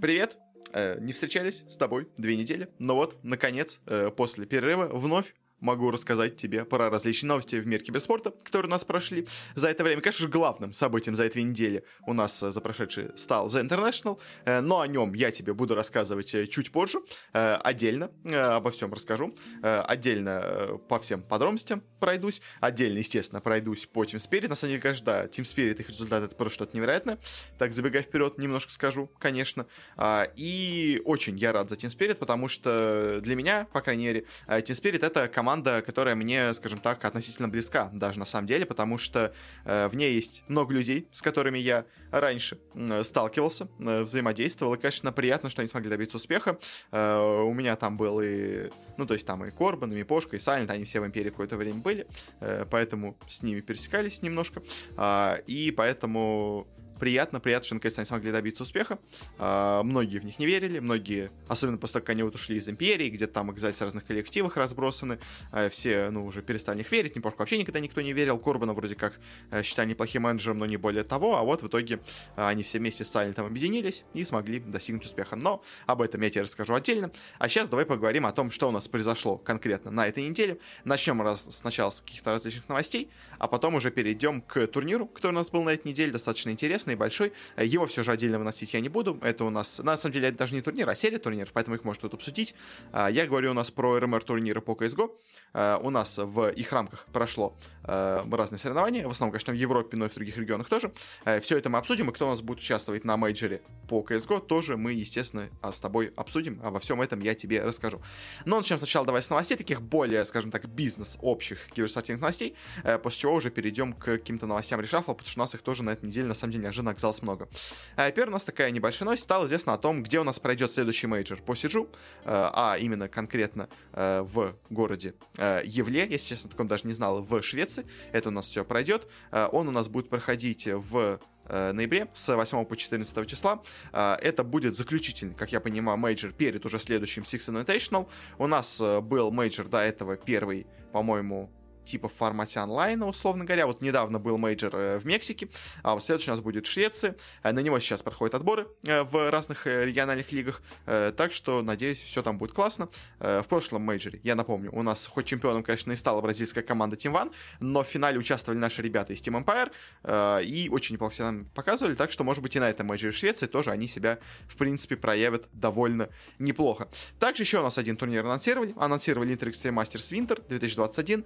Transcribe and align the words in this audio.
Привет! 0.00 0.36
Э, 0.72 0.98
не 0.98 1.12
встречались 1.12 1.62
с 1.68 1.76
тобой 1.76 2.08
две 2.18 2.36
недели, 2.36 2.68
но 2.80 2.96
вот, 2.96 3.16
наконец, 3.22 3.78
э, 3.86 4.10
после 4.10 4.44
перерыва 4.44 4.88
вновь 4.88 5.34
могу 5.64 5.90
рассказать 5.90 6.36
тебе 6.36 6.64
про 6.64 6.90
различные 6.90 7.28
новости 7.28 7.56
в 7.56 7.66
мире 7.66 7.82
киберспорта, 7.82 8.32
которые 8.44 8.68
у 8.68 8.70
нас 8.70 8.84
прошли 8.84 9.26
за 9.54 9.68
это 9.68 9.82
время. 9.82 10.02
Конечно 10.02 10.26
же, 10.26 10.28
главным 10.28 10.72
событием 10.72 11.16
за 11.16 11.24
эти 11.24 11.34
две 11.34 11.42
недели 11.44 11.84
у 12.06 12.12
нас 12.12 12.42
э, 12.42 12.50
за 12.50 12.60
прошедший 12.60 13.16
стал 13.16 13.46
The 13.46 13.66
International, 13.66 14.18
э, 14.44 14.60
но 14.60 14.80
о 14.80 14.86
нем 14.86 15.14
я 15.14 15.30
тебе 15.30 15.54
буду 15.54 15.74
рассказывать 15.74 16.34
э, 16.34 16.46
чуть 16.46 16.70
позже, 16.70 17.00
отдельно 17.32 18.10
обо 18.56 18.70
всем 18.70 18.92
расскажу, 18.92 19.34
отдельно 19.62 20.78
по 20.88 20.98
всем 21.00 21.22
подробностям 21.22 21.82
пройдусь, 22.04 22.42
отдельно, 22.60 22.98
естественно, 22.98 23.40
пройдусь 23.40 23.86
по 23.86 24.04
Team 24.04 24.16
Spirit. 24.16 24.48
На 24.48 24.54
самом 24.56 24.72
деле, 24.72 24.82
конечно, 24.82 25.06
да, 25.06 25.24
Team 25.24 25.44
Spirit, 25.44 25.80
их 25.80 25.88
результат 25.88 26.24
это 26.24 26.34
просто 26.34 26.54
что-то 26.54 26.76
невероятное. 26.76 27.18
Так, 27.58 27.72
забегая 27.72 28.02
вперед, 28.02 28.36
немножко 28.36 28.70
скажу, 28.70 29.10
конечно. 29.18 29.66
А, 29.96 30.28
и 30.36 31.00
очень 31.04 31.38
я 31.38 31.52
рад 31.52 31.70
за 31.70 31.76
Team 31.76 31.88
Spirit, 31.88 32.16
потому 32.16 32.48
что 32.48 33.20
для 33.22 33.36
меня, 33.36 33.66
по 33.72 33.80
крайней 33.80 34.06
мере, 34.06 34.24
Team 34.46 34.72
Spirit 34.72 35.04
это 35.04 35.28
команда 35.28 35.82
которая 35.84 36.14
мне, 36.14 36.52
скажем 36.54 36.80
так, 36.80 37.04
относительно 37.04 37.48
близка, 37.48 37.90
даже 37.92 38.18
на 38.18 38.24
самом 38.24 38.46
деле, 38.46 38.66
потому 38.66 38.98
что 38.98 39.32
э, 39.64 39.88
в 39.88 39.94
ней 39.94 40.14
есть 40.14 40.42
много 40.48 40.74
людей, 40.74 41.08
с 41.12 41.22
которыми 41.22 41.58
я 41.58 41.86
раньше 42.10 42.58
э, 42.74 43.04
сталкивался, 43.04 43.68
э, 43.78 44.02
взаимодействовал, 44.02 44.74
и, 44.74 44.78
конечно, 44.78 45.12
приятно, 45.12 45.50
что 45.50 45.62
они 45.62 45.68
смогли 45.68 45.90
добиться 45.90 46.16
успеха. 46.16 46.58
Э, 46.90 47.20
у 47.20 47.52
меня 47.54 47.76
там 47.76 47.96
был 47.96 48.20
и, 48.20 48.70
ну, 48.96 49.06
то 49.06 49.14
есть 49.14 49.26
там 49.26 49.44
и 49.44 49.50
Корбан, 49.50 49.92
и 49.92 49.96
Мипошка, 49.96 50.36
и 50.36 50.38
Сайлент, 50.38 50.70
они 50.70 50.84
все 50.84 51.00
в 51.00 51.06
Империи 51.06 51.30
какое-то 51.30 51.56
время 51.56 51.78
были, 51.78 51.93
э, 52.40 52.66
поэтому 52.70 53.16
с 53.28 53.42
ними 53.42 53.60
пересекались 53.60 54.22
немножко, 54.22 54.62
э, 54.96 55.42
и 55.46 55.70
поэтому 55.70 56.66
приятно, 56.98 57.40
приятно, 57.40 57.66
что 57.66 57.74
наконец-то 57.74 58.00
они 58.02 58.06
смогли 58.06 58.32
добиться 58.32 58.62
успеха. 58.62 58.98
А, 59.38 59.82
многие 59.82 60.18
в 60.18 60.24
них 60.24 60.38
не 60.38 60.46
верили, 60.46 60.78
многие, 60.78 61.30
особенно 61.48 61.78
после 61.78 61.94
того, 61.94 62.02
как 62.04 62.10
они 62.10 62.22
вот 62.22 62.34
ушли 62.34 62.56
из 62.56 62.68
Империи, 62.68 63.08
где 63.10 63.26
там 63.26 63.50
оказались 63.50 63.76
в 63.76 63.82
разных 63.82 64.04
коллективах 64.04 64.56
разбросаны, 64.56 65.18
а, 65.52 65.68
все, 65.68 66.10
ну, 66.10 66.24
уже 66.26 66.42
перестали 66.42 66.76
в 66.76 66.78
них 66.78 66.92
верить, 66.92 67.16
Непошку 67.16 67.40
вообще 67.40 67.58
никогда 67.58 67.80
никто 67.80 68.00
не 68.00 68.12
верил, 68.12 68.38
Корбана 68.38 68.72
вроде 68.72 68.94
как 68.94 69.18
а, 69.50 69.62
считали 69.62 69.90
неплохим 69.90 70.22
менеджером, 70.22 70.58
но 70.58 70.66
не 70.66 70.76
более 70.76 71.04
того, 71.04 71.36
а 71.36 71.42
вот 71.42 71.62
в 71.62 71.68
итоге 71.68 72.00
а, 72.36 72.48
они 72.48 72.62
все 72.62 72.78
вместе 72.78 73.04
с 73.04 73.10
Сайлентом 73.10 73.46
объединились 73.46 74.04
и 74.14 74.24
смогли 74.24 74.60
достигнуть 74.60 75.04
успеха. 75.04 75.36
Но 75.36 75.62
об 75.86 76.02
этом 76.02 76.20
я 76.22 76.30
тебе 76.30 76.42
расскажу 76.42 76.74
отдельно. 76.74 77.10
А 77.38 77.48
сейчас 77.48 77.68
давай 77.68 77.86
поговорим 77.86 78.26
о 78.26 78.32
том, 78.32 78.50
что 78.50 78.68
у 78.68 78.70
нас 78.70 78.88
произошло 78.88 79.38
конкретно 79.38 79.90
на 79.90 80.06
этой 80.06 80.26
неделе. 80.28 80.58
Начнем 80.84 81.22
раз, 81.22 81.46
сначала 81.50 81.90
с 81.90 82.00
каких-то 82.00 82.32
различных 82.32 82.68
новостей, 82.68 83.10
а 83.38 83.48
потом 83.48 83.74
уже 83.74 83.90
перейдем 83.90 84.42
к 84.42 84.66
турниру, 84.66 85.06
который 85.06 85.32
у 85.32 85.36
нас 85.36 85.50
был 85.50 85.62
на 85.62 85.70
этой 85.70 85.88
неделе, 85.88 86.12
достаточно 86.12 86.50
интересный, 86.50 86.83
интересный, 86.84 86.96
большой. 86.96 87.32
Его 87.56 87.86
все 87.86 88.02
же 88.02 88.12
отдельно 88.12 88.38
выносить 88.38 88.74
я 88.74 88.80
не 88.80 88.88
буду. 88.88 89.18
Это 89.22 89.44
у 89.44 89.50
нас, 89.50 89.78
на 89.78 89.96
самом 89.96 90.12
деле, 90.12 90.28
это 90.28 90.38
даже 90.38 90.54
не 90.54 90.62
турнир, 90.62 90.88
а 90.88 90.94
серия 90.94 91.18
турниров, 91.18 91.50
поэтому 91.52 91.76
их 91.76 91.84
можно 91.84 92.02
тут 92.02 92.14
обсудить. 92.14 92.54
А, 92.92 93.10
я 93.10 93.26
говорю 93.26 93.50
у 93.50 93.54
нас 93.54 93.70
про 93.70 93.98
РМР 93.98 94.24
турниры 94.24 94.60
по 94.60 94.72
CSGO. 94.72 95.10
А, 95.52 95.78
у 95.82 95.90
нас 95.90 96.18
в 96.18 96.50
их 96.50 96.72
рамках 96.72 97.06
прошло 97.12 97.56
а, 97.84 98.26
разные 98.30 98.58
соревнования, 98.58 99.06
в 99.06 99.10
основном, 99.10 99.32
конечно, 99.32 99.52
в 99.52 99.56
Европе, 99.56 99.96
но 99.96 100.06
и 100.06 100.08
в 100.08 100.14
других 100.14 100.36
регионах 100.36 100.68
тоже. 100.68 100.92
Все 101.40 101.58
это 101.58 101.70
мы 101.70 101.78
обсудим, 101.78 102.10
и 102.10 102.12
кто 102.12 102.26
у 102.26 102.30
нас 102.30 102.40
будет 102.40 102.58
участвовать 102.58 103.04
на 103.04 103.16
мейджоре 103.16 103.62
по 103.88 104.00
CSGO, 104.00 104.46
тоже 104.46 104.76
мы, 104.76 104.92
естественно, 104.92 105.48
с 105.62 105.80
тобой 105.80 106.12
обсудим. 106.16 106.60
Обо 106.62 106.78
всем 106.80 107.00
этом 107.00 107.20
я 107.20 107.34
тебе 107.34 107.62
расскажу. 107.62 108.00
Но 108.44 108.56
начнем 108.58 108.78
сначала 108.78 109.06
давай 109.06 109.22
с 109.22 109.30
новостей, 109.30 109.56
таких 109.56 109.82
более, 109.82 110.24
скажем 110.24 110.50
так, 110.50 110.68
бизнес 110.68 111.18
общих 111.20 111.58
киберспортивных 111.74 112.20
новостей, 112.20 112.56
после 113.02 113.20
чего 113.20 113.34
уже 113.34 113.50
перейдем 113.50 113.92
к 113.92 114.04
каким-то 114.04 114.46
новостям 114.46 114.80
решафла, 114.80 115.14
потому 115.14 115.28
что 115.28 115.40
у 115.40 115.42
нас 115.42 115.54
их 115.54 115.62
тоже 115.62 115.82
на 115.82 115.90
этой 115.90 116.06
неделе, 116.06 116.26
на 116.26 116.34
самом 116.34 116.52
деле, 116.52 116.64
неожиданно 116.74 116.90
оказалось 116.90 117.22
много. 117.22 117.48
А 117.96 118.10
первая 118.10 118.30
у 118.30 118.32
нас 118.32 118.44
такая 118.44 118.70
небольшая 118.70 119.06
новость. 119.06 119.22
Стало 119.22 119.46
известно 119.46 119.72
о 119.74 119.78
том, 119.78 120.02
где 120.02 120.18
у 120.20 120.24
нас 120.24 120.38
пройдет 120.40 120.72
следующий 120.72 121.06
мейджор 121.06 121.40
по 121.40 121.54
Сиджу, 121.54 121.84
э, 121.84 121.88
а 122.24 122.76
именно 122.78 123.08
конкретно 123.08 123.68
э, 123.92 124.22
в 124.22 124.56
городе 124.70 125.14
э, 125.38 125.62
Евле, 125.64 126.06
если 126.08 126.34
честно, 126.34 126.50
таком 126.50 126.66
даже 126.68 126.86
не 126.86 126.92
знал, 126.92 127.22
в 127.22 127.42
Швеции. 127.42 127.86
Это 128.12 128.28
у 128.28 128.32
нас 128.32 128.46
все 128.46 128.64
пройдет. 128.64 129.06
Он 129.30 129.68
у 129.68 129.70
нас 129.70 129.88
будет 129.88 130.08
проходить 130.08 130.66
в 130.66 131.20
ноябре 131.48 132.08
с 132.14 132.34
8 132.34 132.64
по 132.64 132.76
14 132.76 133.26
числа. 133.28 133.62
Это 133.92 134.44
будет 134.44 134.76
заключительный, 134.76 135.34
как 135.34 135.52
я 135.52 135.60
понимаю, 135.60 135.98
мейджор 135.98 136.32
перед 136.32 136.64
уже 136.64 136.78
следующим 136.78 137.22
Six 137.22 137.52
Invitational. 137.52 138.08
У 138.38 138.46
нас 138.46 138.80
был 138.80 139.30
мейджор 139.30 139.68
до 139.68 139.78
этого 139.78 140.16
первый, 140.16 140.66
по-моему, 140.92 141.50
типа 141.84 142.08
в 142.08 142.12
формате 142.12 142.60
онлайна, 142.60 143.06
условно 143.06 143.44
говоря. 143.44 143.66
Вот 143.66 143.80
недавно 143.80 144.18
был 144.18 144.38
мейджор 144.38 144.74
э, 144.74 144.98
в 144.98 145.06
Мексике, 145.06 145.48
а 145.82 145.94
вот 145.94 146.04
следующий 146.04 146.30
у 146.30 146.34
нас 146.34 146.40
будет 146.40 146.66
в 146.66 146.70
Швеции. 146.70 147.14
Э, 147.42 147.52
на 147.52 147.60
него 147.60 147.78
сейчас 147.80 148.02
проходят 148.02 148.34
отборы 148.34 148.68
э, 148.86 149.02
в 149.02 149.30
разных 149.30 149.66
региональных 149.66 150.32
лигах, 150.32 150.62
так 150.84 151.32
что, 151.32 151.62
надеюсь, 151.62 151.98
все 151.98 152.22
там 152.22 152.38
будет 152.38 152.52
классно. 152.52 152.88
В 153.18 153.44
прошлом 153.48 153.82
мейджоре, 153.82 154.20
я 154.22 154.34
напомню, 154.34 154.70
у 154.72 154.82
нас 154.82 155.06
хоть 155.06 155.26
чемпионом, 155.26 155.62
конечно, 155.62 155.92
и 155.92 155.96
стала 155.96 156.20
бразильская 156.20 156.62
команда 156.62 156.96
Team 156.96 157.12
One, 157.12 157.32
но 157.60 157.82
в 157.82 157.86
финале 157.86 158.18
участвовали 158.18 158.58
наши 158.58 158.82
ребята 158.82 159.12
из 159.12 159.20
Team 159.20 159.44
Empire, 159.44 160.42
и 160.42 160.68
очень 160.70 160.94
неплохо 160.94 161.14
себя 161.14 161.34
показывали, 161.54 161.94
так 161.94 162.12
что, 162.12 162.24
может 162.24 162.42
быть, 162.42 162.56
и 162.56 162.60
на 162.60 162.68
этом 162.68 162.86
мейджоре 162.86 163.12
в 163.12 163.16
Швеции 163.16 163.46
тоже 163.46 163.70
они 163.70 163.86
себя, 163.86 164.18
в 164.46 164.56
принципе, 164.56 164.96
проявят 164.96 165.48
довольно 165.52 166.08
неплохо. 166.38 166.88
Также 167.18 167.42
еще 167.42 167.60
у 167.60 167.62
нас 167.62 167.78
один 167.78 167.96
турнир 167.96 168.24
анонсировали. 168.24 168.74
Анонсировали 168.76 169.34
Intel 169.34 169.50
Extreme 169.50 169.82
Masters 169.82 170.12
Winter 170.12 170.46
2021 170.48 171.24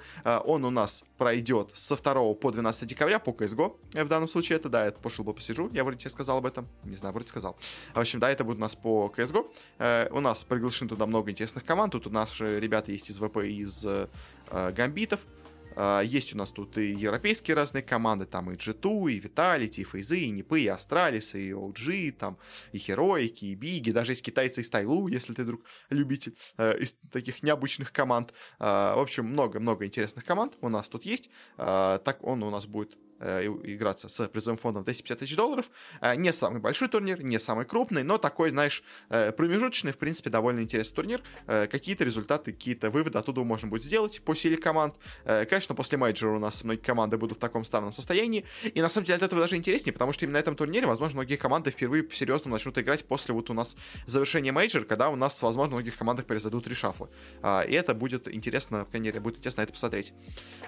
он 0.48 0.64
у 0.64 0.70
нас 0.70 1.04
пройдет 1.18 1.70
со 1.74 1.94
2 1.94 2.34
по 2.34 2.50
12 2.50 2.88
декабря 2.88 3.18
по 3.18 3.30
CSGO. 3.30 3.76
Э, 3.92 4.04
в 4.04 4.08
данном 4.08 4.28
случае 4.28 4.56
это, 4.56 4.70
да, 4.70 4.86
это 4.86 4.98
пошел 4.98 5.22
бы 5.22 5.34
по 5.34 5.42
Сиджу. 5.42 5.68
Я 5.74 5.84
вроде 5.84 5.98
тебе 5.98 6.10
сказал 6.10 6.38
об 6.38 6.46
этом. 6.46 6.66
Не 6.84 6.96
знаю, 6.96 7.12
вроде 7.12 7.28
сказал. 7.28 7.58
В 7.92 7.98
общем, 7.98 8.18
да, 8.18 8.30
это 8.30 8.44
будет 8.44 8.56
у 8.56 8.60
нас 8.60 8.74
по 8.74 9.12
CSGO. 9.14 9.46
Э, 9.78 10.08
у 10.10 10.20
нас 10.20 10.44
приглашены 10.44 10.88
туда 10.88 11.04
много 11.04 11.30
интересных 11.30 11.66
команд. 11.66 11.92
Тут 11.92 12.06
у 12.06 12.10
наши 12.10 12.58
ребята 12.60 12.92
есть 12.92 13.10
из 13.10 13.18
ВП, 13.18 13.36
из 13.44 13.84
э, 13.84 14.08
Гамбитов. 14.50 15.20
А, 15.80 16.00
есть 16.00 16.34
у 16.34 16.36
нас 16.36 16.50
тут 16.50 16.76
и 16.76 16.90
европейские 16.90 17.54
разные 17.54 17.82
команды, 17.82 18.26
там 18.26 18.50
и 18.50 18.56
G2, 18.56 19.12
и 19.12 19.20
Vitality, 19.20 19.82
и 19.82 19.84
Фейзы, 19.84 20.18
и 20.18 20.30
Нипы, 20.30 20.62
и 20.62 20.66
Astralis, 20.66 21.36
и 21.36 21.50
OG, 21.50 22.12
там 22.12 22.36
и 22.72 22.78
Хероики, 22.78 23.44
и 23.44 23.54
Биги, 23.54 23.92
даже 23.92 24.12
есть 24.12 24.24
китайцы 24.24 24.60
из 24.60 24.70
TYLOO, 24.70 25.06
если 25.06 25.34
ты, 25.34 25.44
друг, 25.44 25.62
любитель 25.88 26.36
э, 26.56 26.80
из 26.80 26.96
таких 27.12 27.44
необычных 27.44 27.92
команд. 27.92 28.32
Э, 28.58 28.94
в 28.96 29.00
общем, 29.00 29.26
много-много 29.26 29.86
интересных 29.86 30.24
команд 30.24 30.58
у 30.62 30.68
нас 30.68 30.88
тут 30.88 31.04
есть. 31.04 31.30
Э, 31.58 32.00
так 32.04 32.24
он 32.24 32.42
у 32.42 32.50
нас 32.50 32.66
будет 32.66 32.98
играться 33.20 34.08
с 34.08 34.28
призовым 34.28 34.58
фондом 34.58 34.84
250 34.84 35.18
тысяч 35.18 35.36
долларов. 35.36 35.70
Э, 36.00 36.14
не 36.16 36.32
самый 36.32 36.60
большой 36.60 36.88
турнир, 36.88 37.22
не 37.22 37.38
самый 37.38 37.64
крупный, 37.64 38.02
но 38.02 38.18
такой, 38.18 38.50
знаешь, 38.50 38.82
э, 39.08 39.32
промежуточный, 39.32 39.92
в 39.92 39.98
принципе, 39.98 40.30
довольно 40.30 40.60
интересный 40.60 40.94
турнир. 40.94 41.22
Какие-то 41.46 42.04
результаты, 42.04 42.52
какие-то 42.52 42.90
выводы 42.90 43.18
оттуда 43.18 43.42
можно 43.42 43.68
будет 43.68 43.84
сделать 43.84 44.22
по 44.22 44.34
силе 44.34 44.56
команд. 44.56 44.96
Конечно, 45.24 45.74
после 45.74 45.98
мейджора 45.98 46.36
у 46.36 46.38
нас 46.38 46.64
многие 46.64 46.80
команды 46.80 47.16
будут 47.18 47.38
в 47.38 47.40
таком 47.40 47.64
странном 47.64 47.92
состоянии. 47.92 48.44
И 48.62 48.80
на 48.80 48.88
самом 48.88 49.06
деле 49.06 49.16
от 49.16 49.22
этого 49.22 49.40
даже 49.40 49.56
интереснее, 49.56 49.92
потому 49.92 50.12
что 50.12 50.24
именно 50.24 50.38
на 50.38 50.40
этом 50.40 50.56
турнире, 50.56 50.86
возможно, 50.86 51.16
многие 51.16 51.36
команды 51.36 51.70
впервые 51.70 52.08
серьезно 52.10 52.50
начнут 52.50 52.78
играть 52.78 53.06
после 53.06 53.34
вот 53.34 53.50
у 53.50 53.54
нас 53.54 53.76
завершения 54.06 54.52
мейджора, 54.52 54.84
когда 54.84 55.08
у 55.10 55.16
нас, 55.16 55.40
возможно, 55.42 55.74
многих 55.74 55.96
командах 55.96 56.26
произойдут 56.26 56.66
решафлы. 56.66 57.08
И 57.42 57.72
это 57.72 57.94
будет 57.94 58.32
интересно, 58.32 58.86
в 58.90 59.20
будет 59.20 59.38
интересно 59.38 59.62
это 59.62 59.72
посмотреть. 59.72 60.12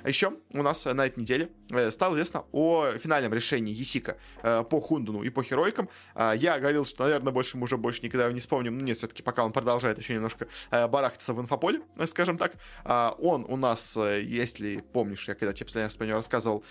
Еще 0.05 0.32
у 0.50 0.62
нас 0.62 0.84
на 0.84 1.06
этой 1.06 1.21
неделе 1.21 1.50
стало 1.91 2.15
известно 2.15 2.40
о 2.53 2.93
финальном 2.99 3.34
решении 3.34 3.73
ESIC 3.72 4.08
а 4.08 4.16
э, 4.43 4.65
по 4.65 4.81
Хундену 4.81 5.22
и 5.23 5.31
по 5.31 5.43
Хероикам. 5.43 5.88
Э, 6.15 6.33
я 6.37 6.59
говорил, 6.59 6.84
что, 6.84 7.05
наверное, 7.05 7.33
больше 7.33 7.56
мы 7.56 7.65
уже 7.65 7.77
больше 7.77 8.03
никогда 8.03 8.31
не 8.33 8.41
вспомним. 8.41 8.78
Но 8.78 8.84
нет, 8.84 8.99
все-таки 8.99 9.23
пока 9.23 9.45
он 9.45 9.53
продолжает 9.53 9.99
еще 9.99 10.15
немножко 10.15 10.49
э, 10.71 10.87
барахтаться 10.89 11.34
в 11.34 11.41
инфополе, 11.41 11.83
скажем 12.06 12.39
так. 12.39 12.55
Он 12.84 13.45
у 13.49 13.56
нас, 13.56 13.97
если 13.97 14.84
помнишь, 14.93 15.29
я 15.29 15.34
когда 15.34 15.53
тебе 15.53 15.67
последний 15.67 15.97
про 15.97 16.06
него 16.06 16.17
рассказывал, 16.17 16.65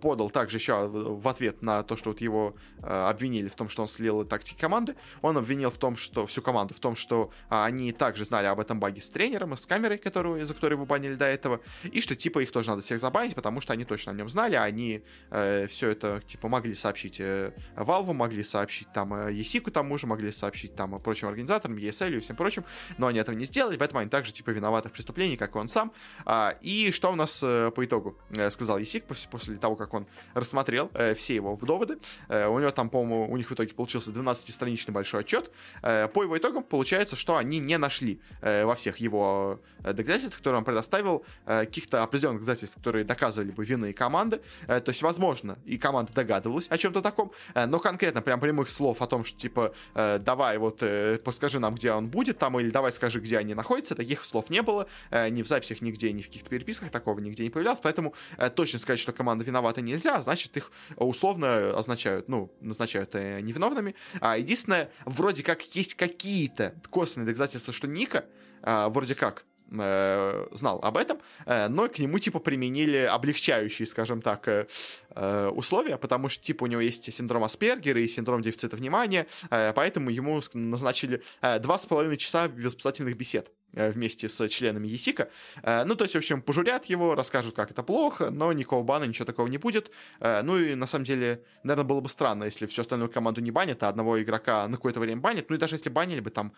подал 0.00 0.30
также 0.30 0.56
еще 0.56 0.88
в 0.88 1.28
ответ 1.28 1.62
на 1.62 1.82
то, 1.82 1.96
что 1.96 2.10
вот 2.10 2.20
его 2.20 2.54
обвинили 2.80 3.48
в 3.48 3.54
том, 3.54 3.68
что 3.68 3.82
он 3.82 3.88
слил 3.88 4.24
тактики 4.24 4.58
команды. 4.58 4.96
Он 5.20 5.36
обвинил 5.36 5.70
в 5.70 5.78
том, 5.78 5.96
что 5.96 6.26
всю 6.26 6.42
команду, 6.42 6.74
в 6.74 6.80
том, 6.80 6.96
что 6.96 7.30
э, 7.50 7.64
они 7.64 7.92
также 7.92 8.24
знали 8.24 8.46
об 8.46 8.60
этом 8.60 8.80
баге 8.80 9.00
с 9.00 9.08
тренером, 9.08 9.56
с 9.56 9.66
камерой, 9.66 9.98
которую, 9.98 10.44
за 10.46 10.54
которую 10.54 10.78
его 10.78 10.86
банили 10.86 11.14
до 11.14 11.26
этого, 11.26 11.60
и 11.82 12.00
что 12.00 12.16
типа 12.16 12.40
их 12.40 12.52
тоже 12.52 12.70
надо 12.70 12.82
всех 12.82 12.98
забанить, 12.98 13.34
потому 13.34 13.60
что 13.60 13.72
они 13.72 13.84
точно 13.84 14.12
о 14.12 14.14
нем 14.14 14.28
знали, 14.28 14.54
а 14.54 14.64
они 14.64 15.02
э, 15.30 15.66
все 15.66 15.90
это, 15.90 16.20
типа, 16.26 16.48
могли 16.48 16.74
сообщить 16.74 17.20
э, 17.20 17.52
Valve, 17.76 18.12
могли 18.12 18.42
сообщить 18.42 18.92
там 18.92 19.14
э, 19.14 19.32
ESIC 19.32 19.70
тому 19.70 19.98
же, 19.98 20.06
могли 20.06 20.30
сообщить 20.30 20.74
там 20.74 21.00
прочим 21.00 21.28
организаторам, 21.28 21.76
ESL 21.76 22.16
и 22.16 22.20
всем 22.20 22.36
прочим, 22.36 22.64
но 22.98 23.06
они 23.06 23.18
этого 23.18 23.34
не 23.36 23.44
сделали, 23.44 23.76
поэтому 23.76 24.00
они 24.00 24.10
также, 24.10 24.32
типа, 24.32 24.50
виноваты 24.50 24.88
в 24.88 24.92
преступлении, 24.92 25.36
как 25.36 25.54
и 25.54 25.58
он 25.58 25.68
сам. 25.68 25.92
А, 26.24 26.54
и 26.60 26.90
что 26.90 27.12
у 27.12 27.16
нас 27.16 27.42
э, 27.42 27.70
по 27.74 27.84
итогу 27.84 28.16
э, 28.30 28.50
сказал 28.50 28.78
ESIC 28.78 29.02
после, 29.02 29.30
после 29.30 29.56
того, 29.56 29.76
как 29.76 29.94
он 29.94 30.06
рассмотрел 30.34 30.90
э, 30.94 31.14
все 31.14 31.34
его 31.34 31.56
доводы, 31.62 31.98
э, 32.28 32.46
у 32.46 32.58
него 32.58 32.70
там, 32.70 32.90
по-моему, 32.90 33.30
у 33.32 33.36
них 33.36 33.50
в 33.50 33.54
итоге 33.54 33.74
получился 33.74 34.10
12-страничный 34.10 34.92
большой 34.92 35.20
отчет, 35.20 35.50
э, 35.82 36.08
по 36.08 36.22
его 36.22 36.36
итогам 36.36 36.62
получается, 36.62 37.16
что 37.16 37.36
они 37.36 37.58
не 37.58 37.78
нашли 37.78 38.20
э, 38.40 38.64
во 38.64 38.74
всех 38.74 38.98
его 38.98 39.60
э, 39.84 39.92
доказательствах, 39.92 40.38
которые 40.38 40.58
он 40.58 40.64
предоставил, 40.64 41.24
э, 41.46 41.64
каких-то 41.66 42.02
определенных 42.02 42.40
доказательств, 42.42 42.76
которые 42.76 43.04
доказывали 43.04 43.50
бы 43.50 43.64
вины 43.64 43.92
команды, 43.92 44.40
э, 44.66 44.80
то 44.80 44.90
есть 44.90 45.01
есть, 45.02 45.18
возможно, 45.18 45.58
и 45.64 45.78
команда 45.78 46.12
догадывалась 46.12 46.68
о 46.70 46.78
чем-то 46.78 47.02
таком, 47.02 47.32
но 47.54 47.78
конкретно 47.80 48.22
прям 48.22 48.40
прямых 48.40 48.68
слов 48.68 49.02
о 49.02 49.06
том, 49.06 49.24
что, 49.24 49.38
типа, 49.38 49.74
давай 49.94 50.58
вот 50.58 50.82
подскажи 51.24 51.58
нам, 51.58 51.74
где 51.74 51.92
он 51.92 52.08
будет 52.08 52.38
там, 52.38 52.58
или 52.58 52.70
давай 52.70 52.92
скажи, 52.92 53.20
где 53.20 53.38
они 53.38 53.54
находятся, 53.54 53.94
таких 53.94 54.24
слов 54.24 54.50
не 54.50 54.62
было, 54.62 54.86
ни 55.10 55.42
в 55.42 55.48
записях 55.48 55.80
нигде, 55.82 56.12
ни 56.12 56.22
в 56.22 56.26
каких-то 56.26 56.48
переписках 56.48 56.90
такого 56.90 57.18
нигде 57.20 57.42
не 57.42 57.50
появлялось, 57.50 57.80
поэтому 57.80 58.14
точно 58.54 58.78
сказать, 58.78 59.00
что 59.00 59.12
команда 59.12 59.44
виновата 59.44 59.80
нельзя, 59.82 60.16
а 60.16 60.22
значит, 60.22 60.56
их 60.56 60.70
условно 60.96 61.76
означают, 61.76 62.28
ну, 62.28 62.52
назначают 62.60 63.14
невиновными. 63.14 63.94
А 64.20 64.38
единственное, 64.38 64.90
вроде 65.04 65.42
как 65.42 65.62
есть 65.74 65.94
какие-то 65.94 66.74
косвенные 66.90 67.26
доказательства, 67.26 67.72
что 67.72 67.88
Ника 67.88 68.24
вроде 68.62 69.14
как 69.14 69.44
э, 69.80 70.46
знал 70.52 70.80
об 70.82 70.96
этом, 70.96 71.18
э, 71.46 71.68
но 71.68 71.88
к 71.88 71.98
нему, 71.98 72.18
типа, 72.18 72.38
применили 72.38 72.98
облегчающие, 72.98 73.86
скажем 73.86 74.22
так, 74.22 74.48
э, 74.48 74.66
э, 75.14 75.48
условия, 75.48 75.96
потому 75.96 76.28
что, 76.28 76.42
типа, 76.42 76.64
у 76.64 76.66
него 76.66 76.80
есть 76.80 77.12
синдром 77.12 77.44
Аспергера 77.44 78.00
и 78.00 78.08
синдром 78.08 78.42
дефицита 78.42 78.76
внимания, 78.76 79.26
э, 79.50 79.72
поэтому 79.74 80.10
ему 80.10 80.40
назначили 80.54 81.22
э, 81.40 81.58
два 81.58 81.78
с 81.78 81.86
половиной 81.86 82.16
часа 82.16 82.48
воспитательных 82.48 83.16
бесед 83.16 83.50
э, 83.74 83.90
вместе 83.90 84.28
с 84.28 84.48
членами 84.48 84.88
ЕСИКа. 84.88 85.30
Э, 85.62 85.84
ну, 85.84 85.94
то 85.94 86.04
есть, 86.04 86.14
в 86.14 86.18
общем, 86.18 86.42
пожурят 86.42 86.86
его, 86.86 87.14
расскажут, 87.14 87.54
как 87.54 87.70
это 87.70 87.82
плохо, 87.82 88.30
но 88.30 88.52
никакого 88.52 88.82
бана, 88.82 89.04
ничего 89.04 89.24
такого 89.24 89.46
не 89.48 89.58
будет. 89.58 89.90
Ну 90.20 90.58
и, 90.58 90.74
на 90.74 90.86
самом 90.86 91.04
деле, 91.04 91.42
наверное, 91.62 91.88
было 91.88 92.00
бы 92.00 92.08
странно, 92.08 92.44
если 92.44 92.66
всю 92.66 92.82
остальную 92.82 93.10
команду 93.10 93.40
не 93.40 93.50
банят, 93.50 93.82
а 93.82 93.88
одного 93.88 94.22
игрока 94.22 94.66
на 94.68 94.76
какое-то 94.76 95.00
время 95.00 95.20
банят. 95.20 95.48
Ну 95.48 95.56
и 95.56 95.58
даже 95.58 95.76
если 95.76 95.90
банили 95.90 96.20
бы 96.20 96.30
там 96.30 96.52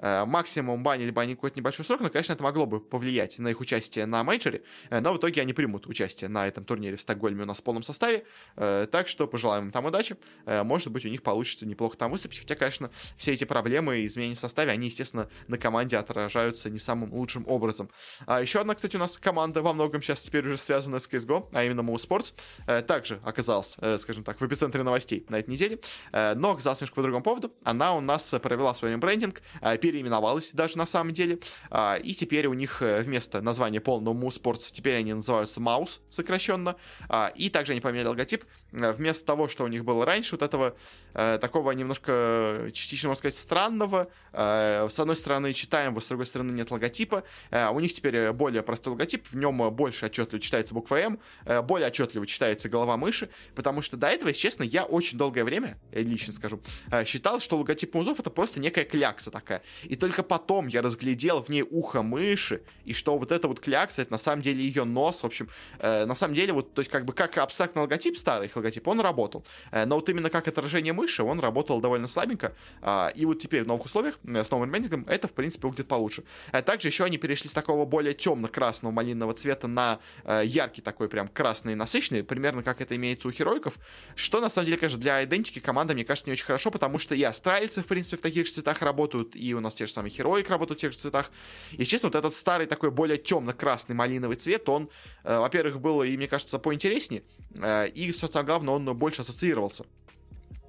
максимум 0.00 0.82
банили 0.82 1.10
бы 1.10 1.20
они 1.20 1.34
какой-то 1.34 1.58
небольшой 1.58 1.84
срок, 1.84 2.00
но, 2.00 2.08
конечно, 2.08 2.32
это 2.32 2.42
могло 2.42 2.66
бы 2.66 2.80
повлиять 2.80 3.38
на 3.38 3.48
их 3.48 3.60
участие 3.60 4.06
на 4.06 4.24
мейджоре, 4.24 4.62
э, 4.88 5.00
но 5.00 5.12
в 5.12 5.18
итоге 5.18 5.42
они 5.42 5.52
примут 5.52 5.86
участие 5.86 6.28
на 6.28 6.46
этом 6.46 6.64
турнире 6.64 6.96
в 6.96 7.00
Стокгольме 7.00 7.42
у 7.42 7.46
нас 7.46 7.60
в 7.60 7.62
полном 7.62 7.82
составе, 7.82 8.24
э, 8.56 8.86
так 8.90 9.08
что 9.08 9.26
пожелаем 9.26 9.66
им 9.66 9.72
там 9.72 9.84
удачи, 9.84 10.16
может 10.46 10.88
быть, 10.88 11.04
у 11.04 11.08
них 11.08 11.22
получится 11.22 11.66
неплохо 11.66 11.96
там 11.96 12.10
выступить, 12.10 12.38
хотя, 12.38 12.54
конечно, 12.54 12.90
все 13.16 13.32
эти 13.32 13.44
проблемы 13.44 13.98
и 13.98 14.06
изменения 14.06 14.36
в 14.36 14.40
составе, 14.40 14.72
они, 14.72 14.86
естественно, 14.86 15.28
на 15.48 15.58
команде 15.58 15.96
отражаются 15.96 16.70
не 16.70 16.78
самым 16.78 17.12
лучшим 17.12 17.46
образом. 17.46 17.90
А 18.26 18.40
еще 18.40 18.60
одна, 18.60 18.74
кстати, 18.74 18.96
у 18.96 18.98
нас 18.98 19.18
команда 19.18 19.62
во 19.62 19.72
многом 19.72 20.02
сейчас 20.02 20.20
теперь 20.20 20.46
уже 20.46 20.56
связана 20.56 20.98
с 20.98 21.08
CSGO, 21.08 21.48
а 21.52 21.64
именно 21.64 21.80
Moose 21.80 22.08
Sports, 22.08 22.82
также 22.84 23.20
оказалась, 23.24 23.76
скажем 23.98 24.24
так, 24.24 24.40
в 24.40 24.46
эпицентре 24.46 24.82
новостей 24.82 25.26
на 25.28 25.38
этой 25.38 25.50
неделе, 25.50 25.80
но 26.12 26.52
оказалась 26.52 26.80
немножко 26.80 26.94
по 26.96 27.02
другому 27.02 27.22
поводу. 27.22 27.52
Она 27.64 27.94
у 27.94 28.00
нас 28.00 28.34
провела 28.42 28.74
свой 28.74 28.96
брендинг, 28.96 29.42
переименовалась 29.90 30.50
даже 30.52 30.78
на 30.78 30.86
самом 30.86 31.12
деле. 31.12 31.38
А, 31.70 31.96
и 31.96 32.14
теперь 32.14 32.46
у 32.46 32.54
них 32.54 32.80
э, 32.80 33.02
вместо 33.02 33.40
названия 33.42 33.80
полного 33.80 34.14
Moose 34.14 34.40
Sports 34.40 34.70
теперь 34.72 34.96
они 34.96 35.12
называются 35.14 35.60
Mouse 35.60 35.98
сокращенно. 36.10 36.76
А, 37.08 37.32
и 37.34 37.50
также 37.50 37.72
они 37.72 37.80
поменяли 37.80 38.06
логотип. 38.06 38.44
Э, 38.72 38.92
вместо 38.92 39.24
того, 39.24 39.48
что 39.48 39.64
у 39.64 39.68
них 39.68 39.84
было 39.84 40.04
раньше, 40.04 40.32
вот 40.32 40.42
этого 40.42 40.76
э, 41.14 41.38
такого 41.40 41.72
немножко 41.72 42.70
частично, 42.72 43.08
можно 43.08 43.18
сказать, 43.18 43.36
странного. 43.36 44.08
С 44.32 44.98
одной 44.98 45.16
стороны 45.16 45.52
читаем, 45.52 46.00
с 46.00 46.06
другой 46.06 46.26
стороны 46.26 46.52
нет 46.52 46.70
логотипа. 46.70 47.24
У 47.50 47.80
них 47.80 47.92
теперь 47.92 48.32
более 48.32 48.62
простой 48.62 48.92
логотип, 48.92 49.26
в 49.28 49.36
нем 49.36 49.70
больше 49.72 50.06
отчетливо 50.06 50.40
читается 50.40 50.74
буква 50.74 50.98
М, 51.00 51.20
более 51.64 51.88
отчетливо 51.88 52.26
читается 52.26 52.68
голова 52.68 52.96
мыши, 52.96 53.28
потому 53.54 53.82
что 53.82 53.96
до 53.96 54.08
этого, 54.08 54.28
если 54.28 54.40
честно, 54.40 54.62
я 54.62 54.84
очень 54.84 55.18
долгое 55.18 55.44
время, 55.44 55.78
лично 55.92 56.32
скажу, 56.32 56.60
считал, 57.04 57.40
что 57.40 57.56
логотип 57.56 57.94
музов 57.94 58.20
это 58.20 58.30
просто 58.30 58.60
некая 58.60 58.84
клякса 58.84 59.30
такая. 59.30 59.62
И 59.82 59.96
только 59.96 60.22
потом 60.22 60.68
я 60.68 60.82
разглядел 60.82 61.42
в 61.42 61.48
ней 61.48 61.62
ухо 61.62 62.02
мыши, 62.02 62.62
и 62.84 62.92
что 62.92 63.18
вот 63.18 63.32
это 63.32 63.48
вот 63.48 63.60
клякса, 63.60 64.02
это 64.02 64.12
на 64.12 64.18
самом 64.18 64.42
деле 64.42 64.62
ее 64.62 64.84
нос, 64.84 65.22
в 65.22 65.26
общем, 65.26 65.48
э, 65.78 66.04
на 66.04 66.14
самом 66.14 66.34
деле, 66.34 66.52
вот, 66.52 66.74
то 66.74 66.80
есть 66.80 66.90
как 66.90 67.04
бы 67.04 67.12
как 67.12 67.36
абстрактный 67.38 67.82
логотип, 67.82 68.16
старый 68.16 68.48
логотип, 68.60 68.86
он 68.88 69.00
работал, 69.00 69.44
э, 69.72 69.84
но 69.84 69.96
вот 69.96 70.08
именно 70.08 70.30
как 70.30 70.48
отражение 70.48 70.92
мыши, 70.92 71.22
он 71.22 71.40
работал 71.40 71.80
довольно 71.80 72.08
слабенько, 72.08 72.54
э, 72.82 73.08
и 73.14 73.26
вот 73.26 73.38
теперь 73.38 73.64
в 73.64 73.66
новых 73.66 73.86
условиях, 73.86 74.18
э, 74.24 74.44
с 74.44 74.50
новым 74.50 74.68
ребендингом, 74.68 75.04
это, 75.08 75.28
в 75.28 75.32
принципе, 75.32 75.66
выглядит 75.66 75.88
получше. 75.88 76.24
Э, 76.52 76.62
также 76.62 76.88
еще 76.88 77.04
они 77.04 77.18
перешли 77.18 77.48
с 77.48 77.52
такого 77.52 77.84
более 77.84 78.14
темно-красного 78.14 78.92
малинового 78.92 79.34
цвета 79.34 79.66
на 79.66 79.98
яркий 80.44 80.82
такой 80.82 81.08
прям 81.08 81.28
красный 81.28 81.74
насыщенный, 81.74 82.22
примерно 82.22 82.62
как 82.62 82.80
это 82.80 82.96
имеется 82.96 83.28
у 83.28 83.30
херойков, 83.30 83.78
что, 84.14 84.40
на 84.40 84.48
самом 84.48 84.66
деле, 84.66 84.78
конечно, 84.78 85.00
для 85.00 85.24
идентики 85.24 85.58
команда, 85.58 85.94
мне 85.94 86.04
кажется, 86.04 86.28
не 86.28 86.32
очень 86.32 86.44
хорошо, 86.44 86.70
потому 86.70 86.98
что 86.98 87.14
и 87.14 87.22
астральцы, 87.22 87.82
в 87.82 87.86
принципе, 87.86 88.16
в 88.16 88.20
таких 88.20 88.46
же 88.46 88.52
цветах 88.52 88.82
работают, 88.82 89.34
и 89.34 89.54
у 89.54 89.60
нас 89.60 89.74
те 89.74 89.86
же 89.86 89.92
самые 89.92 90.12
Heroic 90.12 90.48
работают 90.48 90.78
в 90.78 90.82
тех 90.82 90.92
же 90.92 90.98
цветах. 90.98 91.30
И, 91.72 91.84
честно, 91.84 92.08
вот 92.08 92.14
этот 92.14 92.34
старый 92.34 92.66
такой 92.66 92.90
более 92.90 93.18
темно-красный 93.18 93.94
малиновый 93.94 94.36
цвет, 94.36 94.68
он, 94.68 94.90
во-первых, 95.24 95.80
был, 95.80 96.02
и 96.02 96.16
мне 96.16 96.28
кажется, 96.28 96.58
поинтереснее, 96.58 97.22
и, 97.54 98.12
собственно, 98.12 98.44
главное, 98.44 98.74
он 98.74 98.96
больше 98.96 99.22
ассоциировался 99.22 99.84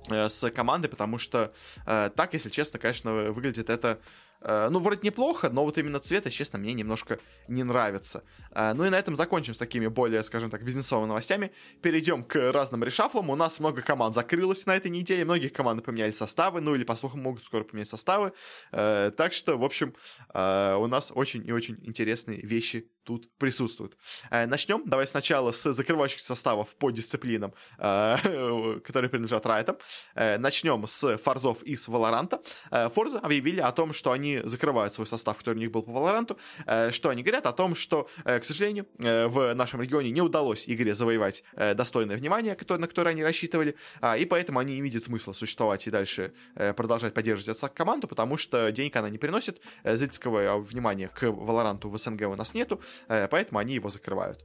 э, 0.10 0.30
с 0.30 0.50
командой, 0.52 0.88
потому 0.88 1.18
что 1.18 1.54
э, 1.86 2.10
так, 2.16 2.34
если 2.34 2.50
честно, 2.50 2.80
конечно, 2.80 3.32
выглядит 3.32 3.70
это 3.70 4.00
Э, 4.42 4.70
ну, 4.70 4.80
вроде 4.80 5.02
неплохо, 5.04 5.50
но 5.50 5.64
вот 5.64 5.78
именно 5.78 6.00
цвет, 6.00 6.30
честно, 6.32 6.58
мне 6.58 6.74
немножко 6.74 7.20
не 7.48 7.64
нравится. 7.64 8.24
Э, 8.52 8.74
ну 8.74 8.86
и 8.86 8.90
на 8.90 8.98
этом 8.98 9.16
закончим 9.16 9.54
с 9.54 9.58
такими 9.58 9.88
более, 9.88 10.24
скажем 10.24 10.50
так, 10.50 10.64
бизнесовыми 10.64 11.08
новостями. 11.08 11.52
Перейдем 11.82 12.24
к 12.24 12.52
разным 12.52 12.84
решафлам. 12.84 13.30
У 13.30 13.36
нас 13.36 13.60
много 13.60 13.82
команд 13.82 14.16
закрылось 14.16 14.66
на 14.66 14.76
этой 14.76 14.90
неделе, 14.90 15.26
многие 15.26 15.50
команды 15.50 15.84
поменяли 15.84 16.12
составы, 16.12 16.62
ну 16.62 16.76
или, 16.76 16.84
по 16.84 16.96
слухам, 16.96 17.22
могут 17.22 17.44
скоро 17.44 17.64
поменять 17.64 17.88
составы. 17.88 18.34
Э, 18.72 19.12
так 19.16 19.34
что, 19.34 19.58
в 19.58 19.64
общем, 19.64 19.96
у 20.34 20.88
нас 20.88 21.12
очень 21.14 21.48
и 21.48 21.52
очень 21.52 21.78
интересные 21.84 22.42
вещи 22.42 22.90
тут 23.04 23.30
присутствуют. 23.38 23.98
Начнем, 24.30 24.84
давай 24.86 25.08
сначала 25.08 25.52
с 25.52 25.72
закрывающих 25.72 26.20
составов 26.20 26.76
по 26.76 26.92
дисциплинам, 26.92 27.54
которые 27.78 29.10
принадлежат 29.10 29.46
Райтам. 29.46 29.78
Начнем 30.16 30.86
с 30.88 31.18
Форзов 31.18 31.64
и 31.64 31.76
с 31.76 31.88
Валоранта. 31.88 32.42
Форза 32.70 33.20
объявили 33.20 33.60
о 33.60 33.72
том, 33.72 33.94
что 33.94 34.12
они 34.12 34.42
закрывают 34.44 34.94
свой 34.94 35.08
состав, 35.08 35.38
который 35.38 35.56
у 35.56 35.60
них 35.60 35.72
был 35.72 35.84
по. 35.84 36.38
Э, 36.66 36.92
что 36.92 37.10
они 37.10 37.24
говорят? 37.24 37.46
О 37.46 37.52
том, 37.52 37.76
что, 37.76 38.08
э, 38.26 38.40
к 38.40 38.46
сожалению, 38.46 38.88
э, 39.04 39.28
в 39.28 39.54
нашем 39.54 39.82
регионе 39.82 40.12
не 40.12 40.22
удалось 40.22 40.64
игре 40.68 40.94
завоевать 40.94 41.44
достойное 41.54 42.18
внимание, 42.18 42.56
на 42.56 42.88
которое 42.88 43.12
они 43.12 43.24
рассчитывали, 43.24 43.76
а, 44.02 44.18
и 44.18 44.26
поэтому 44.26 44.60
они 44.60 44.76
не 44.76 44.82
видят 44.82 45.04
смысла 45.04 45.34
существовать 45.34 45.88
и 45.88 45.92
дальше 45.92 46.34
продолжать 46.76 47.14
поддерживать 47.14 47.58
эту 47.58 47.74
команду, 47.74 48.08
потому 48.08 48.38
что 48.38 48.72
денег 48.72 48.96
она 48.96 49.10
не 49.10 49.18
приносит, 49.18 49.62
зрительского 49.84 50.60
внимания 50.60 51.08
к 51.08 51.24
Valorant 51.24 51.88
в 51.88 51.98
СНГ 51.98 52.28
у 52.28 52.36
нас 52.36 52.54
нету, 52.54 52.82
поэтому 53.08 53.60
они 53.60 53.76
его 53.76 53.90
закрывают. 53.90 54.40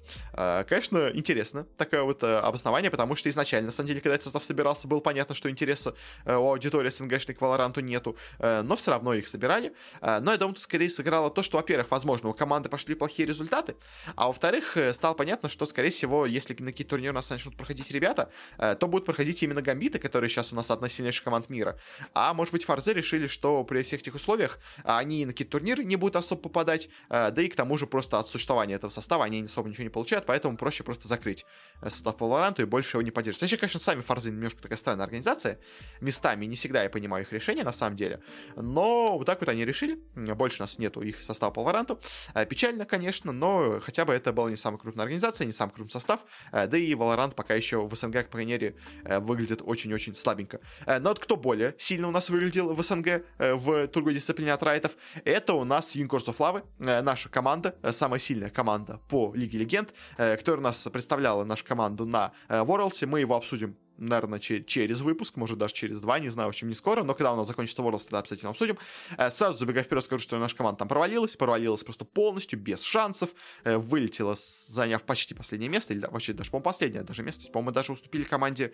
Конечно, 0.68 1.10
интересно 1.12 1.66
такое 1.76 2.02
вот 2.02 2.22
обоснование, 2.22 2.90
потому 2.90 3.14
что 3.16 3.28
изначально, 3.28 3.66
на 3.66 3.72
самом 3.72 3.88
деле, 3.88 4.00
когда 4.00 4.14
этот 4.14 4.24
состав 4.24 4.44
собирался, 4.44 4.88
было 4.88 5.00
понятно, 5.00 5.34
что 5.34 5.50
интереса 5.50 5.94
у 6.24 6.30
аудитории 6.30 6.90
СНГшной 6.90 7.34
к 7.34 7.40
Valorant 7.40 7.80
нету, 7.82 8.16
но 8.38 8.76
все 8.76 8.90
равно 8.90 9.14
их 9.14 9.26
собирали, 9.26 9.72
Э, 10.00 10.20
но 10.20 10.32
я 10.32 10.38
думаю, 10.38 10.54
тут 10.54 10.62
скорее 10.62 10.90
сыграло 10.90 11.30
то, 11.30 11.42
что, 11.42 11.56
во-первых, 11.56 11.90
возможно, 11.90 12.28
у 12.28 12.34
команды 12.34 12.68
пошли 12.68 12.94
плохие 12.94 13.26
результаты, 13.26 13.76
а 14.14 14.28
во-вторых, 14.28 14.76
э, 14.76 14.92
стало 14.92 15.14
понятно, 15.14 15.48
что, 15.48 15.66
скорее 15.66 15.90
всего, 15.90 16.26
если 16.26 16.54
на 16.62 16.70
какие-то 16.70 16.90
турниры 16.90 17.12
у 17.12 17.14
нас 17.14 17.30
начнут 17.30 17.56
проходить 17.56 17.90
ребята, 17.90 18.30
э, 18.58 18.74
то 18.78 18.88
будут 18.88 19.06
проходить 19.06 19.42
именно 19.42 19.62
гамбиты, 19.62 19.98
которые 19.98 20.30
сейчас 20.30 20.52
у 20.52 20.56
нас 20.56 20.70
одна 20.70 20.86
из 20.86 20.92
сильнейших 20.92 21.24
команд 21.24 21.48
мира. 21.48 21.78
А 22.14 22.34
может 22.34 22.52
быть, 22.52 22.64
фарзы 22.64 22.92
решили, 22.92 23.26
что 23.26 23.64
при 23.64 23.82
всех 23.82 24.00
этих 24.00 24.14
условиях 24.14 24.58
они 24.84 25.24
на 25.26 25.32
какие-то 25.32 25.52
турниры 25.52 25.84
не 25.84 25.96
будут 25.96 26.16
особо 26.16 26.42
попадать, 26.42 26.88
да 27.08 27.34
и 27.36 27.48
к 27.48 27.56
тому 27.56 27.78
же 27.78 27.86
просто 27.86 28.18
от 28.18 28.28
существования 28.36 28.74
этого 28.74 28.90
состава 28.90 29.24
они 29.24 29.42
особо 29.42 29.68
ничего 29.68 29.84
не 29.84 29.90
получают, 29.90 30.26
поэтому 30.26 30.56
проще 30.56 30.84
просто 30.84 31.08
закрыть 31.08 31.44
состав 31.82 32.16
по 32.16 32.24
Valorant 32.24 32.60
и 32.60 32.64
больше 32.64 32.96
его 32.96 33.02
не 33.02 33.10
поддерживать. 33.10 33.42
Вообще, 33.42 33.56
конечно, 33.56 33.80
сами 33.80 34.00
фарзы 34.00 34.30
немножко 34.30 34.62
такая 34.62 34.78
странная 34.78 35.04
организация, 35.04 35.58
местами 36.00 36.46
не 36.46 36.56
всегда 36.56 36.82
я 36.82 36.90
понимаю 36.90 37.24
их 37.24 37.32
решения, 37.32 37.64
на 37.64 37.72
самом 37.72 37.96
деле, 37.96 38.20
но 38.56 39.18
вот 39.18 39.26
так 39.26 39.40
вот 39.40 39.48
они 39.48 39.64
решили. 39.64 39.98
Больше 40.14 40.62
у 40.62 40.64
нас 40.64 40.78
нету 40.78 41.02
их 41.02 41.22
состава 41.22 41.50
по 41.50 41.60
Valorant. 41.60 41.98
Э, 42.34 42.46
печально, 42.46 42.84
конечно, 42.84 43.32
но 43.32 43.80
хотя 43.80 44.04
бы 44.04 44.12
это 44.12 44.32
была 44.32 44.50
не 44.50 44.56
самая 44.56 44.78
крупная 44.78 45.04
организация, 45.04 45.46
не 45.46 45.52
самый 45.52 45.72
крупный 45.72 45.92
состав. 45.92 46.20
Э, 46.52 46.66
да 46.66 46.76
и 46.76 46.94
Valorant 46.94 47.34
пока 47.34 47.54
еще 47.54 47.86
в 47.86 47.94
СНГ, 47.94 48.26
по 48.26 48.32
крайней 48.32 48.52
мере, 48.52 48.76
э, 49.04 49.18
выглядит 49.18 49.62
очень-очень 49.62 50.14
слабенько. 50.14 50.60
Но 50.86 51.10
вот 51.10 51.18
кто 51.18 51.36
более 51.36 51.74
сильно 51.78 52.08
у 52.08 52.10
нас 52.10 52.30
выглядел 52.30 52.72
в 52.74 52.82
СНГ 52.82 53.24
в 53.38 53.88
другой 53.88 54.14
дисциплине 54.14 54.52
от 54.52 54.62
Райтов, 54.62 54.96
это 55.24 55.54
у 55.54 55.64
нас 55.64 55.94
of 55.94 56.36
Lava, 56.38 57.02
наша 57.02 57.28
команда, 57.28 57.76
самая 57.92 58.20
сильная 58.26 58.50
команда 58.50 59.00
по 59.08 59.32
Лиге 59.34 59.58
Легенд, 59.58 59.94
которая 60.16 60.58
у 60.58 60.64
нас 60.64 60.88
представляла 60.92 61.44
нашу 61.44 61.64
команду 61.64 62.04
на 62.06 62.32
Worlds. 62.48 63.06
Мы 63.06 63.20
его 63.20 63.36
обсудим 63.36 63.76
наверное, 63.98 64.38
через 64.38 65.00
выпуск, 65.00 65.36
может, 65.36 65.58
даже 65.58 65.74
через 65.74 66.00
два, 66.00 66.18
не 66.18 66.28
знаю, 66.28 66.48
в 66.48 66.50
общем, 66.50 66.68
не 66.68 66.74
скоро, 66.74 67.02
но 67.02 67.14
когда 67.14 67.32
у 67.32 67.36
нас 67.36 67.46
закончится 67.46 67.82
Worlds, 67.82 68.04
тогда 68.04 68.20
обязательно 68.20 68.50
обсудим. 68.50 68.78
Э, 69.16 69.30
сразу 69.30 69.58
забегая 69.58 69.84
вперед, 69.84 70.04
скажу, 70.04 70.22
что 70.22 70.38
наша 70.38 70.56
команда 70.56 70.80
там 70.80 70.88
провалилась, 70.88 71.36
провалилась 71.36 71.82
просто 71.82 72.04
полностью, 72.04 72.58
без 72.58 72.82
шансов, 72.82 73.30
э, 73.64 73.76
вылетела, 73.76 74.34
заняв 74.68 75.02
почти 75.04 75.34
последнее 75.34 75.68
место, 75.68 75.94
или 75.94 76.06
вообще 76.06 76.32
даже, 76.32 76.50
по-моему, 76.50 76.64
последнее 76.64 77.02
даже 77.02 77.22
место, 77.22 77.40
то 77.40 77.44
есть, 77.44 77.52
по-моему, 77.52 77.70
мы 77.70 77.74
даже 77.74 77.92
уступили 77.92 78.24
команде, 78.24 78.72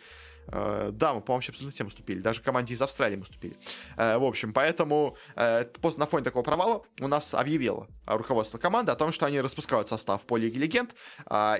э, 0.49 0.91
да, 0.93 1.15
мы, 1.15 1.21
по-моему, 1.21 1.39
вообще 1.39 1.51
абсолютно 1.51 1.73
всем 1.73 1.87
уступили, 1.87 2.21
даже 2.21 2.43
команде 2.43 2.75
из 2.75 2.83
Австралии 2.83 3.17
мы 3.17 3.23
уступили. 3.23 3.57
В 3.97 4.25
общем, 4.25 4.53
поэтому 4.53 5.17
на 5.37 6.07
фоне 6.07 6.25
такого 6.25 6.43
провала 6.43 6.85
у 7.01 7.09
нас 7.09 7.35
объявило 7.35 7.89
руководство 8.07 8.59
команды 8.59 8.93
о 8.93 8.95
том, 8.95 9.13
что 9.13 9.27
они 9.27 9.41
распускают 9.41 9.89
состав 9.89 10.27
по 10.27 10.37
Лиге 10.37 10.59
Легенд, 10.59 10.95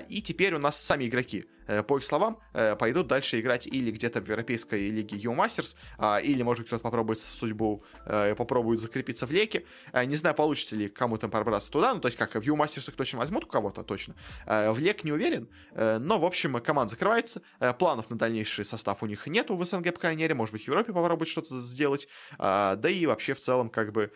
и 0.09 0.21
теперь 0.21 0.55
у 0.55 0.59
нас 0.59 0.79
сами 0.79 1.05
игроки 1.05 1.45
по 1.87 1.97
их 1.97 2.03
словам, 2.03 2.39
пойдут 2.79 3.07
дальше 3.07 3.39
играть 3.39 3.67
или 3.67 3.91
где-то 3.91 4.21
в 4.21 4.27
европейской 4.27 4.89
лиге 4.89 5.17
U-Masters, 5.17 5.75
а, 5.97 6.19
или, 6.19 6.43
может 6.43 6.61
быть, 6.61 6.67
кто-то 6.67 6.83
попробует 6.83 7.19
судьбу, 7.19 7.83
попробует 8.05 8.79
закрепиться 8.79 9.25
в 9.25 9.31
леке. 9.31 9.65
Не 10.05 10.15
знаю, 10.15 10.35
получится 10.35 10.75
ли 10.75 10.89
кому-то 10.89 11.29
пробраться 11.29 11.71
туда, 11.71 11.93
ну, 11.93 11.99
то 11.99 12.07
есть 12.07 12.17
как 12.17 12.35
в 12.35 12.41
U-Masters 12.41 12.89
их 12.89 12.95
точно 12.95 13.19
возьмут 13.19 13.45
у 13.45 13.47
кого-то, 13.47 13.83
точно. 13.83 14.15
В 14.45 14.77
лек 14.79 15.03
не 15.03 15.11
уверен, 15.11 15.47
но, 15.75 16.19
в 16.19 16.25
общем, 16.25 16.59
команда 16.61 16.91
закрывается, 16.91 17.41
планов 17.79 18.09
на 18.09 18.17
дальнейший 18.17 18.65
состав 18.65 19.03
у 19.03 19.05
них 19.05 19.27
нету 19.27 19.55
в 19.55 19.65
СНГ, 19.65 19.93
по 19.93 19.99
крайней 19.99 20.23
мере, 20.23 20.35
может 20.35 20.53
быть, 20.53 20.63
в 20.63 20.67
Европе 20.67 20.93
попробуют 20.93 21.29
что-то 21.29 21.59
сделать, 21.59 22.07
да 22.37 22.89
и 22.89 23.05
вообще 23.05 23.33
в 23.33 23.39
целом, 23.39 23.69
как 23.69 23.91
бы, 23.91 24.11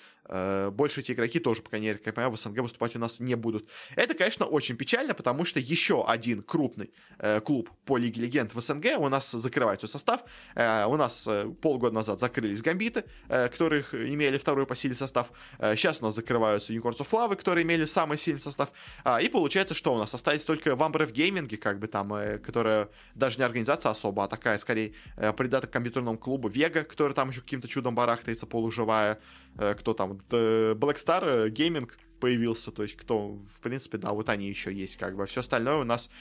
больше 0.72 1.00
эти 1.00 1.14
игроки 1.14 1.40
тоже, 1.40 1.62
по 1.62 1.70
крайней 1.70 1.88
мере, 1.88 2.00
как 2.00 2.08
я 2.08 2.14
понимаю, 2.14 2.36
в 2.36 2.40
СНГ 2.40 2.60
выступать 2.60 2.96
у 2.96 3.00
нас 3.00 3.20
не 3.20 3.36
будут. 3.36 3.70
Это, 3.96 4.14
конечно, 4.14 4.46
очень 4.46 4.76
печально, 4.76 5.14
потому 5.14 5.46
что 5.46 5.60
еще 5.60 6.06
один 6.06 6.44
крупный 6.44 6.92
э, 7.18 7.37
клуб 7.40 7.70
по 7.86 7.98
Лиге 7.98 8.22
Легенд 8.22 8.54
в 8.54 8.60
СНГ 8.60 8.98
у 9.00 9.10
нас 9.10 9.32
закрывает 9.32 9.80
свой 9.80 9.90
состав. 9.90 10.22
Э, 10.56 10.86
у 10.86 10.98
нас 10.98 11.26
э, 11.28 11.52
полгода 11.62 11.96
назад 11.96 12.20
закрылись 12.20 12.62
Гамбиты, 12.62 13.06
э, 13.30 13.50
которых 13.50 13.94
имели 13.94 14.38
второй 14.38 14.66
по 14.66 14.76
силе 14.76 14.96
состав. 14.96 15.32
Э, 15.60 15.76
сейчас 15.76 16.02
у 16.02 16.06
нас 16.06 16.16
закрываются 16.16 16.74
Unicorns 16.74 16.98
Lava, 16.98 17.36
которые 17.36 17.64
имели 17.64 17.86
самый 17.86 18.18
сильный 18.18 18.40
состав. 18.40 18.72
А, 19.04 19.22
и 19.22 19.30
получается, 19.30 19.74
что 19.74 19.94
у 19.94 19.98
нас 19.98 20.14
остались 20.14 20.44
только 20.44 20.76
Вамбры 20.76 21.06
в 21.06 21.58
как 21.58 21.80
бы 21.80 21.88
там, 21.88 22.14
э, 22.14 22.38
которая 22.40 22.90
даже 23.16 23.38
не 23.38 23.46
организация 23.46 23.92
особо, 23.92 24.24
а 24.24 24.28
такая, 24.28 24.58
скорее, 24.58 24.94
э, 25.18 25.34
придаток 25.34 25.72
компьютерному 25.72 26.18
клубу 26.18 26.50
Вега, 26.50 26.84
который 26.84 27.14
там 27.14 27.30
еще 27.30 27.42
каким-то 27.42 27.68
чудом 27.68 27.96
барахтается, 27.96 28.46
полуживая. 28.46 29.20
Э, 29.58 29.76
кто 29.76 29.94
там? 29.94 30.20
Black 30.30 30.96
Star 30.96 31.50
Gaming 31.50 31.90
появился, 32.20 32.72
то 32.72 32.84
есть 32.84 32.96
кто, 32.96 33.40
в 33.56 33.60
принципе, 33.62 33.98
да, 33.98 34.12
вот 34.12 34.30
они 34.30 34.48
еще 34.48 34.74
есть, 34.74 34.98
как 34.98 35.16
бы. 35.16 35.26
Все 35.26 35.42
остальное 35.42 35.76
у 35.76 35.84
нас 35.84 36.10
э, 36.10 36.12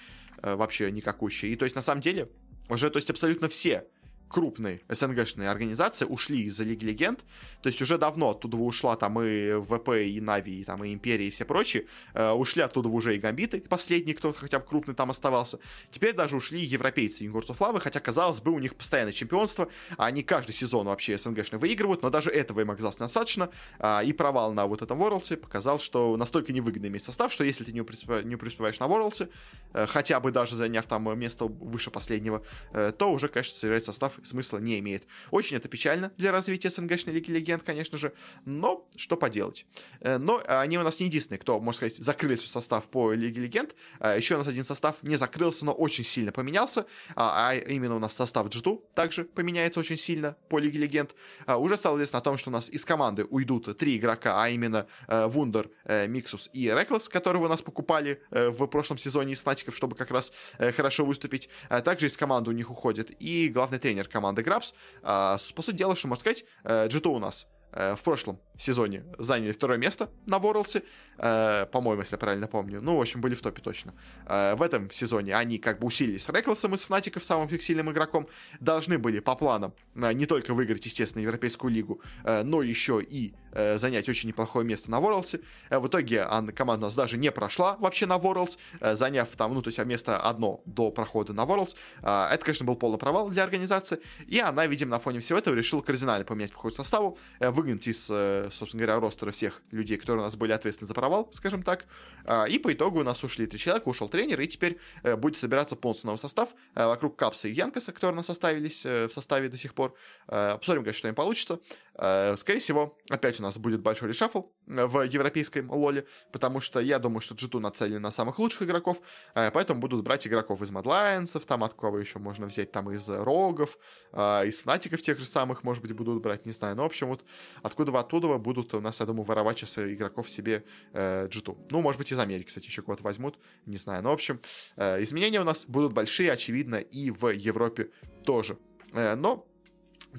вообще 0.43 0.91
никакущее. 0.91 1.53
И 1.53 1.57
то 1.57 1.65
есть, 1.65 1.77
на 1.77 1.83
самом 1.83 2.01
деле, 2.01 2.29
уже, 2.69 2.91
то 2.91 2.99
есть, 2.99 3.11
абсолютно 3.11 3.49
все 3.49 3.87
крупные 4.29 4.81
СНГшные 4.89 5.49
организации 5.49 6.05
ушли 6.05 6.43
из-за 6.43 6.65
Лиги 6.65 6.85
Легенд. 6.85 7.21
То 7.63 7.69
есть 7.69 7.81
уже 7.83 7.99
давно 7.99 8.31
оттуда 8.31 8.57
ушла 8.57 8.97
там 8.97 9.21
и 9.21 9.55
ВП, 9.61 9.89
и 10.05 10.21
Нави, 10.21 10.61
и, 10.61 10.65
там, 10.65 10.85
и 10.85 10.93
Империя, 10.93 11.29
и 11.29 11.31
все 11.31 11.45
прочие. 11.45 11.87
Э, 12.15 12.33
ушли 12.33 12.63
оттуда 12.63 12.89
уже 12.89 13.17
и 13.17 13.19
Гамбиты, 13.19 13.61
последний, 13.61 14.15
кто 14.15 14.33
хотя 14.33 14.59
бы 14.59 14.67
крупный 14.67 14.95
там 14.95 15.11
оставался. 15.11 15.59
Теперь 15.91 16.15
даже 16.15 16.37
ушли 16.37 16.61
европейцы 16.61 17.25
Юнгурс 17.25 17.49
Флавы, 17.49 17.81
хотя, 17.81 18.01
казалось 18.01 18.41
бы, 18.41 18.53
у 18.53 18.59
них 18.59 18.75
постоянное 18.75 19.13
чемпионство. 19.13 19.69
Они 19.97 20.23
каждый 20.23 20.53
сезон 20.53 20.87
вообще 20.87 21.19
СНГшные 21.19 21.59
выигрывают, 21.59 22.03
но 22.03 22.11
даже 22.11 22.31
этого 22.31 22.61
им 22.61 22.71
оказалось 22.71 22.97
достаточно. 22.97 23.51
А, 23.79 24.03
и 24.05 24.13
провал 24.13 24.53
на 24.53 24.67
вот 24.67 24.83
этом 24.83 24.99
Ворлсе 24.99 25.37
показал, 25.37 25.79
что 25.79 26.17
настолько 26.17 26.53
невыгодный 26.53 26.89
иметь 26.89 27.03
состав, 27.03 27.33
что 27.33 27.45
если 27.45 27.65
ты 27.65 27.73
не, 27.73 27.81
не 28.25 28.37
преуспеваешь 28.37 28.79
на 28.79 28.87
Ворлсе, 28.89 29.29
э, 29.73 29.87
хотя 29.87 30.21
бы 30.21 30.33
даже 30.33 30.57
заняв 30.57 30.87
там 30.87 31.19
место 31.19 31.47
выше 31.47 31.91
последнего, 31.91 32.43
э, 32.73 32.93
то 32.97 33.11
уже, 33.11 33.29
конечно, 33.29 33.57
собирать 33.57 33.85
состав 33.85 34.16
смысла 34.23 34.59
не 34.59 34.79
имеет. 34.79 35.07
Очень 35.31 35.57
это 35.57 35.69
печально 35.69 36.13
для 36.17 36.33
развития 36.33 36.71
СНГшной 36.71 37.15
Лиги 37.15 37.31
Легенд, 37.31 37.63
конечно 37.63 37.99
же, 37.99 38.13
но 38.45 38.89
что 38.97 39.17
поделать. 39.17 39.67
Э, 40.01 40.19
но 40.19 40.43
они 40.47 40.79
у 40.79 40.83
нас 40.83 41.01
не 41.01 41.07
единственные, 41.07 41.39
кто, 41.39 41.59
можно 41.61 41.77
сказать, 41.77 41.97
закрыли 41.97 42.37
свой 42.37 42.49
состав 42.49 42.89
по 42.89 43.13
Лиге 43.13 43.41
Легенд. 43.41 43.75
Э, 44.01 44.17
Еще 44.17 44.35
у 44.35 44.39
нас 44.39 44.47
один 44.47 44.65
состав 44.65 44.97
не 45.03 45.17
закрылся, 45.17 45.65
но 45.65 45.73
очень 45.73 46.05
сильно 46.05 46.33
поменялся, 46.33 46.87
а, 47.15 47.51
а 47.51 47.55
именно 47.55 47.97
у 47.97 47.99
нас 47.99 48.15
состав 48.15 48.49
Джиту 48.49 48.85
также 48.95 49.25
поменяется 49.25 49.81
очень 49.81 49.97
сильно 49.97 50.37
по 50.49 50.59
Лиге 50.59 50.79
Легенд. 50.79 51.15
А, 51.47 51.57
уже 51.57 51.77
стало 51.77 51.97
известно 51.97 52.19
о 52.19 52.23
том, 52.23 52.39
что 52.39 52.51
у 52.51 52.53
нас 52.53 52.69
из 52.69 52.85
команды 52.85 53.25
уйдут 53.25 53.77
три 53.79 53.97
игрока, 53.97 54.43
а 54.43 54.49
именно 54.49 54.87
Вундер, 55.09 55.71
Миксус 56.09 56.51
и 56.53 56.69
Реклес, 56.69 57.09
которого 57.09 57.47
у 57.47 57.49
нас 57.49 57.63
покупали 57.63 58.21
в 58.31 58.67
прошлом 58.67 58.99
сезоне 58.99 59.33
из 59.33 59.41
Снатиков, 59.41 59.77
чтобы 59.77 59.97
как 59.97 60.11
раз 60.11 60.33
хорошо 60.59 61.05
выступить. 61.05 61.49
Также 61.85 62.07
из 62.07 62.17
команды 62.17 62.51
у 62.51 62.53
них 62.53 62.71
уходит 62.71 63.11
и 63.21 63.49
главный 63.49 63.79
тренер 63.79 64.06
команды 64.09 64.43
Грабс. 64.43 64.75
А, 65.03 65.39
по 65.55 65.63
сути 65.63 65.77
дела, 65.77 65.97
что 65.97 66.09
можно 66.09 66.21
сказать, 66.21 66.45
G2 66.65 67.09
у 67.09 67.19
нас 67.19 67.47
Э, 67.77 67.95
в 67.95 68.03
прошлом 68.03 68.41
сезоне 68.59 69.05
заняли 69.19 69.53
второе 69.53 69.79
место 69.79 70.11
на 70.27 70.39
Ворлсе, 70.39 70.83
э, 71.19 71.67
по-моему, 71.67 72.03
если 72.03 72.15
я 72.15 72.19
правильно 72.19 72.47
помню. 72.47 72.81
Ну, 72.81 72.97
в 72.97 73.01
общем, 73.01 73.21
были 73.21 73.35
в 73.35 73.41
топе 73.41 73.63
точно. 73.63 73.95
Э, 74.27 74.55
в 74.55 74.63
этом 74.63 74.91
сезоне 74.91 75.35
они 75.35 75.59
как 75.59 75.81
бы 75.81 75.87
усилились 75.87 76.25
с 76.25 76.29
Рекласом 76.29 76.75
из 76.75 76.83
Фнатиков, 76.85 77.25
самым 77.25 77.49
сильным 77.61 77.91
игроком. 77.91 78.29
Должны 78.61 78.99
были 78.99 79.21
по 79.21 79.35
планам 79.35 79.75
э, 79.95 80.13
не 80.13 80.27
только 80.27 80.55
выиграть, 80.55 80.85
естественно, 80.87 81.23
Европейскую 81.23 81.73
лигу, 81.73 82.01
э, 82.25 82.43
но 82.43 82.63
еще 82.63 83.03
и 83.03 83.35
э, 83.53 83.79
занять 83.79 84.09
очень 84.09 84.29
неплохое 84.29 84.67
место 84.67 84.91
на 84.91 85.01
Ворлсе. 85.01 85.41
Э, 85.71 85.79
в 85.79 85.89
итоге 85.89 86.23
она, 86.23 86.53
команда 86.53 86.87
у 86.87 86.87
нас 86.87 86.95
даже 86.95 87.17
не 87.17 87.31
прошла 87.31 87.77
вообще 87.77 88.07
на 88.07 88.19
Ворлс, 88.19 88.59
э, 88.81 88.95
заняв 88.95 89.29
там, 89.37 89.55
ну, 89.55 89.63
то 89.63 89.69
есть 89.69 89.79
место 89.85 90.19
одно 90.19 90.63
до 90.67 90.91
прохода 90.91 91.33
на 91.33 91.45
Ворлс. 91.45 91.77
Э, 92.03 92.29
это, 92.31 92.45
конечно, 92.45 92.67
был 92.67 92.77
полный 92.77 92.99
провал 92.99 93.29
для 93.31 93.45
организации. 93.45 94.01
И 94.27 94.39
она, 94.39 94.67
видимо, 94.67 94.93
на 94.93 94.99
фоне 94.99 95.21
всего 95.21 95.39
этого 95.39 95.55
решила 95.55 95.81
кардинально 95.83 96.25
поменять 96.25 96.53
подход 96.53 96.73
к 96.73 96.77
составу, 96.77 97.19
э, 97.41 97.51
выгнать 97.51 97.87
из, 97.87 98.09
э, 98.11 98.46
собственно 98.51 98.85
говоря, 98.85 99.01
ростера 99.01 99.31
всех 99.31 99.63
людей, 99.71 99.97
которые 99.97 100.23
у 100.23 100.25
нас 100.25 100.37
были 100.37 100.53
ответственны 100.53 100.89
за 100.89 100.95
провал, 100.95 101.29
скажем 101.33 101.63
так. 101.63 101.87
А, 102.25 102.45
и 102.45 102.59
по 102.59 102.73
итогу 102.73 103.01
у 103.01 103.03
нас 103.03 103.23
ушли 103.23 103.47
три 103.47 103.59
человека, 103.59 103.89
ушел 103.89 104.09
тренер, 104.09 104.41
и 104.41 104.47
теперь 104.47 104.79
э, 105.03 105.17
будет 105.17 105.37
собираться 105.37 105.77
полностью 105.77 106.07
новый 106.09 106.19
состав 106.19 106.55
э, 106.75 106.87
вокруг 106.87 107.17
Капса 107.17 107.49
и 107.49 107.53
Янкаса, 107.53 107.93
которые 107.93 108.15
у 108.15 108.17
нас 108.17 108.31
оставились 108.31 108.85
в 108.85 109.11
составе 109.11 109.49
до 109.49 109.57
сих 109.57 109.75
пор. 109.75 109.95
Посмотрим, 110.27 110.83
конечно, 110.83 110.99
что 110.99 111.09
им 111.09 111.15
получится. 111.15 111.61
Скорее 111.95 112.59
всего, 112.59 112.99
опять 113.09 113.41
у 113.41 113.43
нас 113.43 113.59
будет 113.59 113.81
большой 113.81 114.09
решафл 114.09 114.43
в 114.67 115.03
европейском 115.03 115.71
лоле, 115.71 116.07
потому 116.33 116.61
что 116.61 116.81
я 116.81 116.99
думаю, 116.99 117.21
что 117.21 117.35
G2 117.35 117.61
нацелен 117.61 118.03
на 118.03 118.11
самых 118.11 118.39
лучших 118.39 118.63
игроков, 118.63 119.01
поэтому 119.35 119.81
будут 119.81 120.05
брать 120.05 120.27
игроков 120.27 120.63
из 120.63 120.71
Мадлайнсов, 120.71 121.45
там 121.45 121.65
от 121.65 121.75
кого 121.75 121.99
еще 121.99 122.19
можно 122.19 122.47
взять, 122.47 122.73
там 122.73 122.91
из 122.91 123.09
Рогов, 123.09 123.79
из 124.13 124.61
Фнатиков 124.61 125.03
тех 125.03 125.19
же 125.19 125.25
самых, 125.25 125.63
может 125.63 125.83
быть, 125.83 125.93
будут 125.93 126.23
брать, 126.23 126.47
не 126.47 126.53
знаю. 126.53 126.77
Но, 126.77 126.83
в 126.83 126.87
общем, 126.87 127.09
вот 127.09 127.25
откуда 127.63 127.93
оттуда 127.99 128.39
будут 128.39 128.75
у 128.75 128.81
нас, 128.81 129.01
я 129.01 129.07
думаю, 129.07 129.25
воровать 129.25 129.59
сейчас 129.59 129.79
игроков 129.79 130.29
себе 130.31 130.65
э, 130.93 131.29
G2. 131.29 131.69
Ну, 131.71 131.81
может 131.81 131.99
быть, 131.99 132.13
из 132.13 132.19
Америки, 132.19 132.47
кстати, 132.47 132.67
еще 132.67 132.83
кого-то 132.83 133.03
возьмут, 133.03 133.39
не 133.67 133.77
знаю. 133.77 134.03
Но, 134.03 134.11
в 134.11 134.15
общем, 134.15 134.41
э, 134.77 135.03
изменения 135.03 135.41
у 135.41 135.45
нас 135.45 135.67
будут 135.67 135.93
большие, 135.93 136.33
очевидно, 136.33 136.77
и 136.77 137.11
в 137.11 137.29
Европе 137.29 137.91
тоже. 138.25 138.59
Э, 138.93 139.15
но 139.15 139.47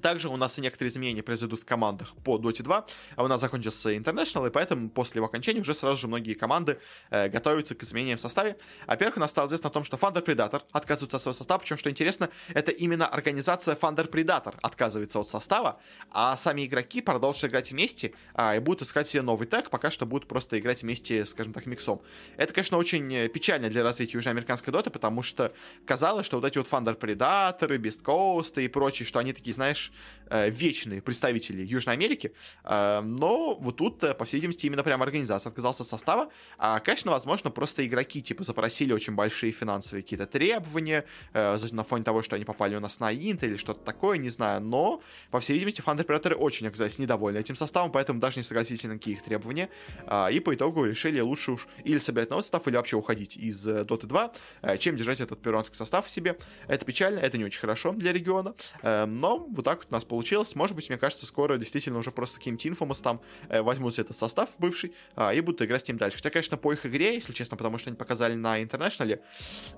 также 0.01 0.29
у 0.29 0.37
нас 0.37 0.57
и 0.57 0.61
некоторые 0.61 0.91
изменения 0.91 1.23
произойдут 1.23 1.61
в 1.61 1.65
командах 1.65 2.15
по 2.23 2.37
Dota 2.37 2.63
2. 2.63 2.85
А 3.15 3.23
у 3.23 3.27
нас 3.27 3.41
закончился 3.41 3.93
International, 3.93 4.47
и 4.47 4.51
поэтому 4.51 4.89
после 4.89 5.19
его 5.19 5.25
окончания 5.25 5.61
уже 5.61 5.73
сразу 5.73 6.01
же 6.01 6.07
многие 6.07 6.33
команды 6.33 6.79
э, 7.09 7.29
готовятся 7.29 7.75
к 7.75 7.83
изменениям 7.83 8.17
в 8.17 8.21
составе. 8.21 8.57
Во-первых, 8.85 9.17
у 9.17 9.19
нас 9.19 9.31
стало 9.31 9.47
известно 9.47 9.69
о 9.69 9.71
том, 9.71 9.83
что 9.83 9.97
Thunder 9.97 10.23
Predator 10.23 10.61
отказывается 10.71 11.17
от 11.17 11.23
своего 11.23 11.37
состава, 11.37 11.59
причем, 11.59 11.77
что 11.77 11.89
интересно, 11.89 12.29
это 12.53 12.71
именно 12.71 13.07
организация 13.07 13.75
Thunder 13.75 14.09
Predator 14.09 14.55
отказывается 14.61 15.19
от 15.19 15.29
состава, 15.29 15.79
а 16.11 16.37
сами 16.37 16.65
игроки 16.65 17.01
продолжат 17.01 17.45
играть 17.45 17.71
вместе 17.71 18.13
а, 18.33 18.55
и 18.55 18.59
будут 18.59 18.83
искать 18.83 19.07
себе 19.07 19.21
новый 19.21 19.47
тег, 19.47 19.69
пока 19.69 19.91
что 19.91 20.05
будут 20.05 20.27
просто 20.27 20.59
играть 20.59 20.83
вместе, 20.83 21.25
скажем 21.25 21.53
так, 21.53 21.65
миксом. 21.65 22.01
Это, 22.37 22.53
конечно, 22.53 22.77
очень 22.77 23.29
печально 23.29 23.69
для 23.69 23.83
развития 23.83 24.17
южноамериканской 24.17 24.71
доты, 24.71 24.89
потому 24.89 25.23
что 25.23 25.53
казалось, 25.85 26.25
что 26.25 26.39
вот 26.39 26.45
эти 26.45 26.57
вот 26.57 26.67
Thunder 26.67 26.97
Predator, 26.97 27.77
Beast 27.77 28.03
Coast 28.03 28.61
и 28.61 28.67
прочие, 28.67 29.05
что 29.05 29.19
они 29.19 29.33
такие, 29.33 29.53
знаешь, 29.53 29.76
знаешь, 29.77 29.91
э, 29.91 30.16
вечные 30.29 31.01
представители 31.01 31.65
Южной 31.65 31.95
Америки, 31.95 32.33
э, 32.63 33.01
но 33.01 33.55
вот 33.55 33.77
тут, 33.77 34.03
э, 34.03 34.13
по 34.13 34.25
всей 34.25 34.37
видимости, 34.37 34.65
именно 34.65 34.83
прям 34.83 35.01
организация 35.01 35.49
отказался 35.49 35.83
от 35.83 35.89
состава, 35.89 36.29
а, 36.57 36.79
конечно, 36.79 37.11
возможно, 37.11 37.49
просто 37.51 37.85
игроки, 37.85 38.21
типа, 38.21 38.43
запросили 38.43 38.93
очень 38.93 39.13
большие 39.13 39.51
финансовые 39.51 40.03
какие-то 40.03 40.25
требования 40.25 41.05
на 41.33 41.83
фоне 41.83 42.03
того, 42.03 42.21
что 42.21 42.35
они 42.35 42.45
попали 42.45 42.75
у 42.75 42.79
нас 42.79 42.99
на 42.99 43.11
Инт 43.13 43.43
или 43.43 43.55
что-то 43.55 43.81
такое, 43.81 44.17
не 44.17 44.29
знаю, 44.29 44.61
но, 44.61 45.01
по 45.31 45.39
всей 45.39 45.53
видимости, 45.53 45.81
фан-операторы 45.81 46.35
очень 46.35 46.67
оказались 46.67 46.99
недовольны 46.99 47.37
этим 47.37 47.55
составом, 47.55 47.91
поэтому 47.91 48.19
даже 48.19 48.37
не 48.37 48.43
согласились 48.43 48.83
на 48.83 48.97
какие 48.97 49.15
их 49.15 49.23
требования, 49.23 49.69
а, 50.05 50.29
и 50.31 50.39
по 50.39 50.53
итогу 50.53 50.85
решили 50.85 51.19
лучше 51.19 51.51
уж 51.51 51.67
или 51.83 51.99
собирать 51.99 52.29
новый 52.29 52.41
состав, 52.41 52.67
или 52.67 52.75
вообще 52.75 52.97
уходить 52.97 53.37
из 53.37 53.67
Dota 53.67 54.05
2, 54.05 54.77
чем 54.77 54.95
держать 54.95 55.21
этот 55.21 55.41
перуанский 55.41 55.75
состав 55.75 56.05
в 56.05 56.09
себе. 56.09 56.37
Это 56.67 56.85
печально, 56.85 57.19
это 57.19 57.37
не 57.37 57.45
очень 57.45 57.59
хорошо 57.59 57.93
для 57.93 58.11
региона, 58.13 58.55
но 58.83 59.37
вот 59.49 59.65
так 59.65 59.79
вот 59.79 59.87
у 59.89 59.93
нас 59.93 60.03
получилось. 60.03 60.16
Может 60.55 60.75
быть, 60.75 60.89
мне 60.89 60.97
кажется, 60.97 61.25
скоро 61.25 61.57
действительно 61.57 61.99
уже 61.99 62.11
просто 62.11 62.37
каким-то 62.37 62.67
Infamous 62.67 63.01
там 63.01 63.21
э, 63.49 63.61
возьмут 63.61 63.97
этот 63.99 64.17
состав 64.17 64.49
бывший 64.57 64.93
э, 65.15 65.35
и 65.35 65.41
будут 65.41 65.61
играть 65.61 65.85
с 65.85 65.87
ним 65.87 65.97
дальше. 65.97 66.17
Хотя, 66.17 66.29
конечно, 66.29 66.57
по 66.57 66.73
их 66.73 66.85
игре, 66.85 67.15
если 67.15 67.33
честно, 67.33 67.57
потому 67.57 67.77
что 67.77 67.89
они 67.89 67.97
показали 67.97 68.35
на 68.35 68.61
Интернешнале, 68.61 69.21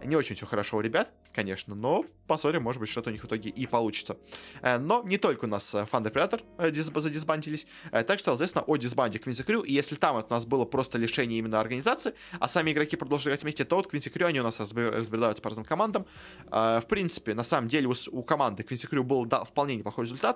не 0.04 0.16
очень 0.16 0.36
все 0.36 0.46
хорошо 0.46 0.78
у 0.78 0.82
ребят, 0.82 1.12
конечно, 1.34 1.76
но 1.76 2.06
посмотрим, 2.28 2.64
может 2.64 2.80
быть, 2.80 2.90
что-то 2.90 3.10
у 3.10 3.14
них 3.14 3.24
в 3.24 3.28
итоге 3.28 3.50
и 3.50 3.66
получится. 3.66 4.18
Э, 4.62 4.78
но 4.78 5.04
не 5.04 5.18
только 5.18 5.46
у 5.46 5.48
нас 5.48 5.76
Фан 5.92 6.06
Оператор 6.06 6.42
э, 6.58 6.72
задисбандились, 6.72 7.68
э, 7.92 8.04
также 8.04 8.24
стало 8.24 8.36
известно 8.36 8.62
о 8.62 8.78
дисбанде 8.78 9.20
Квинси 9.20 9.44
Крю, 9.44 9.62
и 9.62 9.74
если 9.74 9.96
там 9.96 10.16
у 10.16 10.34
нас 10.34 10.46
было 10.46 10.66
просто 10.66 10.98
лишение 10.98 11.40
именно 11.40 11.60
организации, 11.60 12.14
а 12.40 12.48
сами 12.48 12.72
игроки 12.72 12.96
продолжили 12.96 13.32
играть 13.32 13.44
вместе, 13.44 13.66
то 13.66 13.76
вот 13.76 13.88
Квинси 13.88 14.10
Крю, 14.10 14.28
они 14.28 14.40
у 14.40 14.44
нас 14.44 14.60
разбредаются 14.60 15.42
по 15.42 15.50
разным 15.50 15.66
командам. 15.66 16.06
Э, 16.52 16.80
в 16.82 16.88
принципе, 16.88 17.34
на 17.34 17.44
самом 17.44 17.68
деле, 17.68 17.88
у, 17.88 17.94
у 18.12 18.24
команды 18.24 18.64
Квинси 18.64 18.88
Крю 18.88 19.04
был 19.04 19.26
да, 19.26 19.44
вполне 19.44 19.76
неплохой 19.76 20.06
результат, 20.06 20.29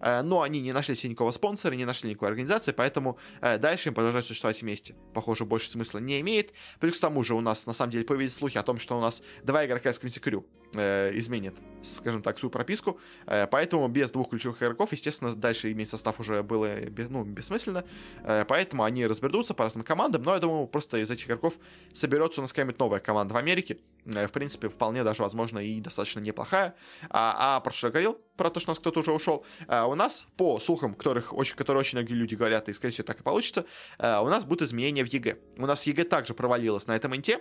э, 0.00 0.22
но 0.22 0.42
они 0.42 0.60
не 0.60 0.72
нашли 0.72 0.94
себе 0.94 1.10
никакого 1.10 1.30
спонсора, 1.30 1.74
не 1.74 1.84
нашли 1.84 2.10
никакой 2.10 2.28
организации, 2.28 2.72
поэтому 2.72 3.18
э, 3.40 3.58
дальше 3.58 3.88
им 3.88 3.94
продолжать 3.94 4.24
существовать 4.24 4.60
вместе. 4.62 4.94
Похоже, 5.14 5.44
больше 5.44 5.70
смысла 5.70 5.98
не 5.98 6.20
имеет. 6.20 6.52
Плюс 6.80 6.98
к 6.98 7.00
тому 7.00 7.22
же 7.22 7.34
у 7.34 7.40
нас, 7.40 7.66
на 7.66 7.72
самом 7.72 7.92
деле, 7.92 8.04
появились 8.04 8.34
слухи 8.34 8.58
о 8.58 8.62
том, 8.62 8.78
что 8.78 8.98
у 8.98 9.00
нас 9.00 9.22
два 9.42 9.64
игрока 9.66 9.90
из 9.90 9.98
Quincy 9.98 10.22
Crew 10.22 10.44
э, 10.74 11.10
изменят, 11.14 11.54
скажем 11.82 12.22
так, 12.22 12.38
свою 12.38 12.50
прописку, 12.50 12.98
э, 13.26 13.46
поэтому 13.46 13.88
без 13.88 14.10
двух 14.10 14.30
ключевых 14.30 14.62
игроков, 14.62 14.92
естественно, 14.92 15.34
дальше 15.34 15.72
иметь 15.72 15.88
состав 15.88 16.20
уже 16.20 16.42
было 16.42 16.76
ну, 17.08 17.24
бессмысленно, 17.24 17.84
э, 18.22 18.44
поэтому 18.46 18.84
они 18.84 19.06
разберутся 19.06 19.54
по 19.54 19.64
разным 19.64 19.84
командам, 19.84 20.22
но 20.22 20.34
я 20.34 20.40
думаю, 20.40 20.66
просто 20.66 20.98
из 20.98 21.10
этих 21.10 21.26
игроков 21.26 21.58
соберется 21.92 22.40
у 22.40 22.42
нас 22.42 22.52
какая-нибудь 22.52 22.78
новая 22.78 23.00
команда 23.00 23.34
в 23.34 23.36
Америке, 23.36 23.78
в 24.04 24.28
принципе, 24.28 24.68
вполне 24.68 25.04
даже, 25.04 25.22
возможно, 25.22 25.58
и 25.58 25.80
достаточно 25.80 26.20
неплохая. 26.20 26.74
А, 27.10 27.56
а 27.56 27.60
про 27.60 27.72
что 27.72 27.88
я 27.88 27.90
говорил? 27.90 28.18
Про 28.36 28.50
то, 28.50 28.60
что 28.60 28.70
у 28.70 28.72
нас 28.72 28.78
кто-то 28.78 29.00
уже 29.00 29.12
ушел. 29.12 29.44
У 29.68 29.94
нас, 29.94 30.28
по 30.36 30.60
слухам, 30.60 30.94
которых 30.94 31.34
очень, 31.34 31.56
которые 31.56 31.80
очень 31.80 31.98
многие 31.98 32.14
люди 32.14 32.34
говорят, 32.34 32.68
и, 32.68 32.72
скорее 32.72 32.92
всего, 32.92 33.04
так 33.04 33.20
и 33.20 33.22
получится, 33.22 33.66
у 33.98 34.28
нас 34.28 34.44
будут 34.44 34.62
изменения 34.62 35.04
в 35.04 35.08
EG. 35.08 35.36
У 35.58 35.66
нас 35.66 35.86
EG 35.86 36.04
также 36.04 36.32
провалилась 36.32 36.86
на 36.86 36.96
этом 36.96 37.14
инте, 37.16 37.40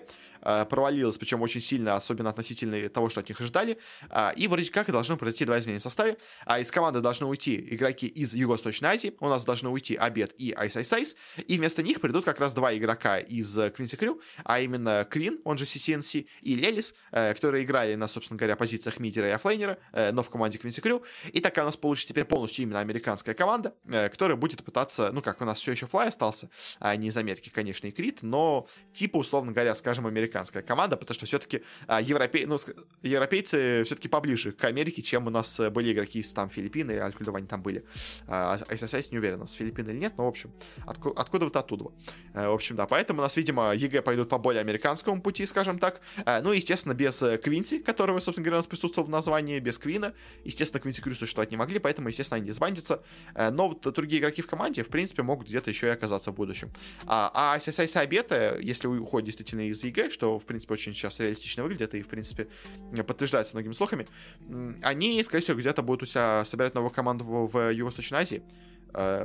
провалилась, 0.69 1.17
причем 1.17 1.41
очень 1.41 1.61
сильно, 1.61 1.95
особенно 1.95 2.29
относительно 2.29 2.89
того, 2.89 3.09
что 3.09 3.19
от 3.19 3.29
них 3.29 3.39
ожидали. 3.41 3.77
А, 4.09 4.33
и 4.35 4.47
вроде 4.47 4.71
как 4.71 4.89
и 4.89 4.91
должно 4.91 5.17
произойти 5.17 5.45
два 5.45 5.59
изменения 5.59 5.79
в 5.79 5.83
составе. 5.83 6.17
А 6.45 6.59
из 6.59 6.71
команды 6.71 7.01
должны 7.01 7.25
уйти 7.27 7.67
игроки 7.71 8.07
из 8.07 8.33
Юго-Восточной 8.33 8.89
Азии, 8.89 9.13
у 9.19 9.27
нас 9.27 9.45
должны 9.45 9.69
уйти 9.69 9.95
Обед 9.95 10.33
и 10.37 10.53
Ice, 10.53 11.15
и 11.47 11.57
вместо 11.57 11.83
них 11.83 12.01
придут 12.01 12.25
как 12.25 12.39
раз 12.39 12.53
два 12.53 12.75
игрока 12.75 13.19
из 13.19 13.57
Quincy 13.57 13.97
Crew, 13.97 14.19
а 14.43 14.59
именно 14.59 15.05
Квин, 15.09 15.39
он 15.43 15.57
же 15.57 15.65
CCNC, 15.65 16.27
и 16.41 16.55
Лелис, 16.55 16.93
э, 17.11 17.33
которые 17.33 17.63
играли 17.63 17.95
на, 17.95 18.07
собственно 18.07 18.37
говоря, 18.37 18.55
позициях 18.55 18.99
мидера 18.99 19.27
и 19.27 19.31
оффлейнера, 19.31 19.77
э, 19.93 20.11
но 20.11 20.23
в 20.23 20.29
команде 20.29 20.57
Quincy 20.57 20.81
Crew. 20.81 21.03
И 21.31 21.41
такая 21.41 21.65
у 21.65 21.67
нас 21.67 21.77
получится 21.77 22.09
теперь 22.09 22.25
полностью 22.25 22.63
именно 22.63 22.79
американская 22.79 23.35
команда, 23.35 23.75
э, 23.85 24.09
которая 24.09 24.37
будет 24.37 24.63
пытаться, 24.63 25.11
ну 25.11 25.21
как, 25.21 25.41
у 25.41 25.45
нас 25.45 25.59
все 25.59 25.71
еще 25.71 25.87
Флай 25.87 26.07
остался, 26.07 26.49
а 26.79 26.95
не 26.95 27.07
из 27.07 27.17
Америки, 27.17 27.49
конечно, 27.53 27.87
и 27.87 27.91
Крит, 27.91 28.19
но 28.21 28.67
типа, 28.93 29.17
условно 29.17 29.51
говоря, 29.51 29.75
скажем, 29.75 30.07
американская 30.37 30.61
команда, 30.61 30.97
потому 30.97 31.15
что 31.15 31.25
все-таки 31.25 31.63
а, 31.87 32.01
европей, 32.01 32.45
ну, 32.45 32.57
европейцы 33.01 33.83
все-таки 33.85 34.07
поближе 34.07 34.51
к 34.51 34.63
Америке, 34.65 35.01
чем 35.01 35.27
у 35.27 35.29
нас 35.29 35.59
были 35.71 35.93
игроки 35.93 36.19
из 36.19 36.31
там 36.33 36.49
Филиппины, 36.49 36.99
откуда 36.99 37.31
они 37.35 37.47
там 37.47 37.61
были. 37.61 37.83
А 38.27 38.57
iceiceice 38.69 39.07
не 39.11 39.17
уверен, 39.17 39.45
с 39.47 39.53
Филиппин 39.53 39.89
или 39.89 39.97
нет, 39.97 40.13
но, 40.17 40.25
в 40.25 40.27
общем, 40.27 40.51
откуда, 40.85 41.19
откуда 41.19 41.45
вот 41.45 41.55
оттуда. 41.55 41.85
В 42.33 42.53
общем, 42.53 42.75
да, 42.75 42.85
поэтому 42.85 43.19
у 43.19 43.23
нас, 43.23 43.35
видимо, 43.35 43.73
EG 43.73 44.01
пойдут 44.01 44.29
по 44.29 44.37
более 44.37 44.61
американскому 44.61 45.21
пути, 45.21 45.45
скажем 45.45 45.79
так. 45.79 46.01
Ну, 46.43 46.51
естественно, 46.51 46.93
без 46.93 47.23
Квинси, 47.43 47.79
которого, 47.79 48.19
собственно 48.19 48.45
говоря, 48.45 48.57
у 48.57 48.59
нас 48.59 48.67
присутствовал 48.67 49.07
в 49.07 49.11
названии, 49.11 49.59
без 49.59 49.77
Квина. 49.77 50.13
Естественно, 50.43 50.81
Quincy 50.81 51.01
Crew 51.01 51.15
существовать 51.15 51.51
не 51.51 51.57
могли, 51.57 51.79
поэтому, 51.79 52.09
естественно, 52.09 52.37
они 52.37 52.47
дисбандятся. 52.47 53.03
Но 53.35 53.69
вот 53.69 53.81
другие 53.93 54.21
игроки 54.21 54.41
в 54.41 54.47
команде, 54.47 54.83
в 54.83 54.89
принципе, 54.89 55.23
могут 55.23 55.47
где-то 55.47 55.69
еще 55.69 55.87
и 55.87 55.89
оказаться 55.89 56.31
в 56.31 56.35
будущем. 56.35 56.71
А, 57.05 57.31
а 57.33 57.57
SSI 57.57 57.99
Обета, 57.99 58.57
если 58.59 58.87
уходит 58.87 59.25
действительно 59.25 59.61
из 59.61 59.83
EG, 59.83 60.09
что, 60.17 60.39
в 60.39 60.45
принципе, 60.45 60.73
очень 60.73 60.93
сейчас 60.93 61.19
реалистично 61.19 61.61
выглядит 61.61 61.93
и, 61.93 62.01
в 62.01 62.07
принципе, 62.07 62.47
подтверждается 63.05 63.55
многими 63.55 63.73
слухами, 63.73 64.07
они, 64.81 65.21
скорее 65.21 65.43
всего, 65.43 65.57
где-то 65.57 65.83
будут 65.83 66.03
у 66.03 66.05
себя 66.07 66.43
собирать 66.43 66.73
новую 66.73 66.89
команду 66.89 67.23
в 67.23 67.71
Юго-Восточной 67.71 68.19
Азии. 68.19 68.41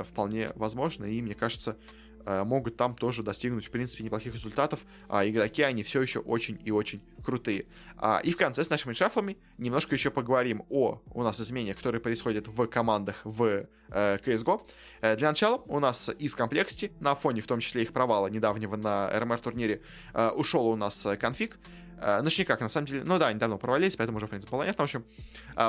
Вполне 0.03 0.51
возможно, 0.53 1.05
и, 1.05 1.19
мне 1.21 1.33
кажется, 1.33 1.77
могут 2.25 2.77
там 2.77 2.95
тоже 2.95 3.23
достигнуть, 3.23 3.65
в 3.65 3.71
принципе, 3.71 4.03
неплохих 4.03 4.33
результатов, 4.33 4.79
а 5.09 5.27
игроки, 5.27 5.61
они 5.61 5.83
все 5.83 6.01
еще 6.01 6.19
очень 6.19 6.59
и 6.63 6.71
очень 6.71 7.01
крутые. 7.23 7.65
А, 7.97 8.19
и 8.23 8.31
в 8.31 8.37
конце 8.37 8.63
с 8.63 8.69
нашими 8.69 8.93
шафлами 8.93 9.37
немножко 9.57 9.95
еще 9.95 10.11
поговорим 10.11 10.65
о 10.69 11.01
у 11.13 11.23
нас 11.23 11.39
изменениях, 11.39 11.77
которые 11.77 12.01
происходят 12.01 12.47
в 12.47 12.67
командах 12.67 13.21
в 13.23 13.65
э, 13.89 14.17
CSGO. 14.17 14.61
Э, 15.01 15.15
для 15.15 15.29
начала 15.29 15.57
у 15.67 15.79
нас 15.79 16.09
из 16.19 16.35
комплексити, 16.35 16.91
на 16.99 17.15
фоне 17.15 17.41
в 17.41 17.47
том 17.47 17.59
числе 17.59 17.83
их 17.83 17.93
провала 17.93 18.27
недавнего 18.27 18.75
на 18.75 19.09
RMR 19.13 19.41
турнире, 19.41 19.81
э, 20.13 20.29
ушел 20.29 20.67
у 20.67 20.75
нас 20.75 21.07
k0nfig, 21.19 21.57
э, 22.03 22.21
ну, 22.21 22.45
как, 22.45 22.59
на 22.59 22.67
самом 22.67 22.87
деле, 22.87 23.03
ну 23.05 23.17
да, 23.17 23.27
они 23.27 23.39
давно 23.39 23.57
провалились, 23.57 23.95
поэтому 23.95 24.17
уже, 24.17 24.25
в 24.25 24.29
принципе, 24.29 24.51
понятно. 24.51 24.81
В 24.81 24.83
общем, 24.83 25.05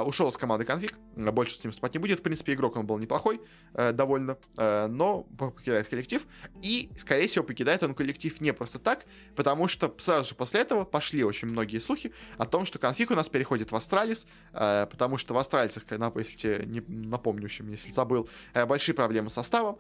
ушел 0.07 0.31
с 0.31 0.37
команды 0.37 0.65
k0nfig, 0.65 0.99
больше 1.17 1.55
с 1.57 1.65
ним 1.65 1.73
выступать 1.73 1.95
не 1.95 1.99
будет. 1.99 2.21
В 2.21 2.23
принципе, 2.23 2.55
игрок 2.55 2.77
он 2.77 2.87
был 2.87 2.99
неплохой, 2.99 3.41
э, 3.73 3.93
довольно, 3.93 4.37
но 4.57 5.23
покидает 5.39 5.89
коллектив. 5.89 6.27
И, 6.63 6.91
скорее 6.97 7.27
всего, 7.27 7.45
покидает 7.45 7.83
он 7.83 7.95
коллектив 7.95 8.41
не 8.41 8.53
просто 8.53 8.79
так, 8.79 9.07
потому 9.37 9.69
что 9.69 9.95
сразу 9.99 10.31
же 10.31 10.35
после 10.35 10.61
этого 10.61 10.85
пошли 10.85 11.25
очень 11.25 11.49
многие 11.49 11.79
слухи 11.79 12.13
о 12.39 12.47
том, 12.47 12.67
что 12.67 12.79
k0nfig 12.79 13.11
у 13.11 13.15
нас 13.15 13.29
переходит 13.29 13.73
в 13.73 13.77
Astralis, 13.77 14.27
потому 14.53 15.17
что 15.17 15.35
в 15.35 15.39
Астралисах, 15.39 15.85
если 15.91 16.65
не 16.67 16.81
напомню, 16.89 17.47
общем, 17.47 17.71
если 17.71 17.91
забыл, 17.91 18.29
большие 18.67 18.95
проблемы 18.95 19.31
с 19.31 19.35
составом. 19.35 19.79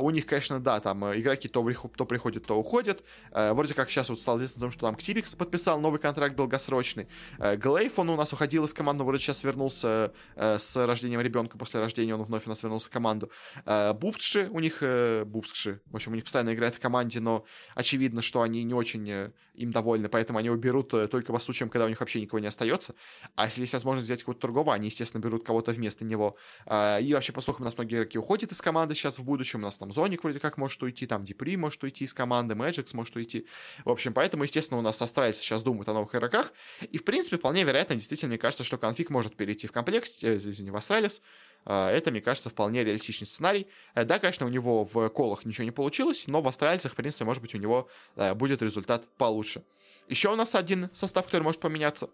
У 0.00 0.10
них, 0.10 0.26
конечно, 0.26 0.60
да, 0.60 0.80
там 0.80 1.04
игроки 1.14 1.48
то, 1.48 1.66
то 1.96 2.04
приходят, 2.04 2.46
то 2.46 2.58
уходят. 2.58 3.02
Вроде 3.32 3.74
как 3.74 3.90
сейчас 3.90 4.08
вот 4.08 4.20
стало 4.20 4.38
известно 4.38 4.58
о 4.58 4.62
том, 4.62 4.70
что 4.70 4.86
там 4.86 4.94
Ктибикс 4.96 5.34
подписал 5.34 5.80
новый 5.80 6.00
контракт 6.00 6.36
долгосрочный. 6.36 7.08
Э, 7.38 7.56
Глейф, 7.56 7.98
он 7.98 8.10
у 8.10 8.16
нас 8.16 8.32
уходил 8.32 8.64
из 8.64 8.72
команды, 8.72 9.04
вроде 9.04 9.22
сейчас 9.22 9.39
вернулся 9.44 10.12
э, 10.36 10.58
с 10.58 10.76
рождением 10.86 11.20
ребенка, 11.20 11.58
после 11.58 11.80
рождения 11.80 12.14
он 12.14 12.22
вновь 12.22 12.46
у 12.46 12.48
нас 12.48 12.62
вернулся 12.62 12.88
в 12.88 12.90
команду. 12.90 13.30
Э, 13.66 13.92
Бубскши, 13.92 14.48
у 14.50 14.60
них, 14.60 14.82
Бубскши, 15.26 15.80
в 15.86 15.96
общем, 15.96 16.12
у 16.12 16.14
них 16.14 16.24
постоянно 16.24 16.54
играет 16.54 16.74
в 16.74 16.80
команде, 16.80 17.20
но 17.20 17.44
очевидно, 17.74 18.22
что 18.22 18.42
они 18.42 18.62
не 18.62 18.74
очень 18.74 19.32
им 19.54 19.72
довольны, 19.72 20.08
поэтому 20.08 20.38
они 20.38 20.46
его 20.46 20.56
берут 20.56 20.88
только 21.10 21.32
по 21.32 21.38
случаям, 21.38 21.68
когда 21.68 21.84
у 21.84 21.88
них 21.88 22.00
вообще 22.00 22.20
никого 22.20 22.38
не 22.38 22.46
остается. 22.46 22.94
А 23.34 23.44
если 23.46 23.60
есть 23.60 23.72
возможность 23.72 24.06
взять 24.06 24.20
какого-то 24.20 24.40
другого, 24.40 24.72
они, 24.72 24.86
естественно, 24.86 25.20
берут 25.20 25.44
кого-то 25.44 25.72
вместо 25.72 26.04
него. 26.04 26.36
И 26.66 27.10
вообще, 27.12 27.32
по 27.32 27.40
слухам, 27.40 27.62
у 27.62 27.64
нас 27.64 27.76
многие 27.76 27.96
игроки 27.96 28.18
уходят 28.18 28.52
из 28.52 28.62
команды 28.62 28.94
сейчас 28.94 29.18
в 29.18 29.24
будущем. 29.24 29.60
У 29.60 29.62
нас 29.62 29.76
там 29.76 29.92
zonic 29.92 30.22
вроде 30.22 30.40
как 30.40 30.56
может 30.56 30.82
уйти, 30.82 31.06
там 31.06 31.24
dupreeh 31.24 31.56
может 31.56 31.82
уйти 31.82 32.04
из 32.04 32.14
команды, 32.14 32.54
Magisk 32.54 32.94
может 32.94 33.14
уйти. 33.16 33.46
В 33.84 33.90
общем, 33.90 34.14
поэтому, 34.14 34.44
естественно, 34.44 34.78
у 34.78 34.82
нас 34.82 34.96
Astralis 34.96 35.42
сейчас 35.42 35.62
думают 35.62 35.88
о 35.88 35.94
новых 35.94 36.14
игроках. 36.14 36.52
И, 36.90 36.96
в 36.96 37.04
принципе, 37.04 37.36
вполне 37.36 37.64
вероятно, 37.64 37.96
действительно, 37.96 38.30
мне 38.30 38.38
кажется, 38.38 38.64
что 38.64 38.78
k0nfig 38.78 39.10
может 39.10 39.29
перейти 39.36 39.66
в 39.66 39.72
Complexity, 39.72 40.08
э, 40.22 40.36
извини, 40.36 40.70
в 40.70 40.76
Astralis. 40.76 41.22
А, 41.64 41.90
это, 41.90 42.10
мне 42.10 42.20
кажется, 42.20 42.50
вполне 42.50 42.84
реалистичный 42.84 43.26
сценарий. 43.26 43.66
Э, 43.94 44.04
да, 44.04 44.18
конечно, 44.18 44.46
у 44.46 44.48
него 44.48 44.84
в 44.84 45.08
колах 45.10 45.44
ничего 45.44 45.64
не 45.64 45.70
получилось, 45.70 46.24
но 46.26 46.40
в 46.40 46.48
Астралисах, 46.48 46.92
в 46.92 46.94
принципе, 46.96 47.24
может 47.24 47.42
быть, 47.42 47.54
у 47.54 47.58
него 47.58 47.88
э, 48.16 48.34
будет 48.34 48.62
результат 48.62 49.06
получше. 49.16 49.62
Еще 50.08 50.32
у 50.32 50.36
нас 50.36 50.54
один 50.54 50.90
состав, 50.92 51.26
который 51.26 51.42
может 51.42 51.60
поменяться. 51.60 52.10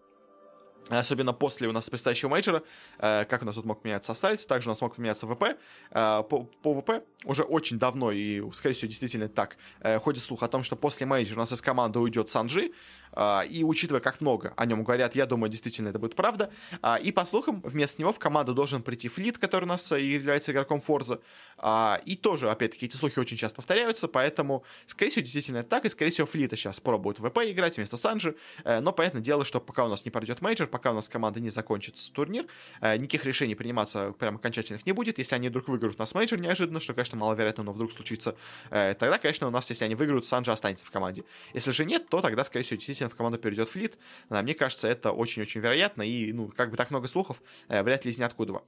Особенно 0.89 1.33
после 1.33 1.67
у 1.67 1.73
нас 1.73 1.89
предстоящего 1.89 2.29
мейджора, 2.29 2.63
как 2.97 3.41
у 3.41 3.45
нас 3.45 3.55
тут 3.55 3.65
мог 3.65 3.83
меняться 3.83 4.13
Astralis, 4.13 4.45
также 4.45 4.69
у 4.69 4.71
нас 4.71 4.79
мог 4.79 4.97
меняться 4.97 5.27
ВП. 5.27 5.59
По, 5.91 6.23
по 6.23 6.79
VP 6.79 7.03
уже 7.25 7.43
очень 7.43 7.77
давно, 7.77 8.09
и, 8.13 8.41
скорее 8.53 8.73
всего, 8.73 8.87
действительно 8.87 9.27
так, 9.27 9.57
ходит 10.01 10.23
слух 10.23 10.43
о 10.43 10.47
том, 10.47 10.63
что 10.63 10.77
после 10.77 11.05
мейджора 11.05 11.39
у 11.39 11.41
нас 11.41 11.51
из 11.51 11.61
команды 11.61 11.99
уйдет 11.99 12.29
SANJI, 12.29 12.71
а, 13.06 13.06
и 13.49 13.63
учитывая, 13.63 14.01
как 14.01 14.21
много 14.21 14.53
о 14.55 14.65
нем 14.65 14.83
говорят, 14.83 15.15
я 15.15 15.25
думаю, 15.25 15.49
действительно 15.49 15.89
это 15.89 15.99
будет 15.99 16.15
правда. 16.15 16.51
А, 16.81 16.97
и 16.97 17.11
по 17.11 17.25
слухам, 17.25 17.61
вместо 17.63 18.01
него 18.01 18.11
в 18.11 18.19
команду 18.19 18.53
должен 18.53 18.81
прийти 18.81 19.07
FL1T, 19.07 19.37
который 19.37 19.65
у 19.65 19.67
нас 19.67 19.91
э, 19.91 20.01
является 20.01 20.51
игроком 20.51 20.81
forZe. 20.81 21.19
А, 21.57 21.99
и 22.05 22.15
тоже, 22.15 22.49
опять-таки, 22.49 22.85
эти 22.85 22.95
слухи 22.95 23.19
очень 23.19 23.37
часто 23.37 23.55
повторяются, 23.55 24.07
поэтому, 24.07 24.63
скорее 24.85 25.11
всего, 25.11 25.23
действительно 25.23 25.57
это 25.57 25.69
так, 25.69 25.85
и, 25.85 25.89
скорее 25.89 26.11
всего, 26.11 26.27
Флита 26.27 26.55
сейчас 26.55 26.79
пробует 26.79 27.19
в 27.19 27.27
VP 27.27 27.39
играть 27.45 27.77
вместо 27.77 27.97
SANJI. 27.97 28.35
Э, 28.63 28.79
но, 28.79 28.91
понятное 28.93 29.21
дело, 29.21 29.43
что 29.43 29.59
пока 29.59 29.85
у 29.85 29.89
нас 29.89 30.05
не 30.05 30.11
пройдет 30.11 30.41
мейджор, 30.41 30.67
пока 30.67 30.91
у 30.91 30.95
нас 30.95 31.09
команда 31.09 31.39
не 31.39 31.49
закончится 31.49 32.11
турнир, 32.11 32.45
э, 32.81 32.97
никаких 32.97 33.25
решений 33.25 33.55
приниматься 33.55 34.13
прям 34.13 34.35
окончательных 34.35 34.85
не 34.85 34.91
будет. 34.91 35.17
Если 35.17 35.35
они 35.35 35.49
вдруг 35.49 35.67
выиграют 35.67 35.97
у 35.97 35.99
нас 35.99 36.13
мейджор 36.13 36.39
неожиданно, 36.39 36.79
что, 36.79 36.93
конечно, 36.93 37.17
маловероятно, 37.17 37.63
но 37.63 37.71
вдруг 37.73 37.91
случится, 37.91 38.35
тогда, 38.69 39.17
конечно, 39.17 39.47
у 39.47 39.51
нас, 39.51 39.69
если 39.69 39.85
они 39.85 39.95
выиграют, 39.95 40.25
SANJI 40.25 40.51
останется 40.51 40.85
в 40.85 40.91
команде. 40.91 41.23
Если 41.53 41.71
же 41.71 41.85
нет, 41.85 42.07
то 42.09 42.21
тогда, 42.21 42.43
скорее 42.43 42.63
всего, 42.63 42.77
действительно 42.77 43.06
в 43.09 43.15
команду 43.15 43.37
перейдет 43.37 43.69
FL1T. 43.69 43.97
Мне 44.29 44.53
кажется, 44.53 44.87
это 44.87 45.11
очень-очень 45.11 45.61
вероятно, 45.61 46.01
и, 46.01 46.31
ну, 46.33 46.47
как 46.55 46.71
бы 46.71 46.77
так 46.77 46.89
много 46.89 47.07
слухов, 47.07 47.41
э, 47.67 47.83
вряд 47.83 48.05
ли 48.05 48.11
из 48.11 48.17
ниоткуда. 48.17 48.61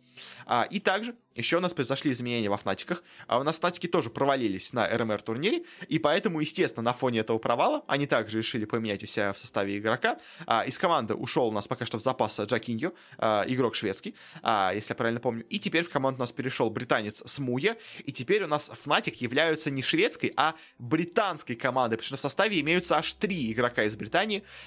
А, 0.46 0.68
и 0.70 0.80
также 0.80 1.16
еще 1.36 1.58
у 1.58 1.60
нас 1.62 1.74
произошли 1.74 2.12
изменения 2.12 2.50
во 2.50 2.58
Фнатиках. 2.58 3.04
А 3.28 3.40
у 3.40 3.44
нас 3.44 3.60
Фнатики 3.60 3.88
тоже 3.88 4.10
провалились 4.10 4.74
на 4.74 4.88
RMR 4.88 5.22
турнире, 5.22 5.64
и 5.88 5.98
поэтому, 5.98 6.42
естественно, 6.42 6.84
на 6.84 6.94
фоне 6.94 7.20
этого 7.20 7.38
провала 7.38 7.84
они 7.88 8.08
также 8.08 8.40
решили 8.40 8.66
поменять 8.66 9.04
у 9.04 9.06
себя 9.06 9.32
в 9.32 9.38
составе 9.38 9.78
игрока. 9.78 10.20
А, 10.46 10.64
из 10.66 10.78
команды 10.78 11.14
ушел 11.14 11.48
у 11.48 11.52
нас 11.52 11.68
пока 11.68 11.86
что 11.86 11.98
в 11.98 12.02
запас 12.02 12.40
Джакиньо, 12.40 12.92
а, 13.18 13.46
игрок 13.48 13.76
шведский, 13.76 14.16
а, 14.42 14.74
если 14.76 14.92
я 14.92 14.96
правильно 14.96 15.20
помню. 15.22 15.46
И 15.46 15.60
теперь 15.60 15.84
в 15.84 15.90
команду 15.90 16.18
у 16.18 16.22
нас 16.22 16.32
перешел 16.32 16.70
британец 16.70 17.24
Смуя, 17.26 17.78
и 18.00 18.12
теперь 18.12 18.44
у 18.44 18.48
нас 18.48 18.70
Фнатик 18.74 19.16
являются 19.22 19.72
не 19.72 19.82
шведской, 19.82 20.34
а 20.36 20.56
британской 20.78 21.56
командой, 21.56 21.96
потому 21.96 22.08
что 22.08 22.18
в 22.18 22.22
составе 22.22 22.60
имеются 22.60 22.98
аж 22.98 23.14
три 23.14 23.52
игрока 23.52 23.84
из 23.84 23.96
Британии. 23.96 24.19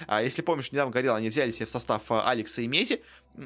А, 0.07 0.23
если 0.23 0.43
помнишь, 0.43 0.73
недавно 0.73 0.93
говорил, 0.93 1.15
они 1.15 1.29
взяли 1.29 1.53
себе 1.53 1.67
в 1.67 1.71
состав 1.71 2.11
а, 2.11 2.29
Алекса 2.29 2.63
и 2.63 2.67
Мези, 2.67 3.03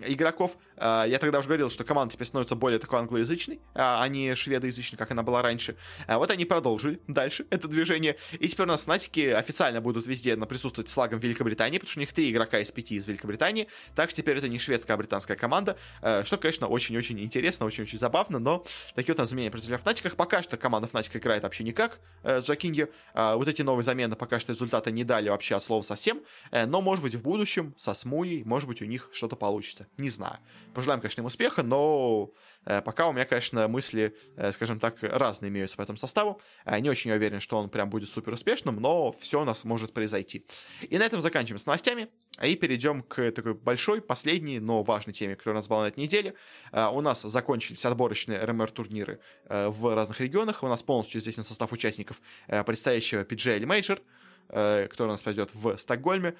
игроков. 0.06 0.56
Э, 0.76 1.04
я 1.06 1.18
тогда 1.18 1.38
уже 1.38 1.48
говорил, 1.48 1.70
что 1.70 1.84
команда 1.84 2.14
теперь 2.14 2.26
становится 2.26 2.56
более 2.56 2.78
такой 2.78 2.98
англоязычной, 3.00 3.60
а 3.74 4.06
не 4.08 4.34
шведоязычной, 4.34 4.98
как 4.98 5.10
она 5.10 5.22
была 5.22 5.42
раньше. 5.42 5.76
Вот 6.08 6.30
они 6.30 6.44
продолжили 6.44 7.00
дальше 7.06 7.46
это 7.50 7.68
движение. 7.68 8.16
И 8.32 8.48
теперь 8.48 8.66
у 8.66 8.68
нас 8.68 8.82
Фнатики 8.82 9.28
официально 9.28 9.80
будут 9.80 10.06
везде 10.06 10.36
присутствовать 10.36 10.88
с 10.88 10.92
флагом 10.92 11.18
Великобритании, 11.18 11.78
потому 11.78 11.90
что 11.90 11.98
у 11.98 12.02
них 12.02 12.12
три 12.12 12.30
игрока 12.30 12.60
из 12.60 12.70
пяти 12.70 12.96
из 12.96 13.06
Великобритании. 13.06 13.68
Так 13.94 14.10
что 14.10 14.22
теперь 14.22 14.38
это 14.38 14.48
не 14.48 14.58
шведская, 14.58 14.94
а 14.94 14.96
британская 14.96 15.36
команда. 15.36 15.76
Что, 16.24 16.38
конечно, 16.38 16.66
очень-очень 16.66 17.20
интересно, 17.20 17.66
очень-очень 17.66 17.98
забавно, 17.98 18.38
но 18.38 18.64
такие 18.94 19.14
вот 19.14 19.22
у 19.22 19.26
замены 19.26 19.50
произошли 19.50 19.76
в 19.76 19.82
Фнатиках. 19.82 20.16
Пока 20.16 20.42
что 20.42 20.56
команда 20.56 20.88
Фнатика 20.88 21.18
играет 21.18 21.42
вообще 21.42 21.64
никак 21.64 22.00
с 22.22 22.46
Джакиньо. 22.46 22.86
Вот 23.14 23.48
эти 23.48 23.62
новые 23.62 23.84
замены 23.84 24.16
пока 24.16 24.40
что 24.40 24.52
результата 24.52 24.90
не 24.90 25.04
дали 25.04 25.28
вообще 25.28 25.56
от 25.56 25.62
слова 25.62 25.82
совсем. 25.82 26.22
Но, 26.52 26.80
может 26.80 27.02
быть, 27.02 27.14
в 27.14 27.22
будущем 27.22 27.74
со 27.76 27.94
Смуей, 27.94 28.44
может 28.44 28.68
быть, 28.68 28.82
у 28.82 28.84
них 28.84 29.10
что-то 29.12 29.36
получится. 29.36 29.75
Не 29.98 30.08
знаю. 30.08 30.38
Пожелаем, 30.74 31.00
конечно, 31.00 31.20
им 31.22 31.26
успеха, 31.26 31.62
но 31.62 32.30
э, 32.64 32.82
пока 32.82 33.08
у 33.08 33.12
меня, 33.12 33.24
конечно, 33.24 33.66
мысли, 33.66 34.14
э, 34.36 34.52
скажем 34.52 34.78
так, 34.78 34.98
разные 35.02 35.48
имеются 35.48 35.76
по 35.76 35.82
этому 35.82 35.96
составу. 35.96 36.40
Э, 36.64 36.78
не 36.80 36.90
очень 36.90 37.10
уверен, 37.10 37.40
что 37.40 37.56
он 37.58 37.70
прям 37.70 37.88
будет 37.88 38.08
супер 38.08 38.34
успешным, 38.34 38.76
но 38.76 39.12
все 39.12 39.40
у 39.40 39.44
нас 39.44 39.64
может 39.64 39.94
произойти. 39.94 40.44
И 40.82 40.98
на 40.98 41.04
этом 41.04 41.20
заканчиваем 41.22 41.58
с 41.58 41.66
новостями. 41.66 42.08
И 42.42 42.54
перейдем 42.56 43.02
к 43.02 43.30
такой 43.32 43.54
большой, 43.54 44.02
последней, 44.02 44.60
но 44.60 44.82
важной 44.82 45.14
теме, 45.14 45.36
которая 45.36 45.56
нас 45.56 45.68
была 45.68 45.84
на 45.84 45.86
этой 45.86 46.00
неделе. 46.00 46.34
У 46.70 47.00
нас 47.00 47.22
закончились 47.22 47.86
отборочные 47.86 48.44
РМР-турниры 48.44 49.20
в 49.48 49.94
разных 49.94 50.20
регионах. 50.20 50.62
У 50.62 50.68
нас 50.68 50.82
полностью 50.82 51.18
известен 51.22 51.44
состав 51.44 51.72
участников 51.72 52.20
предстоящего 52.46 53.24
PGL 53.24 53.60
Major. 53.60 54.02
Э, 54.48 54.86
который 54.88 55.08
у 55.08 55.10
нас 55.12 55.22
пройдет 55.22 55.50
в 55.54 55.76
Стокгольме. 55.76 56.36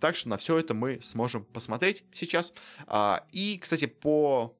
Так 0.00 0.14
что 0.14 0.28
на 0.28 0.36
все 0.36 0.58
это 0.58 0.74
мы 0.74 1.00
сможем 1.02 1.44
посмотреть 1.44 2.04
сейчас. 2.12 2.52
А, 2.86 3.24
и, 3.32 3.58
кстати, 3.58 3.86
по 3.86 4.56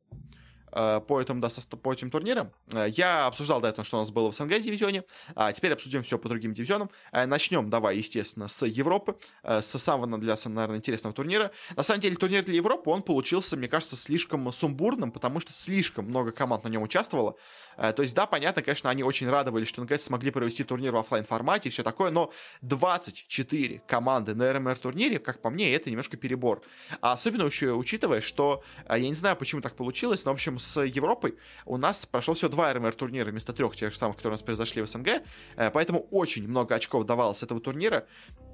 по 0.71 1.21
этим, 1.21 1.41
да, 1.41 1.49
по 1.83 1.93
этим 1.93 2.11
турнирам. 2.11 2.53
Э, 2.73 2.89
я 2.91 3.27
обсуждал 3.27 3.61
до 3.61 3.69
этого, 3.69 3.85
что 3.85 3.97
у 3.97 4.01
нас 4.01 4.11
было 4.11 4.31
в 4.31 4.35
СНГ 4.35 4.61
дивизионе, 4.61 5.05
а 5.35 5.53
теперь 5.53 5.73
обсудим 5.73 6.03
все 6.03 6.19
по 6.19 6.29
другим 6.29 6.53
дивизионам. 6.53 6.91
Э, 7.13 7.27
начнем, 7.27 7.71
давай, 7.71 7.97
естественно, 7.97 8.49
с 8.49 8.65
Европы, 8.67 9.17
с 9.43 9.79
самого 9.79 10.19
для, 10.19 10.37
наверное, 10.47 10.77
интересного 10.77 11.15
турнира. 11.15 11.51
На 11.77 11.83
самом 11.83 12.01
деле, 12.01 12.17
турнир 12.17 12.45
для 12.45 12.55
Европы, 12.55 12.91
он 12.91 13.03
получился, 13.03 13.57
мне 13.57 13.69
кажется, 13.69 13.97
слишком 13.97 14.53
сумбурным, 14.53 15.13
потому 15.13 15.41
что 15.41 15.53
слишком 15.53 16.07
много 16.07 16.33
команд 16.33 16.65
на 16.65 16.69
нем 16.69 16.83
участвовало. 16.83 17.37
То 17.77 18.03
есть, 18.03 18.15
да, 18.15 18.27
понятно, 18.27 18.63
конечно, 18.63 18.91
они 18.91 19.05
очень 19.05 19.29
радовались, 19.29 19.69
что 19.69 19.81
наконец 19.81 20.03
смогли 20.03 20.33
провести 20.33 20.65
турнир 20.65 20.93
в 20.93 20.97
офлайн 20.97 21.25
формате 21.25 21.69
и 21.69 21.73
все 21.73 21.85
такое, 21.85 22.11
но 22.11 22.33
24 22.63 23.83
команды 23.87 24.35
на 24.35 24.53
РМР 24.53 24.79
турнире, 24.79 25.21
как 25.21 25.41
по 25.41 25.51
мне, 25.51 25.73
это 25.73 25.89
немножко 25.89 26.17
перебор. 26.17 26.63
А 27.01 27.13
особенно 27.13 27.45
еще 27.45 27.73
учитывая, 27.75 28.21
что 28.21 28.65
я 28.89 28.99
не 28.99 29.15
знаю, 29.15 29.37
почему 29.37 29.61
так 29.61 29.77
получилось, 29.77 30.25
но, 30.25 30.33
в 30.33 30.35
общем, 30.35 30.58
с 30.59 30.81
Европой 30.81 31.37
у 31.65 31.77
нас 31.77 32.07
прошло 32.07 32.35
всего 32.35 32.51
два 32.51 32.73
РМР 32.73 32.95
турнира 32.95 33.31
вместо 33.31 33.53
трех 33.53 33.77
тех 33.77 33.93
же 33.93 33.99
самых, 33.99 34.17
которые 34.17 34.33
у 34.33 34.39
нас 34.39 34.43
произошли 34.43 34.83
в 34.83 34.87
СНГ, 34.87 35.23
э, 35.57 35.71
поэтому 35.71 36.07
очень 36.11 36.47
много 36.49 36.75
очков 36.75 37.05
давалось 37.05 37.43
этого 37.43 37.61
турнира, 37.61 38.07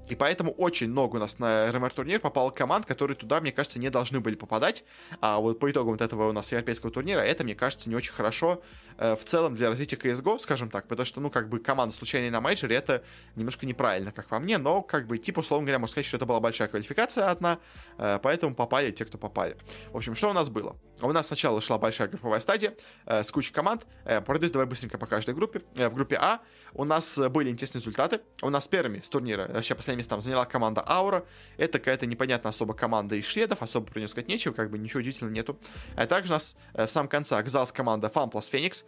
и 0.09 0.15
поэтому 0.15 0.51
очень 0.51 0.89
много 0.89 1.15
у 1.17 1.19
нас 1.19 1.39
на 1.39 1.71
РМР 1.71 1.93
турнир 1.93 2.19
попало 2.19 2.51
команд, 2.51 2.85
которые 2.85 3.17
туда, 3.17 3.41
мне 3.41 3.51
кажется, 3.51 3.79
не 3.79 3.89
должны 3.89 4.19
были 4.19 4.35
попадать. 4.35 4.83
А 5.21 5.39
вот 5.39 5.59
по 5.59 5.69
итогам 5.69 5.93
вот 5.93 6.01
этого 6.01 6.29
у 6.29 6.31
нас 6.31 6.51
европейского 6.51 6.91
турнира, 6.91 7.21
это, 7.21 7.43
мне 7.43 7.55
кажется, 7.55 7.89
не 7.89 7.95
очень 7.95 8.13
хорошо 8.13 8.61
э, 8.97 9.15
в 9.15 9.23
целом 9.25 9.55
для 9.55 9.69
развития 9.69 9.95
CSGO, 9.95 10.39
скажем 10.39 10.69
так, 10.69 10.87
потому 10.87 11.05
что, 11.05 11.21
ну, 11.21 11.29
как 11.29 11.49
бы 11.49 11.59
команда 11.59 11.95
случайная 11.95 12.31
на 12.31 12.41
мейджоре, 12.41 12.75
это 12.75 13.03
немножко 13.35 13.65
неправильно, 13.65 14.11
как 14.11 14.27
по 14.27 14.39
мне, 14.39 14.57
но, 14.57 14.81
как 14.81 15.07
бы, 15.07 15.17
типа, 15.17 15.39
условно 15.39 15.65
говоря, 15.65 15.79
можно 15.79 15.91
сказать, 15.91 16.05
что 16.05 16.17
это 16.17 16.25
была 16.25 16.39
большая 16.39 16.67
квалификация 16.67 17.29
одна, 17.29 17.59
э, 17.97 18.19
поэтому 18.21 18.53
попали 18.55 18.91
те, 18.91 19.05
кто 19.05 19.17
попали. 19.17 19.57
В 19.91 19.97
общем, 19.97 20.15
что 20.15 20.29
у 20.29 20.33
нас 20.33 20.49
было? 20.49 20.75
У 21.01 21.11
нас 21.11 21.27
сначала 21.27 21.59
шла 21.59 21.77
большая 21.77 22.07
групповая 22.07 22.39
стадия 22.39 22.75
э, 23.05 23.23
с 23.23 23.31
кучей 23.31 23.51
команд. 23.51 23.85
Э, 24.05 24.21
пройдусь 24.21 24.51
давай 24.51 24.67
быстренько 24.67 24.97
по 24.97 25.07
каждой 25.07 25.35
группе. 25.35 25.61
Э, 25.75 25.89
в 25.89 25.95
группе 25.95 26.17
А 26.19 26.39
у 26.75 26.83
нас 26.83 27.17
были 27.17 27.49
интересные 27.49 27.79
результаты. 27.79 28.21
У 28.41 28.49
нас 28.49 28.67
первыми 28.67 28.99
с 28.99 29.09
турнира, 29.09 29.47
вообще 29.47 29.73
последним 29.73 29.99
местом 29.99 30.21
заняла 30.21 30.45
команда 30.45 30.83
Аура. 30.87 31.25
Это 31.57 31.79
какая-то 31.79 32.05
непонятная 32.05 32.51
особо 32.51 32.73
команда 32.73 33.15
из 33.15 33.25
шведов, 33.25 33.61
особо 33.61 33.87
про 33.87 33.99
нее 33.99 34.07
сказать 34.07 34.27
нечего, 34.27 34.53
как 34.53 34.69
бы 34.69 34.77
ничего 34.77 34.99
удивительного 34.99 35.33
нету. 35.33 35.59
А 35.95 36.05
также 36.05 36.33
у 36.33 36.35
нас 36.35 36.55
в 36.73 36.87
самом 36.87 37.09
конце 37.09 37.37
оказалась 37.37 37.71
команда 37.71 38.11
Fun 38.13 38.31
Plus 38.31 38.51
Phoenix. 38.51 38.85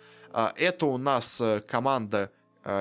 Это 0.55 0.85
у 0.85 0.97
нас 0.97 1.41
команда 1.67 2.31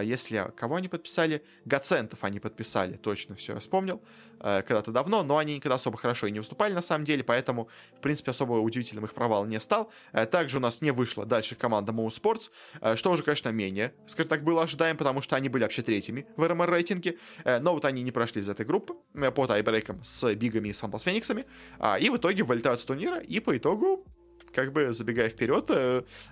если 0.03 0.51
кого 0.57 0.77
они 0.77 0.89
подписали, 0.89 1.45
Гацентов 1.65 2.25
они 2.25 2.41
подписали, 2.41 2.97
точно 2.97 3.37
все, 3.37 3.55
я 3.55 3.61
вспомнил. 3.61 4.01
Э, 4.41 4.63
когда-то 4.63 4.93
давно, 4.93 5.23
но 5.23 5.39
они 5.39 5.57
никогда 5.57 5.77
особо 5.77 5.97
хорошо 5.97 6.27
и 6.27 6.31
не 6.31 6.41
выступали 6.41 6.73
на 6.75 6.83
самом 6.83 7.05
деле, 7.05 7.25
поэтому, 7.25 7.69
в 7.97 8.01
принципе, 8.01 8.33
особо 8.33 8.55
удивительным 8.55 9.05
их 9.05 9.15
провал 9.15 9.47
не 9.47 9.59
стал. 9.61 9.91
Э, 10.13 10.27
также 10.27 10.59
у 10.59 10.61
нас 10.61 10.83
не 10.83 10.91
вышла 10.91 11.25
дальше 11.25 11.55
команда 11.55 11.93
Moon 11.93 12.09
Sports, 12.09 12.51
э, 12.81 12.97
что 12.97 13.11
уже, 13.11 13.23
конечно, 13.23 13.49
менее, 13.49 13.95
скажем 14.07 14.29
так, 14.29 14.45
было 14.45 14.63
ожидаем, 14.63 14.97
потому 14.97 15.23
что 15.23 15.37
они 15.37 15.49
были 15.49 15.63
вообще 15.63 15.83
третьими 15.83 16.27
в 16.37 16.47
РМР 16.47 16.71
рейтинге, 16.71 17.19
но 17.45 17.73
вот 17.73 17.85
они 17.85 18.03
не 18.03 18.13
прошли 18.13 18.43
из 18.43 18.49
этой 18.49 18.67
группы 18.67 18.95
по 19.35 19.47
тайбрейкам 19.47 20.03
с 20.03 20.35
Бигами 20.35 20.69
и 20.69 20.73
с 20.73 20.81
Фантас 20.81 21.03
Фениксами, 21.03 21.47
а, 21.79 21.99
и 21.99 22.11
в 22.11 22.17
итоге 22.17 22.43
вылетают 22.43 22.81
с 22.81 22.85
турнира, 22.85 23.19
и 23.19 23.41
по 23.41 23.57
итогу 23.57 24.05
как 24.53 24.73
бы 24.73 24.93
забегая 24.93 25.29
вперед, 25.29 25.71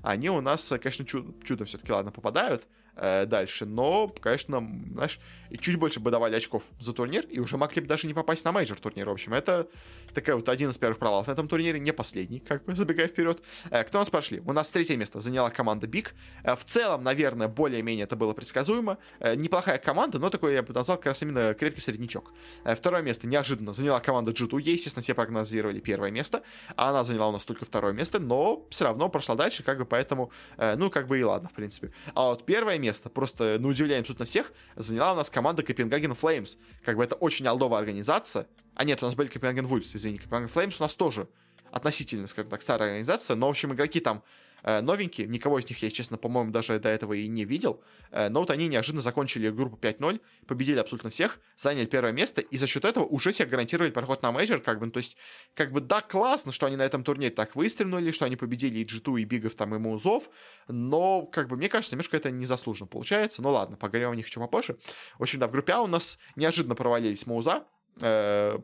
они 0.02 0.30
у 0.30 0.40
нас, 0.40 0.72
конечно, 0.80 1.04
чудом, 1.04 1.40
чудом 1.42 1.66
все-таки, 1.66 1.92
ладно, 1.92 2.10
попадают, 2.10 2.66
э, 2.96 3.26
дальше. 3.26 3.66
Но, 3.66 4.08
конечно, 4.08 4.58
знаешь, 4.92 5.20
и 5.54 5.56
чуть 5.56 5.76
больше 5.76 6.00
бы 6.00 6.10
давали 6.10 6.34
очков 6.34 6.64
за 6.80 6.92
турнир, 6.92 7.24
и 7.26 7.38
уже 7.38 7.56
могли 7.56 7.80
бы 7.80 7.86
даже 7.86 8.08
не 8.08 8.14
попасть 8.14 8.44
на 8.44 8.50
мейджор 8.50 8.80
турнир. 8.80 9.08
В 9.08 9.12
общем, 9.12 9.34
это 9.34 9.68
такая 10.12 10.34
вот 10.34 10.48
один 10.48 10.70
из 10.70 10.78
первых 10.78 10.98
провалов 10.98 11.28
на 11.28 11.32
этом 11.32 11.46
турнире, 11.46 11.78
не 11.78 11.92
последний, 11.92 12.40
как 12.40 12.64
бы 12.64 12.74
забегая 12.76 13.06
вперед. 13.06 13.40
Э, 13.70 13.84
кто 13.84 13.98
у 13.98 14.00
нас 14.00 14.10
прошли? 14.10 14.40
У 14.40 14.52
нас 14.52 14.68
третье 14.70 14.96
место 14.96 15.20
заняла 15.20 15.50
команда 15.50 15.86
BIG. 15.86 16.16
Э, 16.42 16.56
в 16.56 16.64
целом, 16.64 17.04
наверное, 17.04 17.46
более-менее 17.46 18.02
это 18.02 18.16
было 18.16 18.32
предсказуемо. 18.32 18.98
Э, 19.20 19.36
неплохая 19.36 19.78
команда, 19.78 20.18
но 20.18 20.28
такой 20.28 20.54
я 20.54 20.64
бы 20.64 20.74
назвал 20.74 20.96
как 20.96 21.06
раз 21.06 21.22
именно 21.22 21.54
крепкий 21.54 21.80
среднячок. 21.80 22.32
Второе 22.64 23.02
место 23.02 23.28
неожиданно 23.28 23.72
заняла 23.72 24.00
команда 24.00 24.32
G2. 24.32 24.60
Ей, 24.60 24.74
естественно, 24.74 25.04
все 25.04 25.14
прогнозировали 25.14 25.78
первое 25.78 26.10
место, 26.10 26.42
а 26.74 26.90
она 26.90 27.04
заняла 27.04 27.28
у 27.28 27.32
нас 27.32 27.44
только 27.44 27.64
второе 27.64 27.92
место, 27.92 28.18
но 28.18 28.66
все 28.70 28.86
равно 28.86 29.08
прошла 29.08 29.36
дальше, 29.36 29.62
как 29.62 29.78
бы 29.78 29.84
поэтому, 29.84 30.32
ну, 30.58 30.90
как 30.90 31.06
бы 31.06 31.20
и 31.20 31.22
ладно, 31.22 31.48
в 31.48 31.52
принципе. 31.52 31.92
А 32.14 32.30
вот 32.30 32.44
первое 32.44 32.78
место, 32.78 33.08
просто 33.08 33.58
на 33.60 33.68
удивление 33.68 34.00
абсолютно 34.00 34.24
всех, 34.24 34.52
заняла 34.74 35.12
у 35.12 35.16
нас 35.16 35.30
команда 35.30 35.43
Copenhagen 35.52 36.14
Flames. 36.14 36.56
Как 36.84 36.96
бы 36.96 37.04
это 37.04 37.14
очень 37.14 37.46
олдовая 37.46 37.80
организация. 37.80 38.46
А 38.74 38.84
нет, 38.84 39.02
у 39.02 39.06
нас 39.06 39.14
были 39.14 39.28
Copenhagen 39.28 39.66
Wolves, 39.66 39.94
извини. 39.94 40.18
Copenhagen 40.18 40.48
Flames 40.48 40.80
у 40.80 40.84
нас 40.84 40.96
тоже 40.96 41.28
относительно, 41.70 42.26
скажем 42.26 42.50
так, 42.50 42.62
старая 42.62 42.90
организация, 42.90 43.34
но, 43.36 43.48
в 43.48 43.50
общем, 43.50 43.72
игроки 43.72 44.00
там 44.00 44.22
новенькие. 44.64 45.26
Никого 45.26 45.58
из 45.58 45.68
них 45.68 45.82
я, 45.82 45.90
честно, 45.90 46.16
по-моему, 46.16 46.50
даже 46.50 46.78
до 46.78 46.88
этого 46.88 47.12
и 47.12 47.28
не 47.28 47.44
видел. 47.44 47.82
Э, 48.10 48.28
но 48.28 48.40
вот 48.40 48.50
они 48.50 48.68
неожиданно 48.68 49.02
закончили 49.02 49.50
группу 49.50 49.76
5-0, 49.76 50.20
победили 50.46 50.78
абсолютно 50.78 51.10
всех, 51.10 51.40
заняли 51.56 51.86
первое 51.86 52.12
место, 52.12 52.40
и 52.40 52.56
за 52.56 52.66
счет 52.66 52.84
этого 52.84 53.04
уже 53.04 53.32
себе 53.32 53.48
гарантировали 53.48 53.90
проход 53.90 54.22
на 54.22 54.32
мейджор, 54.32 54.60
как 54.60 54.78
бы, 54.78 54.86
ну, 54.86 54.92
то 54.92 54.98
есть, 54.98 55.16
как 55.54 55.72
бы, 55.72 55.80
да, 55.80 56.00
классно, 56.00 56.52
что 56.52 56.66
они 56.66 56.76
на 56.76 56.82
этом 56.82 57.04
турнире 57.04 57.30
так 57.30 57.56
выстрелили, 57.56 58.10
что 58.10 58.24
они 58.24 58.36
победили 58.36 58.78
и 58.78 58.84
G2, 58.84 59.20
и 59.20 59.24
Бигов, 59.24 59.54
там, 59.54 59.74
и 59.74 59.78
Маузов, 59.78 60.30
но, 60.68 61.26
как 61.26 61.48
бы, 61.48 61.56
мне 61.56 61.68
кажется, 61.68 61.94
немножко 61.94 62.16
это 62.16 62.30
незаслуженно 62.30 62.86
получается. 62.86 63.42
Ну 63.42 63.50
ладно, 63.50 63.76
поговорим 63.76 64.10
о 64.10 64.16
них 64.16 64.26
еще 64.26 64.40
попозже. 64.40 64.78
В 65.18 65.22
общем, 65.22 65.40
да, 65.40 65.48
в 65.48 65.52
группе 65.52 65.72
А 65.72 65.82
у 65.82 65.86
нас 65.86 66.18
неожиданно 66.36 66.74
провалились 66.74 67.26
Муза, 67.26 67.64
G2 67.98 68.58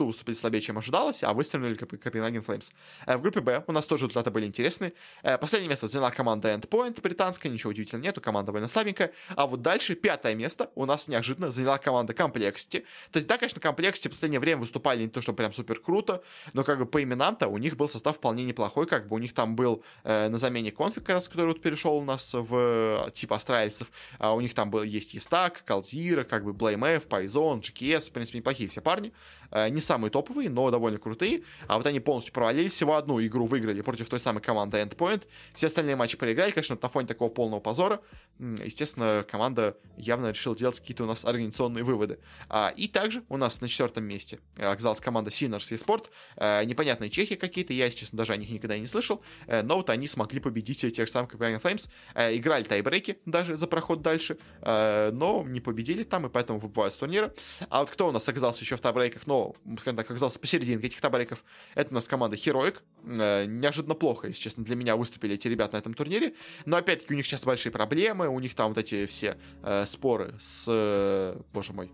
э, 0.00 0.04
выступили 0.04 0.34
слабее, 0.34 0.60
чем 0.60 0.78
ожидалось, 0.78 1.22
а 1.22 1.32
выстрелили 1.32 1.74
Копенгаген 1.74 2.42
Флеймс. 2.42 2.70
Э, 3.06 3.16
в 3.16 3.22
группе 3.22 3.40
Б 3.40 3.64
у 3.66 3.72
нас 3.72 3.86
тоже 3.86 4.06
результаты 4.06 4.30
были 4.30 4.46
интересные. 4.46 4.94
Э, 5.22 5.38
последнее 5.38 5.68
место 5.68 5.88
заняла 5.88 6.10
команда 6.10 6.52
Endpoint 6.54 7.00
британская, 7.02 7.48
ничего 7.48 7.70
удивительного 7.70 8.04
нету, 8.04 8.20
команда 8.20 8.46
довольно 8.46 8.68
слабенькая. 8.68 9.12
А 9.36 9.46
вот 9.46 9.62
дальше 9.62 9.94
пятое 9.94 10.34
место 10.34 10.70
у 10.74 10.86
нас 10.86 11.08
неожиданно 11.08 11.50
заняла 11.50 11.78
команда 11.78 12.12
Complexity. 12.12 12.84
То 13.10 13.16
есть, 13.18 13.26
да, 13.26 13.36
конечно, 13.38 13.60
Complexity 13.60 14.08
в 14.08 14.12
последнее 14.12 14.40
время 14.40 14.60
выступали 14.60 15.02
не 15.02 15.08
то, 15.08 15.20
что 15.20 15.32
прям 15.32 15.52
супер 15.52 15.80
круто, 15.80 16.22
но 16.52 16.64
как 16.64 16.78
бы 16.78 16.86
по 16.86 17.02
именам-то 17.02 17.48
у 17.48 17.58
них 17.58 17.76
был 17.76 17.88
состав 17.88 18.16
вполне 18.16 18.44
неплохой, 18.44 18.86
как 18.86 19.08
бы 19.08 19.16
у 19.16 19.18
них 19.18 19.34
там 19.34 19.54
был 19.56 19.82
э, 20.04 20.28
на 20.28 20.38
замене 20.38 20.72
конфиг, 20.72 21.08
раз, 21.08 21.28
который 21.28 21.48
вот 21.48 21.60
перешел 21.60 21.96
у 21.96 22.04
нас 22.04 22.32
в 22.32 23.10
типа 23.12 23.36
астральцев, 23.36 23.90
а 24.18 24.34
у 24.34 24.40
них 24.40 24.54
там 24.54 24.70
был, 24.70 24.82
есть 24.82 25.14
Естак, 25.14 25.64
Калзира, 25.64 26.24
как 26.24 26.44
бы 26.44 26.52
F, 26.52 27.06
Python, 27.06 27.60
GKS, 27.60 28.08
в 28.08 28.12
принципе, 28.12 28.38
неплохие 28.38 28.61
такие 28.62 28.68
все 28.70 28.80
парни. 28.80 29.12
Э, 29.52 29.68
не 29.68 29.80
самые 29.80 30.10
топовые, 30.10 30.48
но 30.48 30.70
довольно 30.70 30.98
крутые. 30.98 31.42
А 31.68 31.76
вот 31.76 31.86
они 31.86 32.00
полностью 32.00 32.32
провалились. 32.32 32.72
Всего 32.72 32.96
одну 32.96 33.24
игру 33.24 33.46
выиграли 33.46 33.80
против 33.82 34.08
той 34.08 34.18
самой 34.18 34.42
команды 34.42 34.78
Endpoint. 34.78 35.24
Все 35.54 35.66
остальные 35.66 35.96
матчи 35.96 36.16
проиграли, 36.16 36.50
конечно, 36.50 36.78
на 36.80 36.88
фоне 36.88 37.06
такого 37.06 37.28
полного 37.28 37.60
позора. 37.60 38.00
Естественно, 38.38 39.24
команда 39.30 39.76
явно 39.96 40.30
решила 40.30 40.56
делать 40.56 40.80
какие-то 40.80 41.04
у 41.04 41.06
нас 41.06 41.24
организационные 41.24 41.84
выводы. 41.84 42.18
А, 42.48 42.72
и 42.74 42.88
также 42.88 43.22
у 43.28 43.36
нас 43.36 43.60
на 43.60 43.68
четвертом 43.68 44.04
месте 44.04 44.40
оказалась 44.56 45.00
команда 45.00 45.30
Sinners 45.30 45.70
eSport. 45.70 46.06
Э, 46.36 46.64
непонятные 46.64 47.10
чехи 47.10 47.36
какие-то, 47.36 47.74
я, 47.74 47.90
честно, 47.90 48.16
даже 48.16 48.32
о 48.32 48.36
них 48.36 48.48
никогда 48.50 48.78
не 48.78 48.86
слышал. 48.86 49.22
Э, 49.46 49.62
но 49.62 49.76
вот 49.76 49.90
они 49.90 50.08
смогли 50.08 50.40
победить 50.40 50.80
тех 50.80 51.06
же 51.06 51.12
самых 51.12 51.32
Copenhagen 51.32 51.60
Flames. 51.60 51.88
Играли 52.36 52.64
тайбреки 52.64 53.18
даже 53.26 53.56
за 53.56 53.66
проход 53.66 54.02
дальше, 54.02 54.38
но 54.62 55.44
не 55.46 55.60
победили 55.60 56.02
там, 56.02 56.26
и 56.26 56.28
поэтому 56.28 56.58
выбывают 56.58 56.94
с 56.94 56.96
турнира. 56.96 57.32
А 57.68 57.80
вот 57.80 57.90
кто 57.90 58.08
у 58.08 58.12
нас 58.12 58.26
оказался 58.28 58.62
еще 58.62 58.76
в 58.76 58.80
табрейках, 58.80 59.26
но, 59.64 59.76
скажем 59.78 59.96
так, 59.96 60.10
оказался 60.10 60.38
посерединке 60.38 60.86
этих 60.86 61.00
табрейков. 61.00 61.44
Это 61.74 61.90
у 61.90 61.94
нас 61.94 62.08
команда 62.08 62.36
Heroic. 62.36 62.78
Э, 63.04 63.46
неожиданно 63.46 63.94
плохо, 63.94 64.28
если 64.28 64.40
честно, 64.40 64.64
для 64.64 64.76
меня 64.76 64.96
выступили 64.96 65.34
эти 65.34 65.48
ребята 65.48 65.76
на 65.76 65.80
этом 65.80 65.94
турнире. 65.94 66.34
Но, 66.64 66.76
опять-таки, 66.76 67.14
у 67.14 67.16
них 67.16 67.26
сейчас 67.26 67.44
большие 67.44 67.72
проблемы, 67.72 68.28
у 68.28 68.38
них 68.38 68.54
там 68.54 68.68
вот 68.68 68.78
эти 68.78 69.06
все 69.06 69.38
э, 69.62 69.84
споры 69.86 70.34
с... 70.38 70.66
Э, 70.68 71.40
боже 71.52 71.72
мой 71.72 71.90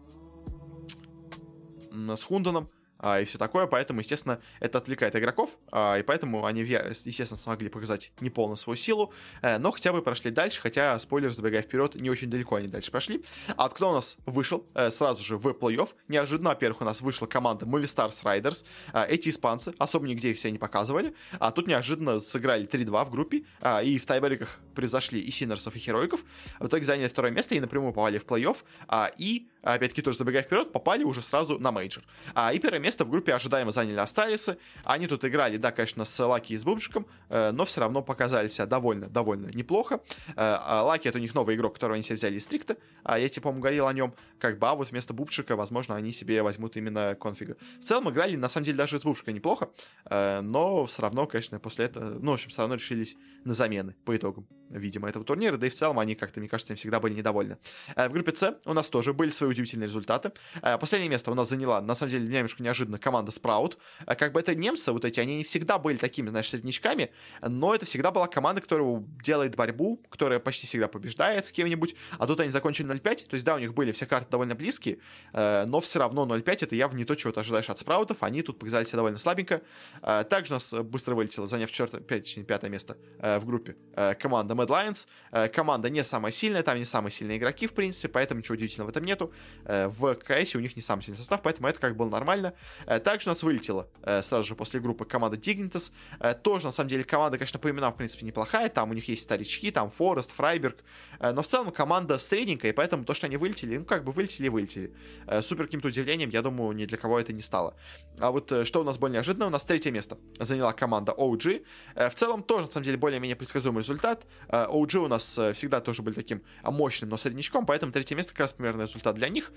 с 1.90 2.22
Хунданом 2.22 2.70
а, 2.98 3.20
и 3.20 3.24
все 3.24 3.38
такое, 3.38 3.66
поэтому, 3.66 4.00
естественно, 4.00 4.40
это 4.60 4.78
отвлекает 4.78 5.14
игроков, 5.16 5.56
а, 5.70 5.98
и 5.98 6.02
поэтому 6.02 6.44
они, 6.44 6.62
естественно, 6.62 7.38
смогли 7.38 7.68
показать 7.68 8.12
неполную 8.20 8.56
свою 8.56 8.76
силу, 8.76 9.12
а, 9.42 9.58
но 9.58 9.70
хотя 9.70 9.92
бы 9.92 10.02
прошли 10.02 10.30
дальше, 10.30 10.60
хотя, 10.60 10.98
спойлер, 10.98 11.30
забегая 11.30 11.62
вперед, 11.62 11.94
не 11.94 12.10
очень 12.10 12.30
далеко 12.30 12.56
они 12.56 12.68
дальше 12.68 12.90
прошли. 12.90 13.24
А 13.56 13.68
кто 13.68 13.90
у 13.90 13.94
нас 13.94 14.16
вышел? 14.26 14.66
А, 14.74 14.90
сразу 14.90 15.22
же 15.22 15.36
в 15.36 15.46
плей-офф? 15.48 15.90
Неожиданно, 16.08 16.50
во-первых, 16.50 16.80
у 16.80 16.84
нас 16.84 17.00
вышла 17.00 17.26
команда 17.26 17.66
Movie 17.66 17.84
Stars 17.84 18.22
Riders, 18.24 18.64
а, 18.92 19.04
эти 19.04 19.28
испанцы, 19.28 19.74
особо 19.78 20.06
нигде 20.06 20.30
их 20.30 20.38
себя 20.38 20.50
не 20.50 20.58
показывали, 20.58 21.14
а 21.38 21.50
тут 21.52 21.66
неожиданно 21.66 22.18
сыграли 22.18 22.66
3-2 22.66 23.04
в 23.04 23.10
группе, 23.10 23.44
и 23.84 23.98
в 23.98 24.06
тайбериках 24.06 24.58
превзошли 24.74 25.20
и 25.20 25.30
Синерсов, 25.30 25.74
и 25.76 25.78
Хероиков, 25.78 26.24
в 26.58 26.66
итоге 26.66 26.84
заняли 26.84 27.08
второе 27.08 27.32
место 27.32 27.54
и 27.54 27.60
напрямую 27.60 27.92
попали 27.92 28.18
в 28.18 28.24
плей-офф, 28.24 28.56
а, 28.86 29.10
и 29.16 29.48
опять-таки 29.62 30.02
тоже 30.02 30.18
забегая 30.18 30.42
вперед, 30.42 30.72
попали 30.72 31.04
уже 31.04 31.22
сразу 31.22 31.58
на 31.58 31.72
мейджор. 31.72 32.04
А, 32.34 32.52
и 32.52 32.58
первое 32.58 32.80
место 32.80 33.04
в 33.04 33.10
группе 33.10 33.34
ожидаемо 33.34 33.70
заняли 33.72 33.98
Астралисы. 33.98 34.58
Они 34.84 35.06
тут 35.06 35.24
играли, 35.24 35.56
да, 35.56 35.72
конечно, 35.72 36.04
с 36.04 36.24
Лаки 36.24 36.52
и 36.52 36.58
с 36.58 36.64
Бубзиком, 36.64 37.06
э, 37.28 37.50
но 37.52 37.64
все 37.64 37.80
равно 37.80 38.02
показали 38.02 38.48
себя 38.48 38.66
довольно, 38.66 39.08
довольно 39.08 39.48
неплохо. 39.48 40.00
Э, 40.28 40.32
а 40.36 40.82
Лаки 40.84 41.08
это 41.08 41.18
у 41.18 41.20
них 41.20 41.34
новый 41.34 41.56
игрок, 41.56 41.74
которого 41.74 41.94
они 41.94 42.02
себе 42.02 42.16
взяли 42.16 42.36
из 42.36 42.44
Трикта. 42.44 42.76
А 43.02 43.18
я, 43.18 43.28
тебе, 43.28 43.42
по-моему, 43.42 43.62
говорил 43.62 43.86
о 43.86 43.92
нем. 43.92 44.14
Как 44.38 44.58
бы, 44.58 44.68
а 44.68 44.74
вот 44.74 44.90
вместо 44.90 45.12
Бубзика, 45.12 45.56
возможно, 45.56 45.96
они 45.96 46.12
себе 46.12 46.42
возьмут 46.42 46.76
именно 46.76 47.16
конфига. 47.20 47.54
В 47.80 47.84
целом 47.84 48.10
играли, 48.10 48.36
на 48.36 48.48
самом 48.48 48.64
деле, 48.64 48.78
даже 48.78 48.98
с 48.98 49.02
Бубзика 49.02 49.32
неплохо, 49.32 49.70
э, 50.04 50.40
но 50.40 50.86
все 50.86 51.02
равно, 51.02 51.26
конечно, 51.26 51.58
после 51.58 51.86
этого, 51.86 52.18
ну, 52.20 52.30
в 52.30 52.34
общем, 52.34 52.50
все 52.50 52.62
равно 52.62 52.76
решились 52.76 53.16
на 53.48 53.54
замены 53.54 53.96
по 54.04 54.14
итогам, 54.14 54.46
видимо, 54.70 55.08
этого 55.08 55.24
турнира. 55.24 55.56
Да 55.56 55.66
и 55.66 55.70
в 55.70 55.74
целом 55.74 55.98
они 55.98 56.14
как-то, 56.14 56.38
мне 56.38 56.48
кажется, 56.48 56.74
всегда 56.76 57.00
были 57.00 57.14
недовольны. 57.14 57.56
В 57.96 58.10
группе 58.10 58.36
С 58.36 58.60
у 58.64 58.74
нас 58.74 58.88
тоже 58.90 59.12
были 59.12 59.30
свои 59.30 59.50
удивительные 59.50 59.88
результаты. 59.88 60.32
Э, 60.62 60.78
последнее 60.78 61.08
место 61.08 61.30
у 61.30 61.34
нас 61.34 61.48
заняла, 61.48 61.80
на 61.80 61.94
самом 61.94 62.12
деле, 62.12 62.28
немножко 62.28 62.62
неожиданно, 62.62 62.98
команда 62.98 63.32
Sprout. 63.32 63.76
Э, 64.06 64.14
как 64.14 64.32
бы 64.32 64.40
это 64.40 64.54
немцы, 64.54 64.92
вот 64.92 65.04
эти, 65.04 65.18
они 65.18 65.38
не 65.38 65.44
всегда 65.44 65.78
были 65.78 65.96
такими, 65.96 66.28
знаешь, 66.28 66.48
среднячками, 66.48 67.10
но 67.40 67.74
это 67.74 67.86
всегда 67.86 68.10
была 68.10 68.26
команда, 68.26 68.60
которая 68.60 69.02
делает 69.24 69.56
борьбу, 69.56 70.00
которая 70.10 70.38
почти 70.38 70.66
всегда 70.66 70.86
побеждает 70.86 71.46
с 71.46 71.52
кем-нибудь, 71.52 71.96
а 72.18 72.26
тут 72.26 72.40
они 72.40 72.50
закончили 72.50 72.86
0-5, 72.88 73.26
то 73.28 73.34
есть, 73.34 73.44
да, 73.44 73.54
у 73.54 73.58
них 73.58 73.72
были 73.72 73.92
все 73.92 74.06
карты 74.06 74.30
довольно 74.30 74.54
близкие, 74.54 74.98
э, 75.32 75.64
но 75.64 75.80
все 75.80 75.98
равно 75.98 76.26
0-5 76.26 76.64
это 76.64 76.74
явно 76.74 76.98
не 76.98 77.04
то, 77.04 77.14
чего 77.14 77.32
ты 77.32 77.40
ожидаешь 77.40 77.70
от 77.70 77.78
спраутов, 77.78 78.22
они 78.22 78.42
тут 78.42 78.58
показали 78.58 78.84
себя 78.84 78.96
довольно 78.96 79.18
слабенько. 79.18 79.62
Также 80.02 80.52
у 80.52 80.56
нас 80.56 80.72
быстро 80.72 81.14
вылетело, 81.14 81.46
заняв 81.46 81.70
четвертое, 81.70 82.00
пятое, 82.00 82.44
пятое 82.44 82.70
место 82.70 82.96
в 83.38 83.46
группе 83.46 83.76
команда 84.20 84.54
Mad 84.54 84.68
Lions. 84.68 85.48
Команда 85.50 85.90
не 85.90 86.04
самая 86.04 86.32
сильная, 86.32 86.62
там 86.62 86.78
не 86.78 86.84
самые 86.84 87.12
сильные 87.12 87.38
игроки, 87.38 87.66
в 87.66 87.72
принципе, 87.72 88.08
поэтому 88.08 88.40
ничего 88.40 88.54
удивительного 88.54 88.88
в 88.88 88.90
этом 88.90 89.04
нету 89.04 89.32
в 89.64 90.14
КС 90.14 90.54
у 90.54 90.60
них 90.60 90.76
не 90.76 90.82
самый 90.82 91.02
сильный 91.02 91.16
состав, 91.16 91.42
поэтому 91.42 91.68
это 91.68 91.80
как 91.80 91.96
было 91.96 92.08
нормально. 92.08 92.54
Э, 92.86 92.98
также 92.98 93.28
у 93.28 93.32
нас 93.32 93.42
вылетела 93.42 93.88
э, 94.02 94.22
сразу 94.22 94.46
же 94.46 94.54
после 94.54 94.80
группы 94.80 95.04
команда 95.04 95.36
Dignitas. 95.36 95.90
Э, 96.20 96.34
тоже, 96.34 96.66
на 96.66 96.72
самом 96.72 96.88
деле, 96.88 97.04
команда, 97.04 97.38
конечно, 97.38 97.58
по 97.58 97.70
именам, 97.70 97.92
в 97.92 97.96
принципе, 97.96 98.26
неплохая. 98.26 98.68
Там 98.68 98.90
у 98.90 98.94
них 98.94 99.08
есть 99.08 99.22
старички, 99.22 99.70
там 99.70 99.90
Форест, 99.90 100.30
Фрайберг. 100.32 100.78
Но 101.20 101.42
в 101.42 101.46
целом 101.46 101.72
команда 101.72 102.16
средненькая, 102.18 102.72
поэтому 102.72 103.04
то, 103.04 103.14
что 103.14 103.26
они 103.26 103.36
вылетели, 103.36 103.78
ну, 103.78 103.84
как 103.84 104.04
бы 104.04 104.12
вылетели 104.12 104.46
и 104.46 104.48
вылетели. 104.48 104.94
Супер 105.42 105.64
каким-то 105.64 105.88
удивлением, 105.88 106.30
я 106.30 106.42
думаю, 106.42 106.72
ни 106.76 106.84
для 106.84 106.96
кого 106.96 107.18
это 107.18 107.32
не 107.32 107.42
стало. 107.42 107.74
А 108.20 108.30
вот 108.30 108.52
что 108.64 108.80
у 108.80 108.84
нас 108.84 108.98
более 108.98 109.14
неожиданно, 109.14 109.46
у 109.46 109.50
нас 109.50 109.64
третье 109.64 109.90
место 109.90 110.18
заняла 110.38 110.72
команда 110.72 111.12
OG. 111.12 111.64
В 111.96 112.14
целом 112.14 112.42
тоже, 112.42 112.66
на 112.66 112.72
самом 112.72 112.84
деле, 112.84 112.98
более-менее 113.18 113.36
предсказуемый 113.36 113.82
результат. 113.82 114.26
OG 114.48 114.98
у 114.98 115.08
нас 115.08 115.38
всегда 115.54 115.80
тоже 115.80 116.02
были 116.02 116.14
таким 116.14 116.42
мощным, 116.62 117.10
но 117.10 117.16
среднячком, 117.16 117.66
поэтому 117.66 117.92
третье 117.92 118.14
место 118.14 118.32
как 118.32 118.40
раз 118.40 118.52
примерно 118.52 118.82
результат 118.82 119.14
для 119.16 119.28
них. 119.28 119.52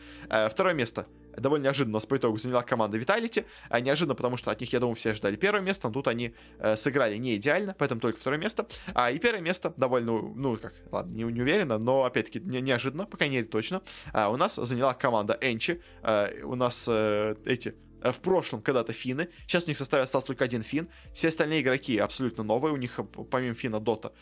Второе 0.49 0.73
место 0.73 1.07
довольно 1.37 1.65
неожиданно 1.65 1.93
нас 1.93 2.05
по 2.05 2.17
итогу 2.17 2.37
заняла 2.37 2.63
команда 2.63 2.97
Vitality. 2.97 3.45
А 3.69 3.79
неожиданно, 3.79 4.15
потому 4.15 4.37
что 4.37 4.51
от 4.51 4.59
них, 4.59 4.71
я 4.73 4.79
думаю, 4.79 4.95
все 4.95 5.13
ждали 5.13 5.35
первое 5.35 5.61
место, 5.61 5.87
но 5.87 5.93
тут 5.93 6.07
они 6.07 6.33
э, 6.59 6.75
сыграли 6.75 7.17
не 7.17 7.35
идеально, 7.35 7.75
поэтому 7.77 8.01
только 8.01 8.19
второе 8.19 8.39
место. 8.39 8.67
А 8.93 9.11
и 9.11 9.19
первое 9.19 9.41
место 9.41 9.73
довольно, 9.77 10.21
ну, 10.21 10.57
как, 10.57 10.73
ладно, 10.91 11.13
не, 11.13 11.23
не 11.23 11.41
уверенно, 11.41 11.77
но, 11.77 12.03
опять-таки, 12.03 12.39
не, 12.39 12.61
неожиданно, 12.61 13.05
по 13.05 13.17
крайней 13.17 13.37
мере, 13.37 13.47
точно. 13.47 13.81
А, 14.13 14.29
у 14.29 14.37
нас 14.37 14.55
заняла 14.55 14.93
команда 14.93 15.37
Энчи. 15.41 15.81
А, 16.01 16.29
у 16.43 16.55
нас 16.55 16.85
э, 16.87 17.35
эти 17.45 17.69
Э, 17.69 17.90
в 18.01 18.19
прошлом 18.19 18.61
когда-то 18.61 18.93
финны, 18.93 19.29
сейчас 19.47 19.65
у 19.65 19.67
них 19.67 19.77
в 19.77 19.79
составе 19.79 20.03
остался 20.03 20.27
только 20.27 20.43
один 20.43 20.63
фин, 20.63 20.89
все 21.13 21.27
остальные 21.27 21.61
игроки 21.61 21.97
абсолютно 21.97 22.43
новые, 22.43 22.73
у 22.73 22.77
них 22.77 22.99
э, 22.99 23.03
помимо 23.03 23.53
фина 23.53 23.79
Дота 23.79 24.13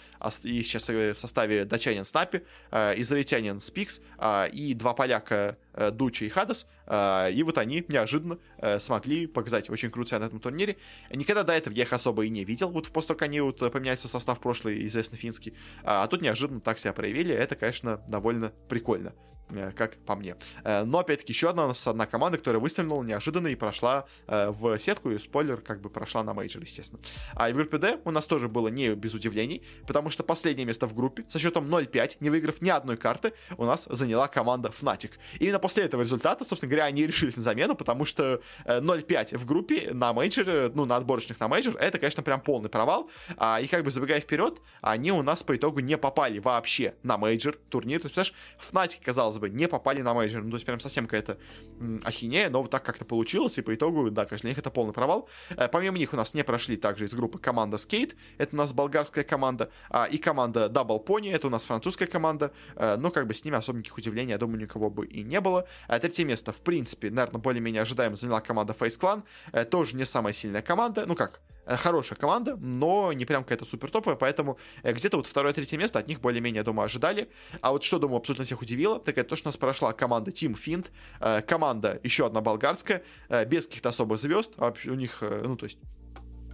и 0.44 0.62
сейчас 0.64 0.90
э, 0.90 1.14
в 1.14 1.20
составе 1.20 1.66
датчанин 1.66 2.06
Snappi, 2.06 2.44
израильтянин 2.72 3.60
Spinx 3.60 4.02
и 4.52 4.74
два 4.74 4.94
поляка 4.94 5.58
Dycha 5.94 6.26
и 6.26 6.30
Hades, 6.30 6.68
и 6.88 7.44
вот 7.46 7.58
они 7.58 7.86
неожиданно 7.88 8.40
смогли 8.80 9.28
показать 9.28 9.70
очень 9.70 9.92
круто 9.92 10.10
себя 10.10 10.20
на 10.20 10.26
этом 10.26 10.40
турнире. 10.40 10.78
Никогда 11.12 11.44
до 11.44 11.54
этого 11.54 11.74
я 11.74 11.84
их 11.84 11.94
особо 11.94 12.26
и 12.26 12.30
не 12.30 12.44
видел, 12.44 12.70
вот 12.70 12.90
после 12.90 13.10
того, 13.10 13.20
как 13.20 13.28
они 13.28 13.40
вот 13.40 13.60
поменяли 13.72 13.96
свой 13.96 14.12
состав 14.12 14.40
прошлый, 14.40 14.86
известный 14.86 15.18
финский, 15.18 15.54
а 15.84 16.06
тут 16.08 16.22
неожиданно 16.22 16.60
так 16.60 16.80
себя 16.80 16.94
проявили, 16.94 17.34
это, 17.34 17.56
конечно, 17.56 18.02
довольно 18.08 18.52
прикольно. 18.68 19.14
Э, 19.52 19.72
как 19.72 19.98
по 19.98 20.16
мне. 20.16 20.36
Э, 20.64 20.84
но, 20.84 21.00
опять-таки, 21.00 21.34
еще 21.34 21.50
одна 21.50 21.66
у 21.66 21.68
нас 21.70 21.86
одна 21.88 22.06
команда, 22.06 22.38
которая 22.38 22.62
выстрелила 22.62 23.04
неожиданно 23.04 23.48
и 23.48 23.56
прошла 23.56 24.06
э, 24.28 24.50
в 24.50 24.78
сетку, 24.78 25.12
и 25.12 25.18
спойлер, 25.18 25.62
как 25.62 25.82
бы 25.82 25.90
прошла 25.90 26.24
на 26.24 26.34
мейджор, 26.34 26.62
естественно. 26.62 27.02
А 27.34 27.50
в 27.50 27.54
группе 27.54 27.78
D 27.78 28.00
у 28.06 28.12
нас 28.12 28.26
тоже 28.26 28.48
было 28.48 28.68
не 28.68 28.94
без 28.96 29.14
удивлений, 29.14 29.64
потому 29.88 30.10
что 30.10 30.24
последнее 30.24 30.66
место 30.66 30.88
в 30.88 30.94
группе 30.94 31.26
со 31.30 31.40
счетом 31.40 31.66
0-5, 31.66 32.18
не 32.20 32.30
выиграв 32.30 32.62
ни 32.62 32.70
одной 32.70 32.98
карты, 32.98 33.34
у 33.58 33.66
нас 33.66 33.88
заняла 33.90 34.28
команда 34.28 34.70
Fnatic. 34.70 35.12
Именно 35.40 35.60
после 35.60 35.84
этого 35.84 36.02
результата, 36.02 36.46
собственно 36.46 36.70
говоря, 36.70 36.86
они 36.86 37.08
решились 37.08 37.38
на 37.38 37.44
замену, 37.44 37.76
потому 37.76 38.06
что 38.06 38.42
0-5 38.66 39.38
в 39.38 39.46
группе 39.46 39.90
на 39.94 40.14
мейджор, 40.14 40.72
ну, 40.74 40.86
на 40.86 40.96
отборочных 40.96 41.40
на 41.40 41.48
мейджор, 41.48 41.76
это, 41.78 41.98
конечно, 41.98 42.24
прям 42.24 42.42
полный 42.42 42.70
провал. 42.70 43.10
А, 43.38 43.60
и 43.62 43.68
как 43.68 43.84
бы 43.84 43.92
забегая 43.92 44.20
вперед, 44.20 44.62
они 44.82 45.12
у 45.12 45.22
нас 45.22 45.44
по 45.44 45.56
итогу 45.56 45.80
не 45.80 45.98
попали 45.98 46.40
вообще 46.40 46.96
на 47.04 47.18
мейджор 47.18 47.58
турнир. 47.70 48.00
То 48.00 48.08
есть, 48.08 48.16
представляешь, 48.16 48.34
Fnatic, 48.60 49.04
казалось 49.04 49.39
бы, 49.40 49.50
не 49.50 49.68
попали 49.68 50.02
на 50.02 50.14
мейджор. 50.14 50.44
Ну, 50.44 50.52
то 50.52 50.56
есть 50.56 50.66
прям 50.66 50.80
совсем 50.80 51.06
какая-то 51.06 51.38
ахинея, 52.04 52.50
но 52.50 52.62
вот 52.62 52.72
так 52.72 52.84
как-то 52.84 53.06
получилось, 53.06 53.58
и 53.58 53.62
по 53.62 53.74
итогу, 53.74 54.10
да, 54.12 54.26
конечно, 54.26 54.44
для 54.44 54.52
них 54.52 54.58
это 54.58 54.72
полный 54.72 54.94
провал. 54.94 55.30
Э, 55.52 55.68
помимо 55.68 55.98
них 55.98 56.14
у 56.14 56.16
нас 56.16 56.34
не 56.34 56.44
прошли 56.44 56.78
также 56.78 57.06
из 57.06 57.14
группы 57.14 57.40
команда 57.40 57.78
SKADE, 57.78 58.16
это 58.38 58.56
у 58.56 58.58
нас 58.58 58.74
болгарская 58.74 59.24
команда, 59.24 59.72
а, 59.90 60.06
и 60.06 60.18
команда 60.18 60.68
Double 60.68 61.04
Poney, 61.06 61.32
это 61.32 61.48
у 61.48 61.50
нас 61.50 61.66
французская 61.66 62.08
команда, 62.08 62.52
э, 62.76 62.98
но 62.98 63.12
как 63.12 63.28
бы 63.28 63.34
с 63.34 63.44
ними 63.46 63.58
особо 63.58 63.80
никаких 63.80 63.98
удивлений, 63.98 64.32
я 64.32 64.38
думаю, 64.38 64.60
никого 64.60 64.90
бы 64.90 65.06
и 65.06 65.24
не 65.24 65.40
было. 65.42 65.68
А 65.88 66.00
третье 66.00 66.26
место, 66.26 66.52
в 66.52 66.62
принципе, 66.62 67.10
наверное, 67.10 67.42
более-менее 67.42 67.82
ожидаемо 67.82 68.16
заняла 68.16 68.42
команда 68.42 68.76
Face 68.78 69.00
Clan, 69.00 69.24
э, 69.52 69.66
тоже 69.66 69.96
не 69.96 70.06
самая 70.06 70.34
сильная 70.34 70.62
команда, 70.62 71.06
ну 71.06 71.16
как, 71.16 71.42
Э, 71.49 71.49
хорошая 71.78 72.18
команда, 72.18 72.56
но 72.58 73.14
не 73.14 73.26
прям 73.26 73.44
какая-то 73.44 73.66
супер 73.66 73.92
топовая, 73.92 74.18
поэтому 74.18 74.58
э, 74.84 74.94
где-то 74.94 75.18
вот 75.18 75.28
второе-третье 75.28 75.78
место 75.78 76.00
от 76.00 76.08
них 76.08 76.22
более-менее, 76.22 76.64
думаю, 76.64 76.86
ожидали. 76.86 77.30
А 77.62 77.72
вот 77.72 77.84
что, 77.84 78.00
думаю, 78.00 78.18
абсолютно 78.18 78.46
всех 78.46 78.62
удивило, 78.62 79.00
так 79.00 79.18
это 79.18 79.30
то, 79.30 79.36
что 79.36 79.48
у 79.48 79.50
нас 79.50 79.58
прошла 79.58 79.94
команда 79.94 80.32
Team 80.32 80.56
Fint, 80.56 80.88
э, 81.20 81.42
команда 81.42 82.00
еще 82.04 82.26
одна 82.26 82.42
болгарская, 82.42 83.04
без 83.48 83.68
каких-то 83.68 83.90
особых 83.90 84.20
звезд, 84.20 84.54
а 84.58 84.74
у 84.86 84.94
них, 84.94 85.22
ну, 85.22 85.56
то 85.56 85.66
есть 85.66 85.80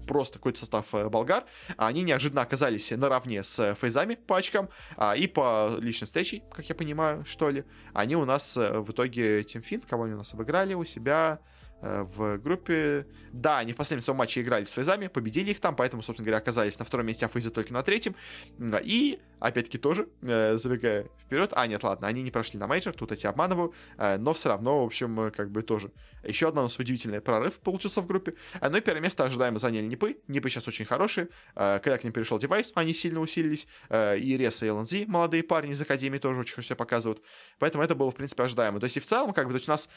просто 0.08 0.38
какой-то 0.38 0.60
состав 0.60 0.92
болгар, 1.10 1.46
они 1.78 2.04
неожиданно 2.04 2.42
оказались 2.42 2.92
наравне 2.92 3.44
с 3.44 3.76
фейзами 3.76 4.16
по 4.16 4.38
очкам, 4.38 4.70
а, 4.98 5.16
и 5.16 5.26
по 5.26 5.78
личной 5.80 6.06
встрече, 6.06 6.44
как 6.52 6.70
я 6.70 6.76
понимаю, 6.76 7.26
что 7.26 7.50
ли, 7.50 7.66
они 7.94 8.16
у 8.16 8.26
нас 8.26 8.56
в 8.56 8.92
итоге 8.92 9.42
Team 9.42 9.64
Fiend, 9.68 9.86
кого 9.88 10.04
они 10.04 10.14
у 10.14 10.18
нас 10.18 10.34
обыграли 10.34 10.76
у 10.76 10.86
себя, 10.86 11.40
Э, 11.40 11.55
в 11.86 12.38
группе. 12.38 13.06
Да, 13.32 13.60
они 13.60 13.74
в 13.74 13.76
последнем 13.76 14.04
своем 14.04 14.18
матче 14.18 14.42
играли 14.42 14.64
с 14.64 14.72
фейзами, 14.72 15.08
победили 15.08 15.52
их 15.52 15.60
там, 15.60 15.76
поэтому, 15.76 16.02
собственно 16.02 16.26
говоря, 16.26 16.40
оказались 16.40 16.80
на 16.80 16.86
втором 16.86 17.06
месте, 17.06 17.26
а 17.26 17.30
фейзы 17.30 17.50
только 17.50 17.74
на 17.74 17.84
третьем. 17.84 18.16
И, 18.60 19.20
опять-таки, 19.40 19.78
тоже, 19.78 20.08
э, 20.22 20.58
забегая 20.58 21.08
вперед, 21.20 21.52
а, 21.54 21.68
нет, 21.68 21.84
ладно, 21.84 22.08
они 22.08 22.24
не 22.24 22.32
прошли 22.32 22.60
на 22.60 22.68
мейджор, 22.68 22.94
тут 22.94 23.12
тебя 23.12 23.26
обманываю, 23.28 23.74
э, 23.98 24.18
но 24.18 24.34
все 24.34 24.50
равно, 24.50 24.82
в 24.82 24.86
общем, 24.86 25.32
как 25.36 25.52
бы 25.52 25.62
тоже. 25.62 25.92
Еще 26.24 26.48
одна 26.48 26.62
у 26.62 26.64
нас 26.64 26.80
удивительный 26.80 27.22
прорыв 27.22 27.60
получился 27.60 28.02
в 28.02 28.08
группе. 28.08 28.34
Ну 28.60 28.76
и 28.76 28.82
первое 28.82 29.02
место 29.02 29.26
ожидаемо 29.26 29.60
заняли 29.60 29.86
Нипы. 29.86 30.18
Нипы 30.28 30.50
сейчас 30.50 30.68
очень 30.68 30.86
хорошие. 30.86 31.30
Когда 31.54 32.00
к 32.00 32.04
ним 32.04 32.14
перешел 32.14 32.40
device, 32.40 32.72
они 32.74 32.96
сильно 32.96 33.20
усилились. 33.20 33.68
И 33.94 34.36
REZ 34.36 34.64
и 34.64 34.72
LNZ, 34.72 35.06
молодые 35.06 35.44
парни 35.44 35.74
из 35.74 35.82
Академии, 35.84 36.18
тоже 36.18 36.40
очень 36.40 36.56
хорошо 36.56 36.70
себя 36.70 36.78
показывают. 36.78 37.22
Поэтому 37.60 37.84
это 37.84 37.94
было, 37.94 38.10
в 38.10 38.16
принципе, 38.16 38.42
ожидаемо. 38.42 38.80
То 38.80 38.86
есть 38.86 38.98
и 38.98 39.00
в 39.00 39.06
целом, 39.06 39.34
как 39.34 39.46
бы, 39.46 39.52
то 39.52 39.58
есть 39.58 39.68
у 39.68 39.72
нас 39.72 39.88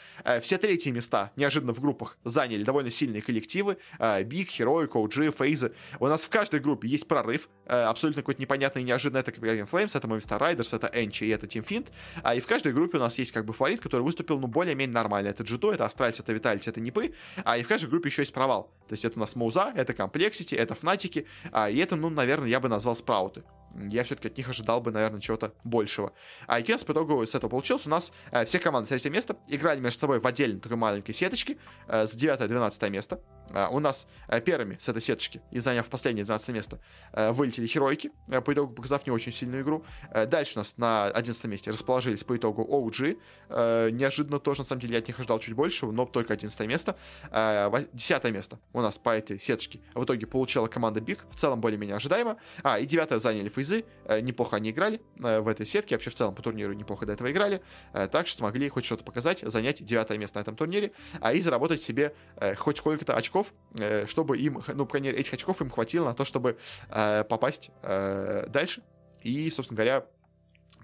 все 0.41 0.59
третьи 0.59 0.91
места 0.91 1.31
неожиданно 1.35 1.73
в 1.73 1.81
группах 1.81 2.15
заняли 2.23 2.63
довольно 2.63 2.91
сильные 2.91 3.23
коллективы. 3.23 3.79
BIG, 4.25 4.49
Heroic, 4.51 4.89
OG, 4.89 5.35
Фейзы. 5.35 5.73
У 5.99 6.05
нас 6.05 6.25
в 6.25 6.29
каждой 6.29 6.59
группе 6.59 6.87
есть 6.87 7.07
прорыв. 7.07 7.49
Абсолютно 7.65 8.21
какой-то 8.21 8.39
непонятный, 8.39 8.83
неожиданный. 8.83 9.21
Это 9.29 9.39
Copenhagen 9.39 9.69
Flames, 9.69 9.91
это 9.95 10.07
Movistar 10.07 10.39
Riders, 10.39 10.75
это 10.75 10.87
ENCE 10.87 11.25
и 11.25 11.29
это 11.29 11.45
Team 11.45 11.65
Fiend. 11.65 11.87
А, 12.23 12.35
и 12.35 12.41
в 12.41 12.47
каждой 12.47 12.73
группе 12.73 12.97
у 12.97 13.01
нас 13.01 13.17
есть 13.17 13.31
как 13.31 13.45
бы 13.45 13.53
фаворит, 13.53 13.79
который 13.79 14.01
выступил, 14.01 14.39
ну, 14.39 14.47
более-менее 14.47 14.93
нормально. 14.93 15.29
Это 15.29 15.43
G2, 15.43 15.75
это 15.75 15.85
Astralis, 15.85 16.19
это 16.19 16.33
Vitality, 16.33 16.69
это 16.69 16.81
Нипы. 16.81 17.13
А 17.43 17.57
и 17.57 17.63
в 17.63 17.67
каждой 17.67 17.89
группе 17.89 18.09
еще 18.09 18.23
есть 18.23 18.33
провал. 18.33 18.71
То 18.87 18.93
есть 18.93 19.05
это 19.05 19.17
у 19.17 19.19
нас 19.19 19.35
Маузы, 19.35 19.71
это 19.75 19.93
Complexity, 19.93 20.57
это 20.57 20.75
Фнатики, 20.75 21.25
а, 21.51 21.69
и 21.69 21.77
это, 21.77 21.95
ну, 21.95 22.09
наверное, 22.09 22.49
я 22.49 22.59
бы 22.59 22.69
назвал 22.69 22.95
Спрауты 22.95 23.43
я 23.75 24.03
все-таки 24.03 24.27
от 24.27 24.37
них 24.37 24.49
ожидал 24.49 24.81
бы, 24.81 24.91
наверное, 24.91 25.21
чего-то 25.21 25.53
большего. 25.63 26.13
А 26.47 26.59
Икенс 26.59 26.83
по 26.83 26.91
итогу 26.91 27.25
с 27.25 27.35
этого 27.35 27.49
получился. 27.49 27.87
У 27.87 27.91
нас 27.91 28.11
э, 28.31 28.45
все 28.45 28.59
команды 28.59 28.87
с 28.87 28.89
третьего 28.89 29.13
места 29.13 29.37
играли 29.47 29.79
между 29.79 29.99
собой 29.99 30.19
в 30.19 30.27
отдельной 30.27 30.59
такой 30.59 30.77
маленькой 30.77 31.13
сеточке 31.13 31.57
э, 31.87 32.07
с 32.07 32.15
9-12 32.15 32.89
место. 32.89 33.21
Э, 33.49 33.67
у 33.69 33.79
нас 33.79 34.07
э, 34.27 34.41
первыми 34.41 34.77
с 34.79 34.87
этой 34.89 35.01
сеточки 35.01 35.41
и 35.51 35.59
заняв 35.59 35.87
последнее 35.87 36.25
12 36.25 36.49
место 36.49 36.79
э, 37.13 37.31
вылетели 37.31 37.67
Херойки, 37.67 38.11
э, 38.27 38.41
по 38.41 38.53
итогу 38.53 38.73
показав 38.73 39.05
не 39.05 39.11
очень 39.11 39.31
сильную 39.31 39.63
игру. 39.63 39.83
Дальше 40.27 40.53
у 40.55 40.59
нас 40.59 40.77
на 40.77 41.05
11 41.05 41.43
месте 41.45 41.71
расположились 41.71 42.23
по 42.23 42.35
итогу 42.35 42.63
OG. 42.63 43.91
Неожиданно 43.91 44.39
тоже, 44.39 44.61
на 44.61 44.65
самом 44.65 44.81
деле, 44.81 44.93
я 44.93 44.99
от 44.99 45.07
них 45.07 45.19
ожидал 45.19 45.39
чуть 45.39 45.53
больше, 45.53 45.85
но 45.85 46.05
только 46.05 46.33
11 46.33 46.59
место. 46.67 46.97
Э, 47.31 47.69
10 47.93 48.23
место 48.31 48.59
у 48.73 48.81
нас 48.81 48.97
по 48.97 49.09
этой 49.09 49.39
сеточке 49.39 49.79
в 49.93 50.03
итоге 50.03 50.27
получила 50.27 50.67
команда 50.67 51.01
BIG, 51.01 51.25
в 51.29 51.35
целом 51.35 51.61
более-менее 51.61 51.95
ожидаемо. 51.95 52.37
А, 52.63 52.79
и 52.79 52.85
9 52.85 53.21
заняли 53.21 53.49
Фейзы, 53.49 53.85
неплохо 54.21 54.57
они 54.57 54.71
играли 54.71 55.01
в 55.15 55.47
этой 55.47 55.65
сетке, 55.65 55.95
вообще 55.95 56.09
в 56.09 56.15
целом 56.15 56.35
по 56.35 56.41
турниру 56.41 56.73
неплохо 56.73 57.05
до 57.05 57.13
этого 57.13 57.31
играли, 57.31 57.61
так 57.93 58.27
что 58.27 58.39
смогли 58.39 58.69
хоть 58.69 58.85
что-то 58.85 59.03
показать, 59.03 59.39
занять 59.39 59.83
9 59.83 60.17
место 60.17 60.37
на 60.37 60.41
этом 60.41 60.55
турнире, 60.55 60.91
а 61.21 61.33
и 61.33 61.41
заработать 61.41 61.81
себе 61.81 62.13
хоть 62.57 62.77
сколько-то 62.77 63.15
очков, 63.15 63.38
э, 63.77 64.05
чтобы 64.05 64.37
им, 64.37 64.63
ну, 64.67 64.85
по 64.85 64.91
крайней 64.91 65.09
мере, 65.09 65.19
этих 65.19 65.33
очков 65.33 65.61
им 65.61 65.69
хватило 65.69 66.05
на 66.05 66.13
то, 66.13 66.25
чтобы 66.25 66.57
э, 66.89 67.23
попасть 67.23 67.71
э, 67.81 68.45
дальше 68.47 68.81
и, 69.21 69.49
собственно 69.51 69.77
говоря, 69.77 70.05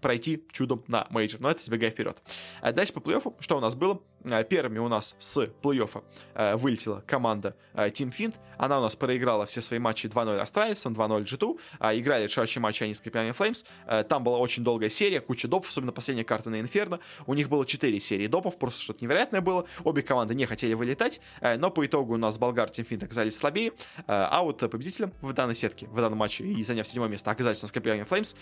пройти 0.01 0.45
чудом 0.51 0.83
на 0.87 1.07
мейджор. 1.09 1.41
Но 1.41 1.49
это 1.49 1.63
забегая 1.63 1.91
вперед. 1.91 2.21
А 2.61 2.71
дальше 2.71 2.93
по 2.93 2.99
плей-оффу, 2.99 3.35
что 3.39 3.57
у 3.57 3.59
нас 3.59 3.75
было? 3.75 4.01
Э, 4.29 4.43
первыми 4.43 4.79
у 4.79 4.87
нас 4.87 5.15
с 5.19 5.37
плей-оффа 5.61 6.03
э, 6.33 6.55
вылетела 6.55 7.03
команда 7.05 7.55
э, 7.73 7.89
Team 7.89 8.11
Fint. 8.11 8.35
Она 8.57 8.79
у 8.79 8.81
нас 8.81 8.95
проиграла 8.95 9.45
все 9.45 9.61
свои 9.61 9.79
матчи 9.79 10.07
2-0 10.07 10.37
Астралисом, 10.39 10.93
2-0 10.93 11.25
G2. 11.25 11.99
Играли 11.99 12.23
решающие 12.23 12.61
матчи 12.61 12.83
они 12.83 12.93
с 12.93 12.97
Скорпионами 12.97 13.33
Flames. 13.33 13.65
Там 14.05 14.23
была 14.23 14.37
очень 14.37 14.63
долгая 14.63 14.89
серия, 14.89 15.19
куча 15.19 15.49
допов, 15.49 15.69
особенно 15.69 15.91
последняя 15.91 16.23
карта 16.23 16.49
на 16.49 16.61
Инферно. 16.61 16.99
У 17.25 17.33
них 17.33 17.49
было 17.49 17.65
4 17.65 17.99
серии 17.99 18.27
допов, 18.27 18.57
просто 18.57 18.81
что-то 18.81 19.03
невероятное 19.03 19.41
было. 19.41 19.65
Обе 19.83 20.03
команды 20.03 20.35
не 20.35 20.45
хотели 20.45 20.73
вылетать, 20.73 21.19
но 21.57 21.69
по 21.69 21.85
итогу 21.85 22.13
у 22.13 22.17
нас 22.17 22.37
Болгар 22.37 22.69
Team 22.69 22.87
Fint 22.87 23.03
оказались 23.03 23.35
слабее. 23.37 23.73
А 24.07 24.41
вот 24.41 24.59
победителем 24.59 25.11
в 25.21 25.33
данной 25.33 25.55
сетке, 25.55 25.87
в 25.87 25.97
данном 25.97 26.19
матче 26.19 26.45
и 26.45 26.63
заняв 26.63 26.87
седьмое 26.87 27.09
место 27.09 27.29
оказались 27.31 27.59
у 27.59 27.63
нас 27.63 27.71
Скорпионами 27.71 28.07
Flames. 28.07 28.35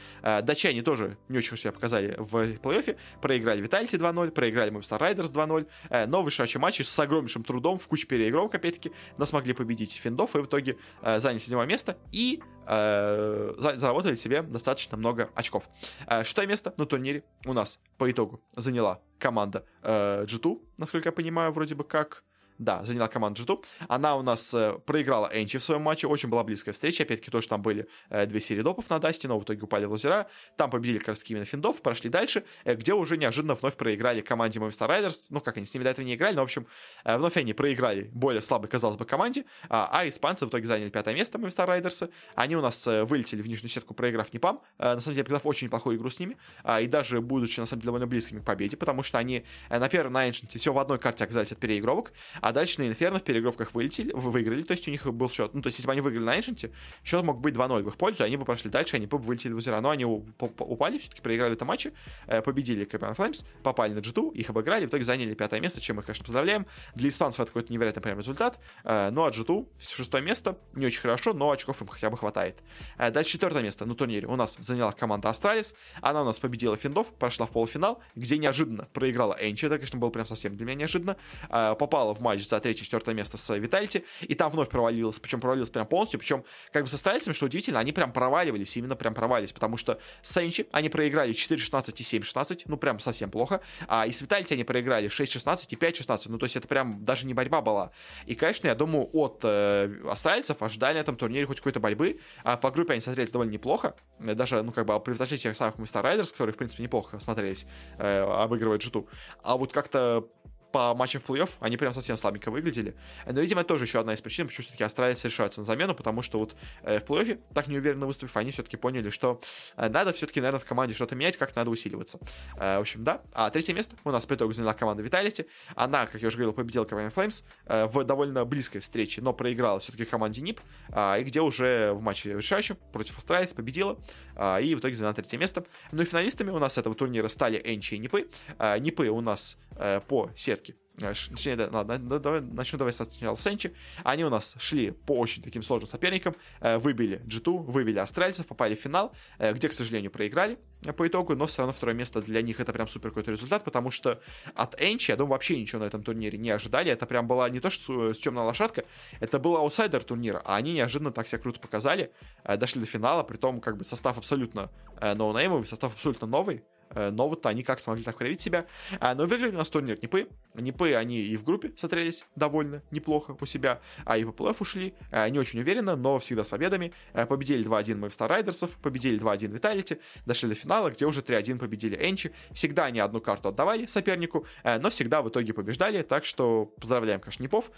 Датчане 0.43 0.83
тоже 0.83 1.17
не 1.27 1.39
очень 1.39 1.57
себя 1.57 1.71
показали 1.71 2.15
в 2.19 2.35
плей-оффе. 2.35 2.97
Проиграли 3.19 3.63
Vitality 3.63 3.97
2-0, 3.97 4.29
проиграли 4.29 4.71
Movistar 4.71 4.99
Riders 4.99 5.33
2-0. 5.33 5.65
Э, 5.89 6.05
но 6.05 6.23
вышедшие 6.23 6.61
матчи 6.61 6.81
с 6.81 6.99
огромнейшим 6.99 7.43
трудом, 7.43 7.79
в 7.79 7.87
куче 7.87 8.07
переигровок, 8.07 8.55
опять-таки, 8.55 8.91
но 9.17 9.25
смогли 9.25 9.53
победить 9.53 9.93
финдов 9.93 10.35
и 10.35 10.39
в 10.39 10.45
итоге 10.45 10.77
э, 11.01 11.19
заняли 11.19 11.39
седьмое 11.39 11.65
место 11.65 11.97
и 12.11 12.41
э, 12.67 13.53
заработали 13.57 14.15
себе 14.15 14.41
достаточно 14.41 14.97
много 14.97 15.29
очков. 15.35 15.63
Э, 16.07 16.23
шестое 16.23 16.47
место 16.47 16.73
на 16.77 16.85
турнире 16.85 17.23
у 17.45 17.53
нас 17.53 17.79
по 17.97 18.09
итогу 18.09 18.41
заняла 18.55 19.01
команда 19.19 19.65
э, 19.81 20.25
G2, 20.25 20.59
насколько 20.77 21.09
я 21.09 21.13
понимаю, 21.13 21.51
вроде 21.51 21.75
бы 21.75 21.83
как 21.83 22.23
да, 22.57 22.83
заняла 22.83 23.07
команда 23.07 23.41
G2. 23.41 23.63
Она 23.87 24.15
у 24.15 24.21
нас 24.21 24.53
э, 24.53 24.77
проиграла 24.85 25.29
Энчи 25.33 25.57
в 25.57 25.63
своем 25.63 25.81
матче. 25.81 26.07
Очень 26.07 26.29
была 26.29 26.43
близкая 26.43 26.73
встреча. 26.73 27.03
Опять-таки, 27.03 27.31
тоже 27.31 27.47
там 27.47 27.61
были 27.61 27.87
э, 28.09 28.25
две 28.25 28.41
серии 28.41 28.61
допов 28.61 28.89
на 28.89 28.99
Дасте, 28.99 29.27
но 29.27 29.39
в 29.39 29.43
итоге 29.43 29.61
упали 29.61 29.85
в 29.85 29.91
лузера. 29.91 30.27
Там 30.57 30.69
победили 30.69 30.97
как 30.97 31.09
раз 31.09 31.23
именно 31.25 31.45
финдов, 31.45 31.81
прошли 31.81 32.09
дальше, 32.09 32.43
э, 32.63 32.75
где 32.75 32.93
уже 32.93 33.17
неожиданно 33.17 33.55
вновь 33.55 33.75
проиграли 33.75 34.21
команде 34.21 34.59
Movistar 34.59 34.89
Riders. 34.89 35.19
Ну, 35.29 35.41
как 35.41 35.57
они 35.57 35.65
с 35.65 35.73
ними 35.73 35.83
до 35.83 35.91
этого 35.91 36.05
не 36.05 36.15
играли, 36.15 36.35
но, 36.35 36.41
в 36.41 36.45
общем, 36.45 36.67
э, 37.03 37.17
вновь 37.17 37.37
они 37.37 37.53
проиграли 37.53 38.09
более 38.13 38.41
слабой, 38.41 38.69
казалось 38.69 38.97
бы, 38.97 39.05
команде. 39.05 39.45
А, 39.69 39.89
а 39.91 40.07
испанцы 40.07 40.45
в 40.45 40.49
итоге 40.49 40.67
заняли 40.67 40.89
пятое 40.89 41.15
место 41.15 41.37
Movistar 41.37 41.67
Riders. 41.67 42.09
Они 42.35 42.55
у 42.55 42.61
нас 42.61 42.85
э, 42.87 43.03
вылетели 43.03 43.41
в 43.41 43.47
нижнюю 43.47 43.69
сетку, 43.69 43.93
проиграв 43.93 44.33
Непам. 44.33 44.61
Э, 44.77 44.95
на 44.95 44.99
самом 44.99 45.15
деле, 45.15 45.25
показав 45.25 45.45
очень 45.45 45.67
неплохую 45.67 45.97
игру 45.97 46.09
с 46.09 46.19
ними. 46.19 46.37
Э, 46.63 46.83
и 46.83 46.87
даже 46.87 47.21
будучи, 47.21 47.59
на 47.59 47.65
самом 47.65 47.81
деле, 47.81 47.87
довольно 47.87 48.07
близкими 48.07 48.39
к 48.39 48.45
победе, 48.45 48.77
потому 48.77 49.03
что 49.03 49.17
они 49.17 49.45
э, 49.69 49.79
на 49.79 49.89
первом 49.89 50.13
на 50.13 50.27
Ancient 50.27 50.57
все 50.57 50.73
в 50.73 50.79
одной 50.79 50.99
карте 50.99 51.23
оказались 51.23 51.51
от 51.51 51.59
переигровок, 51.59 52.13
а 52.43 52.51
дальше 52.51 52.81
на 52.81 52.89
Inferno 52.89 53.19
в 53.19 53.23
перегруппках 53.23 53.73
вылетели, 53.73 54.11
выиграли, 54.11 54.63
то 54.63 54.73
есть 54.73 54.85
у 54.89 54.91
них 54.91 55.05
был 55.05 55.29
счет, 55.29 55.53
ну, 55.53 55.61
то 55.61 55.67
есть 55.67 55.77
если 55.77 55.87
бы 55.87 55.93
они 55.93 56.01
выиграли 56.01 56.25
на 56.25 56.37
Ancient, 56.37 56.71
счет 57.01 57.23
мог 57.23 57.39
быть 57.39 57.55
2-0 57.55 57.83
в 57.83 57.87
их 57.87 57.95
пользу, 57.95 58.25
они 58.25 58.35
бы 58.35 58.43
прошли 58.43 58.69
дальше, 58.69 58.97
они 58.97 59.05
бы 59.05 59.17
вылетели 59.17 59.53
в 59.53 59.57
лузера, 59.57 59.79
но 59.79 59.91
они 59.91 60.03
упали, 60.03 60.97
все-таки 60.97 61.21
проиграли 61.21 61.53
это 61.53 61.63
матче, 61.63 61.93
э, 62.27 62.41
победили 62.41 62.83
Copenhagen 62.83 63.15
Flames, 63.15 63.45
попали 63.63 63.93
на 63.93 63.99
G2, 63.99 64.33
их 64.33 64.49
обыграли, 64.49 64.85
в 64.85 64.89
итоге 64.89 65.05
заняли 65.05 65.33
пятое 65.35 65.61
место, 65.61 65.79
чем 65.79 65.95
мы, 65.95 66.01
конечно, 66.01 66.25
поздравляем. 66.25 66.65
Для 66.95 67.07
испанцев 67.07 67.39
это 67.39 67.47
какой-то 67.47 67.71
невероятный 67.71 68.03
прям 68.03 68.19
результат, 68.19 68.59
э, 68.83 69.09
ну 69.11 69.23
а 69.23 69.29
G2 69.29 69.65
шестое 69.79 70.21
место, 70.21 70.57
не 70.73 70.85
очень 70.85 70.99
хорошо, 70.99 71.31
но 71.31 71.49
очков 71.49 71.79
им 71.81 71.87
хотя 71.87 72.09
бы 72.09 72.17
хватает. 72.17 72.59
Э, 72.97 73.09
дальше 73.09 73.31
четвертое 73.31 73.63
место 73.63 73.85
на 73.85 73.95
турнире 73.95 74.27
у 74.27 74.35
нас 74.35 74.57
заняла 74.59 74.91
команда 74.91 75.29
Astralis, 75.29 75.75
она 76.01 76.23
у 76.23 76.25
нас 76.25 76.39
победила 76.39 76.75
Фиендов, 76.75 77.13
прошла 77.13 77.45
в 77.45 77.51
полуфинал, 77.51 78.03
где 78.15 78.37
неожиданно 78.37 78.89
проиграла 78.91 79.37
ENCE, 79.39 79.65
это, 79.65 79.77
конечно, 79.77 79.97
было 79.97 80.09
прям 80.09 80.25
совсем 80.25 80.57
для 80.57 80.65
меня 80.65 80.75
неожиданно, 80.75 81.15
попала 81.49 82.13
в 82.13 82.19
матч 82.19 82.32
за 82.41 82.59
третье-четвертое 82.59 83.13
место 83.13 83.37
с 83.37 83.55
Vitality, 83.57 84.05
и 84.21 84.35
там 84.35 84.51
вновь 84.51 84.69
провалилась, 84.69 85.19
причем 85.19 85.39
провалилась 85.39 85.69
прям 85.69 85.85
полностью, 85.85 86.19
причем 86.19 86.43
как 86.71 86.83
бы 86.83 86.89
со 86.89 86.97
стайлисами, 86.97 87.33
что 87.33 87.45
удивительно, 87.45 87.79
они 87.79 87.91
прям 87.91 88.11
проваливались, 88.11 88.75
именно 88.77 88.95
прям 88.95 89.13
провалились, 89.13 89.53
потому 89.53 89.77
что 89.77 89.99
Сенчи 90.21 90.67
они 90.71 90.89
проиграли 90.89 91.33
4-16 91.33 91.93
и 91.95 92.19
7-16, 92.19 92.63
ну 92.65 92.77
прям 92.77 92.99
совсем 92.99 93.29
плохо, 93.29 93.61
а 93.87 94.07
и 94.07 94.11
с 94.11 94.21
Витальти 94.21 94.53
они 94.53 94.63
проиграли 94.63 95.09
6-16 95.09 95.67
и 95.69 95.75
5-16, 95.75 96.25
ну 96.27 96.37
то 96.37 96.45
есть 96.45 96.55
это 96.55 96.67
прям 96.67 97.03
даже 97.05 97.25
не 97.25 97.33
борьба 97.33 97.61
была. 97.61 97.91
И, 98.25 98.35
конечно, 98.35 98.67
я 98.67 98.75
думаю, 98.75 99.09
от 99.13 99.41
э, 99.43 99.89
астральцев 100.09 100.61
ожидали 100.61 100.95
на 100.95 100.99
этом 100.99 101.15
турнире 101.15 101.45
хоть 101.45 101.57
какой-то 101.57 101.79
борьбы, 101.79 102.19
а 102.43 102.57
по 102.57 102.71
группе 102.71 102.93
они 102.93 103.01
смотрелись 103.01 103.31
довольно 103.31 103.51
неплохо, 103.51 103.95
даже, 104.19 104.61
ну 104.63 104.71
как 104.71 104.85
бы 104.85 104.99
превзошли 104.99 105.37
тех 105.37 105.55
самых 105.55 105.77
Мистер 105.77 106.01
Райдерс, 106.01 106.31
которые, 106.31 106.53
в 106.53 106.57
принципе, 106.57 106.83
неплохо 106.83 107.19
смотрелись, 107.19 107.65
э, 107.97 108.21
обыгрывая 108.21 108.77
Джиту, 108.77 109.07
а 109.41 109.57
вот 109.57 109.73
как-то 109.73 110.27
по 110.73 110.93
матчам 110.95 111.21
в 111.21 111.29
плей-офф 111.29 111.51
они 111.59 111.77
прям 111.77 111.93
совсем 111.93 112.17
слабенько 112.17 112.49
выглядели. 112.49 112.95
Но, 113.25 113.39
видимо, 113.39 113.61
это 113.61 113.69
тоже 113.69 113.85
еще 113.85 113.99
одна 113.99 114.13
из 114.13 114.21
причин, 114.21 114.47
почему 114.47 114.63
все-таки 114.63 114.83
Астралисы 114.83 115.27
решаются 115.27 115.61
на 115.61 115.65
замену, 115.65 115.93
потому 115.93 116.23
что 116.23 116.39
вот 116.39 116.55
э, 116.81 116.99
в 116.99 117.03
плей-оффе, 117.03 117.39
так 117.53 117.67
неуверенно 117.67 118.07
выступив, 118.07 118.35
они 118.35 118.51
все-таки 118.51 118.75
поняли, 118.75 119.11
что 119.11 119.39
э, 119.77 119.87
надо 119.87 120.13
все-таки, 120.13 120.41
наверное, 120.41 120.59
в 120.59 120.65
команде 120.65 120.95
что-то 120.95 121.15
менять, 121.15 121.37
как 121.37 121.55
надо 121.55 121.69
усиливаться. 121.69 122.17
Э, 122.57 122.79
в 122.79 122.81
общем, 122.81 123.03
да. 123.03 123.21
А 123.33 123.51
третье 123.51 123.73
место 123.73 123.95
у 124.03 124.09
нас 124.09 124.25
по 124.25 124.33
итогу 124.33 124.51
заняла 124.51 124.73
команда 124.73 125.03
Vitality. 125.03 125.45
Она, 125.75 126.07
как 126.07 126.21
я 126.21 126.27
уже 126.27 126.37
говорил, 126.37 126.53
победила 126.53 126.85
команду 126.85 127.13
Flames 127.15 127.43
э, 127.67 127.85
в 127.85 128.03
довольно 128.03 128.43
близкой 128.43 128.79
встрече, 128.79 129.21
но 129.21 129.31
проиграла 129.31 129.79
все-таки 129.79 130.05
команде 130.05 130.41
NIP, 130.41 130.59
э, 130.89 131.21
и 131.21 131.23
где 131.23 131.41
уже 131.41 131.93
в 131.93 132.01
матче 132.01 132.33
решающем 132.33 132.77
против 132.91 133.15
Astralis 133.19 133.53
победила, 133.53 133.99
э, 134.35 134.63
и 134.63 134.73
в 134.73 134.79
итоге 134.79 134.95
заняла 134.95 135.13
третье 135.13 135.37
место. 135.37 135.65
Ну 135.91 136.01
и 136.01 136.05
финалистами 136.05 136.49
у 136.49 136.57
нас 136.57 136.79
этого 136.79 136.95
турнира 136.95 137.27
стали 137.27 137.61
ENCE 137.63 137.93
и 137.93 137.99
Нипы. 137.99 138.27
Э, 138.57 138.79
Нипы 138.79 139.09
у 139.09 139.21
нас 139.21 139.57
э, 139.75 140.01
по 140.07 140.31
сетке 140.35 140.62
Точнее, 140.97 141.55
да, 141.55 141.69
ладно, 141.71 141.97
давай, 141.97 142.41
начну 142.41 142.77
давай 142.77 142.93
сначала 142.93 143.35
с 143.35 143.41
Сенчи. 143.41 143.73
Они 144.03 144.23
у 144.23 144.29
нас 144.29 144.55
шли 144.59 144.91
по 144.91 145.17
очень 145.17 145.41
таким 145.41 145.63
сложным 145.63 145.89
соперникам, 145.89 146.35
э, 146.61 146.77
выбили 146.77 147.19
G2, 147.25 147.63
выбили 147.63 147.97
Астральцев, 147.97 148.45
попали 148.45 148.75
в 148.75 148.79
финал, 148.79 149.11
э, 149.39 149.53
где, 149.53 149.69
к 149.69 149.73
сожалению, 149.73 150.11
проиграли 150.11 150.59
по 150.95 151.07
итогу, 151.07 151.35
но 151.35 151.47
все 151.47 151.59
равно 151.59 151.73
второе 151.73 151.95
место 151.95 152.21
для 152.21 152.41
них 152.41 152.59
это 152.59 152.73
прям 152.73 152.87
супер 152.87 153.09
какой-то 153.09 153.31
результат, 153.31 153.63
потому 153.63 153.89
что 153.89 154.21
от 154.53 154.79
Энчи, 154.79 155.09
я 155.09 155.17
думаю, 155.17 155.31
вообще 155.31 155.59
ничего 155.59 155.81
на 155.81 155.85
этом 155.85 156.03
турнире 156.03 156.37
не 156.37 156.51
ожидали. 156.51 156.91
Это 156.91 157.07
прям 157.07 157.27
была 157.27 157.49
не 157.49 157.59
то, 157.59 157.71
что 157.71 158.13
с 158.13 158.19
темная 158.19 158.43
лошадка, 158.43 158.83
это 159.19 159.39
был 159.39 159.55
аутсайдер 159.55 160.03
турнира, 160.03 160.41
а 160.45 160.57
они 160.57 160.73
неожиданно 160.73 161.11
так 161.11 161.27
себя 161.27 161.39
круто 161.39 161.59
показали, 161.59 162.11
э, 162.43 162.55
дошли 162.57 162.81
до 162.81 162.85
финала, 162.85 163.23
при 163.23 163.37
том 163.37 163.61
как 163.61 163.77
бы 163.77 163.85
состав 163.85 164.17
абсолютно 164.17 164.69
ноунеймовый, 165.01 165.65
состав 165.65 165.93
абсолютно 165.93 166.27
новый, 166.27 166.63
Э, 166.63 166.72
но 166.95 167.29
вот 167.29 167.45
они 167.45 167.63
как 167.63 167.79
смогли 167.79 168.03
так 168.03 168.17
проявить 168.17 168.41
себя. 168.41 168.65
А, 168.99 169.15
но 169.15 169.25
выиграли 169.25 169.51
у 169.51 169.57
нас 169.57 169.69
турнир 169.69 169.97
Непы. 170.01 170.27
Непы, 170.53 170.93
они 170.93 171.21
и 171.21 171.37
в 171.37 171.43
группе 171.43 171.71
смотрелись 171.75 172.25
довольно 172.35 172.83
неплохо 172.91 173.35
у 173.39 173.45
себя, 173.45 173.81
а 174.05 174.17
и 174.17 174.23
в 174.23 174.31
плей 174.31 174.53
ушли. 174.59 174.93
А, 175.11 175.29
не 175.29 175.39
очень 175.39 175.59
уверенно, 175.59 175.95
но 175.95 176.19
всегда 176.19 176.43
с 176.43 176.49
победами. 176.49 176.93
А, 177.13 177.25
победили 177.25 177.65
2-1 177.65 177.95
мы 177.95 178.09
в 178.09 178.13
Star 178.13 178.27
Райдерсов, 178.27 178.77
победили 178.77 179.19
2-1 179.19 179.47
Виталити, 179.47 179.99
дошли 180.25 180.49
до 180.49 180.55
финала, 180.55 180.89
где 180.89 181.05
уже 181.05 181.21
3-1 181.21 181.59
победили 181.59 181.95
Энчи. 181.95 182.31
Всегда 182.51 182.85
они 182.85 182.99
одну 182.99 183.21
карту 183.21 183.49
отдавали 183.49 183.85
сопернику, 183.85 184.45
но 184.63 184.89
всегда 184.89 185.21
в 185.21 185.29
итоге 185.29 185.53
побеждали, 185.53 186.01
так 186.01 186.25
что 186.25 186.65
поздравляем, 186.79 187.19
конечно, 187.19 187.43
Непов. 187.43 187.71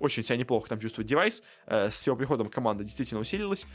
Очень 0.00 0.24
себя 0.24 0.36
неплохо 0.36 0.68
там 0.68 0.80
чувствует 0.80 1.06
девайс. 1.06 1.42
С 1.66 2.06
его 2.06 2.16
приходом 2.16 2.48
команда 2.48 2.84
действительно 2.84 3.20
усилилась, 3.20 3.66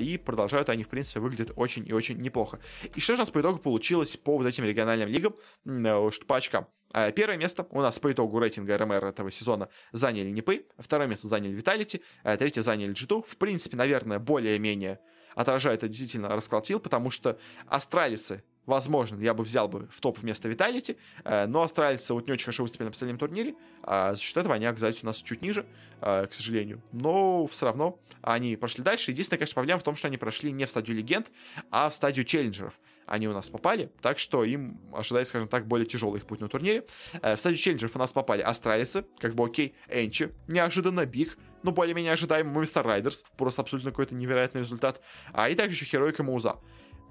и 0.00 0.20
продолжают 0.24 0.68
они, 0.68 0.82
в 0.82 0.88
принципе, 0.88 1.20
выглядят 1.20 1.52
очень 1.56 1.86
и 1.86 1.92
очень 1.92 2.18
неплохо. 2.20 2.58
И 2.94 3.00
что 3.00 3.14
же 3.14 3.20
у 3.20 3.22
нас 3.22 3.30
по 3.30 3.40
итогу 3.40 3.58
получилось 3.58 4.01
получилось 4.02 4.16
по 4.16 4.38
вот 4.38 4.46
этим 4.46 4.64
региональным 4.64 5.08
лигам, 5.08 5.34
э, 5.64 6.10
что 6.10 6.26
по 6.26 6.36
очкам. 6.36 6.66
Э, 6.94 7.12
первое 7.12 7.36
место 7.36 7.66
у 7.70 7.80
нас 7.80 7.98
по 7.98 8.12
итогу 8.12 8.38
рейтинга 8.38 8.76
РМР 8.78 9.04
этого 9.04 9.30
сезона 9.30 9.68
заняли 9.92 10.30
Непы, 10.30 10.66
второе 10.78 11.08
место 11.08 11.28
заняли 11.28 11.52
Виталити, 11.52 12.02
третье 12.22 12.62
заняли 12.62 12.92
G2. 12.92 13.22
В 13.26 13.36
принципе, 13.36 13.76
наверное, 13.76 14.18
более-менее 14.18 14.98
отражает 15.34 15.78
это 15.78 15.88
действительно 15.88 16.28
расколотил, 16.28 16.80
потому 16.80 17.10
что 17.10 17.38
астралисы 17.66 18.42
Возможно, 18.66 19.20
я 19.20 19.34
бы 19.34 19.42
взял 19.42 19.68
бы 19.68 19.88
в 19.90 20.00
топ 20.00 20.20
вместо 20.20 20.48
Виталити, 20.48 20.96
э, 21.24 21.46
но 21.46 21.62
австралийцы 21.62 22.14
вот 22.14 22.26
не 22.26 22.32
очень 22.32 22.44
хорошо 22.44 22.62
выступили 22.62 22.86
на 22.86 22.92
последнем 22.92 23.18
турнире, 23.18 23.56
а 23.82 24.14
за 24.14 24.20
счет 24.20 24.36
этого 24.36 24.54
они 24.54 24.66
оказались 24.66 25.02
у 25.02 25.06
нас 25.06 25.16
чуть 25.16 25.42
ниже, 25.42 25.66
э, 26.00 26.26
к 26.28 26.32
сожалению. 26.32 26.80
Но 26.92 27.48
все 27.48 27.66
равно 27.66 27.98
они 28.20 28.54
прошли 28.54 28.84
дальше. 28.84 29.10
Единственная, 29.10 29.38
конечно, 29.38 29.54
проблема 29.54 29.80
в 29.80 29.82
том, 29.82 29.96
что 29.96 30.06
они 30.06 30.16
прошли 30.16 30.52
не 30.52 30.64
в 30.64 30.70
стадию 30.70 30.96
легенд, 30.96 31.28
а 31.72 31.90
в 31.90 31.94
стадию 31.94 32.24
челленджеров. 32.24 32.78
Они 33.06 33.28
у 33.28 33.32
нас 33.32 33.50
попали, 33.50 33.90
так 34.00 34.18
что 34.18 34.44
им 34.44 34.80
ожидает, 34.94 35.28
скажем 35.28 35.48
так, 35.48 35.66
более 35.66 35.86
тяжелый 35.86 36.18
их 36.18 36.26
путь 36.26 36.40
на 36.40 36.48
турнире. 36.48 36.86
Э, 37.20 37.36
в 37.36 37.40
стадию 37.40 37.58
челленджеров 37.58 37.96
у 37.96 37.98
нас 37.98 38.12
попали 38.12 38.42
Астралисы, 38.42 39.04
как 39.18 39.34
бы 39.34 39.44
окей, 39.44 39.74
ENCE, 39.88 40.32
неожиданно 40.48 41.04
BIG, 41.06 41.36
ну, 41.62 41.72
более-менее 41.72 42.12
ожидаемо, 42.12 42.58
Movistar 42.60 42.84
Riders, 42.84 43.24
просто 43.36 43.62
абсолютно 43.62 43.90
какой-то 43.90 44.14
невероятный 44.14 44.62
результат, 44.62 45.00
а 45.32 45.48
и 45.48 45.54
также 45.54 45.76
еще 45.76 45.86
Хероики, 45.86 46.22
Маузы. 46.22 46.56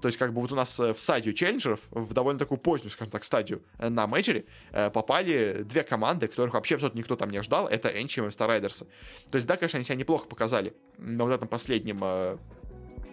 То 0.00 0.08
есть, 0.08 0.18
как 0.18 0.34
бы 0.34 0.40
вот 0.40 0.50
у 0.50 0.56
нас 0.56 0.80
э, 0.80 0.92
в 0.92 0.98
стадию 0.98 1.32
челленджеров, 1.32 1.80
в 1.90 2.12
довольно 2.12 2.38
такую 2.38 2.58
позднюю, 2.58 2.90
скажем 2.90 3.12
так, 3.12 3.22
стадию 3.22 3.62
э, 3.78 3.88
на 3.88 4.08
мейджоре, 4.08 4.46
попали 4.92 5.62
две 5.62 5.84
команды, 5.84 6.26
которых 6.26 6.54
вообще 6.54 6.74
абсолютно 6.74 6.98
никто 6.98 7.14
там 7.14 7.30
не 7.30 7.40
ждал. 7.42 7.68
Это 7.68 7.88
Энчи 7.88 8.18
и 8.18 8.22
Мистер 8.22 8.48
Райдерсы. 8.48 8.86
То 9.30 9.36
есть, 9.36 9.46
да, 9.46 9.56
конечно, 9.56 9.76
они 9.76 9.84
себя 9.84 9.94
неплохо 9.94 10.26
показали 10.26 10.74
на 10.98 11.24
вот 11.24 11.32
этом 11.32 11.46
последнем 11.46 11.98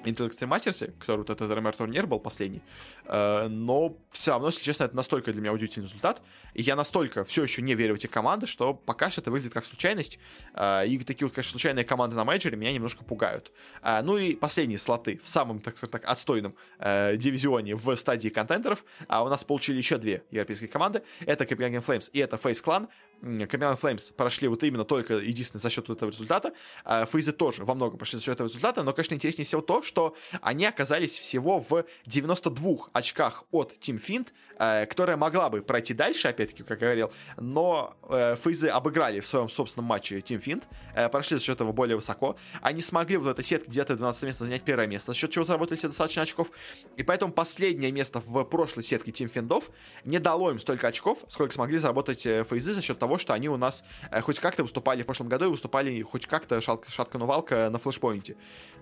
Intel 0.03 0.29
Extreme 0.29 0.49
Masters, 0.49 0.93
который 0.99 1.19
вот 1.19 1.29
этот 1.29 1.51
РМР 1.51 1.75
турнир 1.75 2.07
был 2.07 2.19
последний, 2.19 2.61
э, 3.05 3.47
но 3.47 3.97
все 4.11 4.31
равно, 4.31 4.47
если 4.47 4.61
честно, 4.61 4.85
это 4.85 4.95
настолько 4.95 5.31
для 5.31 5.41
меня 5.41 5.53
удивительный 5.53 5.85
результат, 5.85 6.21
и 6.53 6.61
я 6.61 6.75
настолько 6.75 7.23
все 7.23 7.43
еще 7.43 7.61
не 7.61 7.75
верю 7.75 7.95
в 7.95 7.97
эти 7.97 8.07
команды, 8.07 8.47
что 8.47 8.73
пока 8.73 9.11
что 9.11 9.21
это 9.21 9.31
выглядит 9.31 9.53
как 9.53 9.65
случайность, 9.65 10.19
э, 10.53 10.87
и 10.87 10.99
такие 10.99 11.27
вот, 11.27 11.35
конечно, 11.35 11.51
случайные 11.51 11.85
команды 11.85 12.15
на 12.15 12.23
мейджоре 12.23 12.57
меня 12.57 12.71
немножко 12.71 13.03
пугают. 13.03 13.51
Э, 13.81 14.01
ну 14.01 14.17
и 14.17 14.35
последние 14.35 14.79
слоты 14.79 15.19
в 15.21 15.27
самом, 15.27 15.59
так 15.59 15.77
сказать, 15.77 15.91
так, 15.91 16.03
отстойном 16.05 16.55
дивизионе 16.79 17.75
в 17.75 17.95
стадии 17.95 18.29
контентеров, 18.29 18.85
а 19.07 19.23
у 19.23 19.29
нас 19.29 19.43
получили 19.43 19.77
еще 19.77 19.97
две 19.97 20.23
европейские 20.31 20.69
команды, 20.69 21.03
это 21.25 21.43
Copenhagen 21.43 21.85
Flames 21.85 22.09
и 22.13 22.19
это 22.19 22.37
Face 22.37 22.63
Clan, 22.63 22.87
Command 23.21 23.79
Flames 23.79 24.13
прошли 24.13 24.47
вот 24.47 24.63
именно 24.63 24.85
только 24.85 25.15
единственное 25.15 25.61
за 25.61 25.69
счет 25.69 25.89
этого 25.89 26.09
результата. 26.09 26.53
Фейзы 26.85 27.31
тоже 27.31 27.65
во 27.65 27.75
многом 27.75 27.97
прошли 27.97 28.17
за 28.17 28.23
счет 28.23 28.33
этого 28.35 28.47
результата, 28.47 28.83
но, 28.83 28.93
конечно, 28.93 29.13
интереснее 29.13 29.45
всего 29.45 29.61
то, 29.61 29.81
что 29.81 30.15
они 30.41 30.65
оказались 30.65 31.11
всего 31.17 31.59
в 31.59 31.85
92 32.05 32.89
очках 32.93 33.43
от 33.51 33.73
Team 33.79 34.01
Fint, 34.01 34.27
э, 34.57 34.85
которая 34.85 35.17
могла 35.17 35.49
бы 35.49 35.61
пройти 35.61 35.93
дальше, 35.93 36.27
опять-таки, 36.27 36.63
как 36.63 36.81
я 36.81 36.87
говорил, 36.87 37.11
но 37.37 37.95
э, 38.09 38.35
Фейзы 38.43 38.69
обыграли 38.69 39.19
в 39.19 39.27
своем 39.27 39.49
собственном 39.49 39.85
матче 39.85 40.17
Team 40.19 40.41
Fint, 40.43 40.63
э, 40.95 41.09
прошли 41.09 41.37
за 41.37 41.43
счет 41.43 41.55
этого 41.55 41.71
более 41.71 41.95
высоко. 41.95 42.37
Они 42.61 42.81
смогли 42.81 43.17
вот 43.17 43.29
этой 43.31 43.43
сетке 43.43 43.69
где-то 43.69 43.95
12 43.95 44.23
место 44.23 44.45
занять 44.45 44.63
первое 44.63 44.87
место, 44.87 45.11
за 45.11 45.17
счет 45.17 45.31
чего 45.31 45.43
заработали 45.43 45.77
себе 45.77 45.89
достаточно 45.89 46.23
очков. 46.23 46.51
И 46.97 47.03
поэтому 47.03 47.31
последнее 47.31 47.91
место 47.91 48.19
в 48.19 48.43
прошлой 48.43 48.83
сетке 48.83 49.11
Team 49.11 49.27
Финдов 49.27 49.69
не 50.03 50.19
дало 50.19 50.51
им 50.51 50.59
столько 50.59 50.87
очков, 50.87 51.19
сколько 51.27 51.53
смогли 51.53 51.77
заработать 51.77 52.21
Фейзы 52.21 52.73
за 52.73 52.81
счет 52.81 52.99
того, 52.99 53.08
что 53.17 53.33
они 53.33 53.49
у 53.49 53.57
нас 53.57 53.83
хоть 54.21 54.39
как-то 54.39 54.63
выступали 54.63 55.03
в 55.03 55.05
прошлом 55.05 55.29
году 55.29 55.45
и 55.45 55.49
выступали 55.49 56.01
хоть 56.01 56.25
как-то 56.27 56.61
шатко-ни 56.61 57.31
валко 57.31 57.69
на 57.69 57.79
Flashpoint 57.79 58.26
е. 58.26 58.35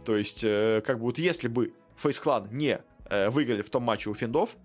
То 0.06 0.16
есть, 0.16 0.42
как 0.42 0.98
бы 1.00 1.06
вот 1.06 1.18
если 1.18 1.48
бы 1.48 1.74
FaZe 2.02 2.22
Clan 2.24 2.48
не 2.52 2.80
э, 3.10 3.30
выиграли 3.30 3.62
в 3.62 3.70
том 3.70 3.84
матче 3.84 4.10
у 4.10 4.14
финдов, 4.14 4.56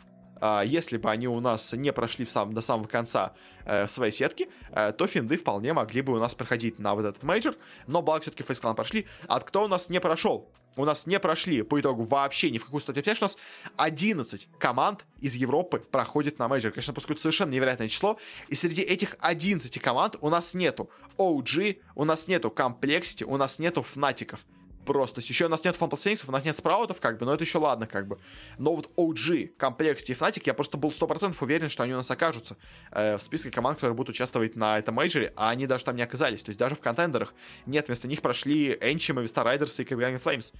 э, 0.41 0.63
если 0.67 0.99
бы 0.99 1.11
они 1.11 1.29
у 1.29 1.41
нас 1.41 1.73
не 1.73 1.93
прошли 1.93 2.25
в 2.25 2.31
сам, 2.31 2.53
до 2.53 2.61
самого 2.61 2.87
конца 2.87 3.35
э, 3.65 3.89
своей 3.89 4.13
сетки, 4.13 4.49
э, 4.71 4.93
то 4.93 5.07
финды 5.07 5.37
вполне 5.37 5.73
могли 5.73 6.03
бы 6.03 6.13
у 6.13 6.19
нас 6.19 6.35
проходить 6.35 6.79
на 6.79 6.95
вот 6.95 7.07
этот 7.07 7.23
мейджор, 7.23 7.55
но 7.87 8.03
благо 8.03 8.23
все-таки 8.23 8.43
FaZe 8.43 8.62
Clan 8.63 8.75
прошли. 8.75 9.07
А 9.29 9.41
кто 9.41 9.65
у 9.65 9.69
нас 9.69 9.89
не 9.89 10.01
прошел? 10.01 10.51
У 10.77 10.85
нас 10.85 11.07
не 11.07 11.18
прошли 11.20 11.62
по 11.62 11.81
итогу 11.81 12.03
вообще 12.05 12.51
ни 12.51 12.59
в 12.59 12.64
какую 12.64 12.81
стадию. 12.80 13.03
Понимаешь, 13.03 13.23
у 13.23 13.25
нас 13.25 13.37
11 13.77 14.49
команд 14.59 15.05
из 15.20 15.35
Европы 15.35 15.81
проходит 15.91 16.39
на 16.39 16.49
мейджор. 16.49 16.73
Конечно, 16.73 16.95
поскольку 16.95 17.20
совершенно 17.20 17.51
невероятное 17.51 17.89
число. 17.89 18.18
И 18.49 18.55
среди 18.55 18.83
этих 18.83 19.16
11 19.20 19.79
команд 19.81 20.16
у 20.20 20.31
нас 20.31 20.55
нету 20.55 20.91
OG, 21.18 21.79
у 21.95 22.05
нас 22.05 22.27
нету 22.29 22.53
Complexity, 22.55 23.25
у 23.25 23.37
нас 23.37 23.59
нету 23.59 23.83
Фнатиков 23.83 24.41
просто. 24.85 25.20
Еще 25.20 25.47
у 25.47 25.49
нас 25.49 25.64
нет 25.64 25.76
FunPlus 25.76 26.03
Фениксов, 26.03 26.28
у 26.28 26.33
нас 26.33 26.45
нет 26.45 26.57
спраутов, 26.57 27.01
как 27.01 27.18
бы, 27.18 27.26
но 27.26 27.35
это 27.35 27.45
еще 27.45 27.59
ладно, 27.59 27.87
как 27.87 28.07
бы. 28.07 28.18
Но 28.59 28.74
вот 28.74 28.91
OG, 28.97 29.53
Complexity 29.59 30.09
и 30.09 30.12
Fnatic, 30.12 30.43
я 30.47 30.55
просто 30.55 30.76
был 30.76 30.91
100% 30.91 31.35
уверен, 31.41 31.68
что 31.68 31.83
они 31.83 31.93
у 31.93 31.97
нас 31.97 32.11
окажутся 32.11 32.57
э, 32.91 33.16
в 33.16 33.22
списке 33.22 33.51
команд, 33.51 33.78
которые 33.78 33.97
будут 33.97 34.14
участвовать 34.14 34.57
на 34.57 34.78
этом 34.78 34.95
мейджоре, 34.95 35.33
а 35.37 35.51
они 35.51 35.66
даже 35.66 35.85
там 35.85 35.97
не 35.97 36.03
оказались. 36.03 36.43
То 36.43 36.51
есть 36.51 36.59
даже 36.59 36.74
в 36.74 36.80
контендерах 36.80 37.35
нет, 37.66 37.87
вместо 37.87 38.09
них 38.09 38.22
прошли 38.22 38.76
ENCE, 38.80 39.20
Movistar 39.20 39.45
Riders 39.45 39.78
и 39.80 39.85
Copenhagen 39.85 40.18
Flames. 40.18 40.53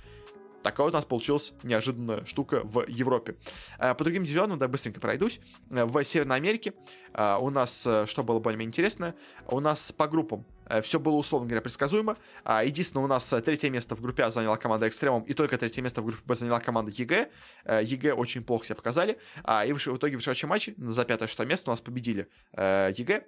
Такая 0.63 0.87
вот 0.87 0.95
у 0.95 0.97
нас 0.97 1.05
получилась 1.05 1.53
неожиданная 1.63 2.25
штука 2.25 2.61
в 2.63 2.87
Европе. 2.87 3.37
Э, 3.79 3.95
по 3.95 4.05
другим 4.05 4.25
дивизионам, 4.25 4.59
да, 4.59 4.69
быстренько 4.69 5.01
пройдусь. 5.01 5.41
Э, 5.71 5.85
в 5.85 6.05
Северной 6.05 6.37
Америке 6.37 6.73
э, 7.13 7.37
у 7.41 7.51
нас, 7.51 7.81
что 8.07 8.23
было 8.23 8.39
более-менее 8.39 8.71
интересно, 8.71 9.15
у 9.49 9.61
нас 9.61 9.93
по 9.93 10.07
группам 10.07 10.45
все 10.81 10.99
было, 10.99 11.17
условно 11.17 11.49
говоря, 11.49 11.61
предсказуемо. 11.61 12.17
А, 12.45 12.65
единственное, 12.65 13.05
у 13.05 13.09
нас 13.09 13.31
э, 13.33 13.41
третье 13.43 13.69
место 13.69 13.95
в 13.95 14.01
группе 14.01 14.23
А 14.23 14.31
заняла 14.31 14.57
команда 14.57 14.89
Extremum, 14.89 15.23
и 15.23 15.35
только 15.35 15.59
третье 15.59 15.83
место 15.83 16.03
в 16.03 16.07
группе 16.07 16.23
Б 16.25 16.35
заняла 16.35 16.61
команда 16.61 16.91
EG. 16.95 17.31
Э, 17.65 17.81
EG 17.85 18.15
очень 18.15 18.43
плохо 18.43 18.65
себя 18.67 18.77
показали. 18.77 19.19
А, 19.45 19.67
и 19.67 19.73
в 19.73 19.79
итоге 19.79 20.17
в 20.17 20.21
решающем 20.21 20.49
матче 20.49 20.75
за 20.79 21.05
пятое-шестое 21.05 21.49
место 21.49 21.71
у 21.71 21.73
нас 21.73 21.81
победили 21.81 22.29
EG, 22.57 23.25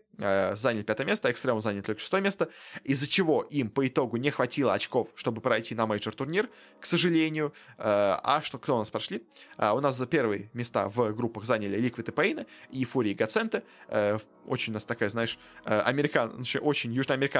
заняли 0.54 0.82
пятое 0.82 1.06
место, 1.06 1.30
Extremum 1.30 1.60
заняли 1.60 1.82
только 1.82 2.00
шестое 2.00 2.22
место, 2.22 2.48
из-за 2.84 3.08
чего 3.08 3.42
им 3.42 3.70
по 3.70 3.86
итогу 3.86 4.16
не 4.16 4.30
хватило 4.30 4.72
очков, 4.72 5.08
чтобы 5.14 5.40
пройти 5.40 5.74
на 5.74 5.86
мейджор 5.86 6.14
турнир, 6.14 6.48
к 6.80 6.86
сожалению. 6.86 7.52
А 7.78 8.40
что, 8.42 8.58
кто 8.58 8.76
у 8.76 8.78
нас 8.78 8.90
прошли? 8.90 9.26
У 9.58 9.80
нас 9.80 9.96
за 9.96 10.06
первые 10.06 10.50
места 10.52 10.88
в 10.88 11.12
группах 11.12 11.44
заняли 11.44 11.78
Liquid 11.78 12.08
и 12.08 12.14
paiN, 12.14 12.46
и 12.70 12.84
Фурия, 12.84 13.10
и 13.10 13.14
Godsent, 13.14 13.64
очень 14.46 14.72
у 14.72 14.74
нас 14.74 14.84
такая, 14.84 15.08
знаешь, 15.08 15.38
э, 15.64 15.80
американ, 15.80 16.44
очень 16.60 16.92
южноамериканская 16.92 17.33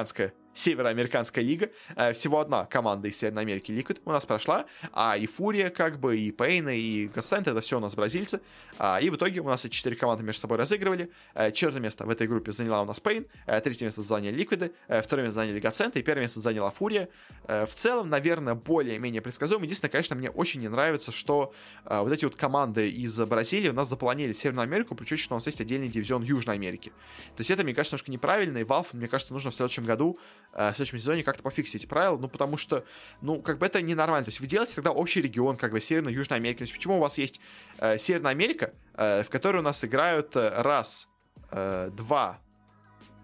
североамериканская 0.55 1.45
лига. 1.45 1.71
Э, 1.97 2.13
всего 2.13 2.41
одна 2.41 2.65
команда 2.65 3.09
из 3.09 3.19
Северной 3.19 3.43
Америки 3.43 3.71
Liquid 3.73 4.01
у 4.05 4.11
нас 4.11 4.25
прошла, 4.25 4.67
а 4.93 5.17
и 5.19 5.27
Фурия, 5.27 5.71
как 5.71 5.99
бы, 5.99 6.17
и 6.17 6.31
Пейна, 6.31 6.77
и 6.77 7.09
Godsent, 7.09 7.49
это 7.49 7.61
все 7.61 7.77
у 7.77 7.81
нас 7.81 7.95
бразильцы. 7.95 8.41
А, 8.79 9.01
и 9.01 9.11
в 9.11 9.17
итоге 9.17 9.41
у 9.41 9.45
нас 9.45 9.65
эти 9.65 9.75
четыре 9.75 9.97
команды 9.97 10.25
между 10.25 10.41
собой 10.43 10.59
разыгрывали. 10.59 11.11
Э, 11.35 11.51
четвертое 11.53 11.81
место 11.81 12.07
в 12.07 12.11
этой 12.11 12.27
группе 12.27 12.53
заняла 12.53 12.83
у 12.83 12.85
нас 12.85 13.01
paiN, 13.01 13.27
э, 13.47 13.61
третье 13.61 13.85
место 13.85 14.03
заняли 14.03 14.35
Ликвиды, 14.35 14.73
второе 14.89 15.27
место 15.27 15.41
заняли 15.41 15.61
Godsent, 15.61 15.97
и 15.97 16.03
первое 16.03 16.23
место 16.23 16.41
заняла 16.41 16.71
Фурия. 16.71 17.09
В 17.47 17.71
целом, 17.71 18.09
наверное, 18.09 18.55
более-менее 18.55 19.21
предсказуемо. 19.21 19.65
Единственное, 19.65 19.91
конечно, 19.91 20.17
мне 20.17 20.31
очень 20.31 20.61
не 20.61 20.69
нравится, 20.69 21.13
что 21.13 21.53
вот 21.85 22.13
эти 22.13 22.25
вот 22.25 22.37
команды 22.37 22.89
из 22.89 23.19
Бразилии 23.19 23.69
у 23.69 23.73
нас 23.73 23.89
заполонили 23.89 24.33
Северную 24.33 24.65
Америку, 24.65 24.95
причем 24.95 25.17
что 25.17 25.35
у 25.35 25.37
нас 25.37 25.47
есть 25.47 25.61
отдельный 25.61 25.89
дивизион 25.89 26.23
Южной 26.23 26.55
Америки. 26.57 26.91
То 27.37 27.41
есть 27.41 27.51
это, 27.51 27.65
мне 27.65 27.75
кажется, 27.75 27.95
немножко 27.95 28.13
неправильно, 28.13 28.59
и 28.59 28.65
Valve, 28.65 28.89
мне 28.93 29.09
кажется, 29.09 29.33
нужно 29.33 29.51
в 29.51 29.55
году 29.83 30.21
Э, 30.55 30.73
в 30.73 30.77
следующем 30.77 30.99
сезоне 30.99 31.25
как-то 31.25 31.43
пофиксить 31.43 31.83
эти 31.83 31.87
правила, 31.87 32.17
ну, 32.17 32.29
потому 32.29 32.57
что, 32.57 32.85
ну, 33.21 33.43
как 33.43 33.59
бы 33.59 33.67
это 33.67 33.83
ненормально. 33.83 34.25
То 34.25 34.31
есть 34.31 34.41
вы 34.41 34.47
делаете 34.47 34.77
тогда 34.77 34.93
общий 34.93 35.21
регион, 35.21 35.57
как 35.57 35.73
бы 35.73 35.81
Северная 35.81 36.13
и 36.13 36.17
Южная 36.17 36.39
Америка. 36.39 36.59
То 36.59 36.63
есть 36.63 36.73
почему 36.73 36.97
у 36.97 37.01
вас 37.01 37.19
есть 37.19 37.41
э, 37.79 37.99
Северная 37.99 38.31
Америка, 38.31 38.73
э, 38.95 39.25
в 39.25 39.31
которой 39.31 39.59
у 39.59 39.63
нас 39.63 39.85
играют 39.85 40.37
э, 40.37 40.63
раз, 40.63 41.09
э, 41.51 41.91
два, 41.91 42.41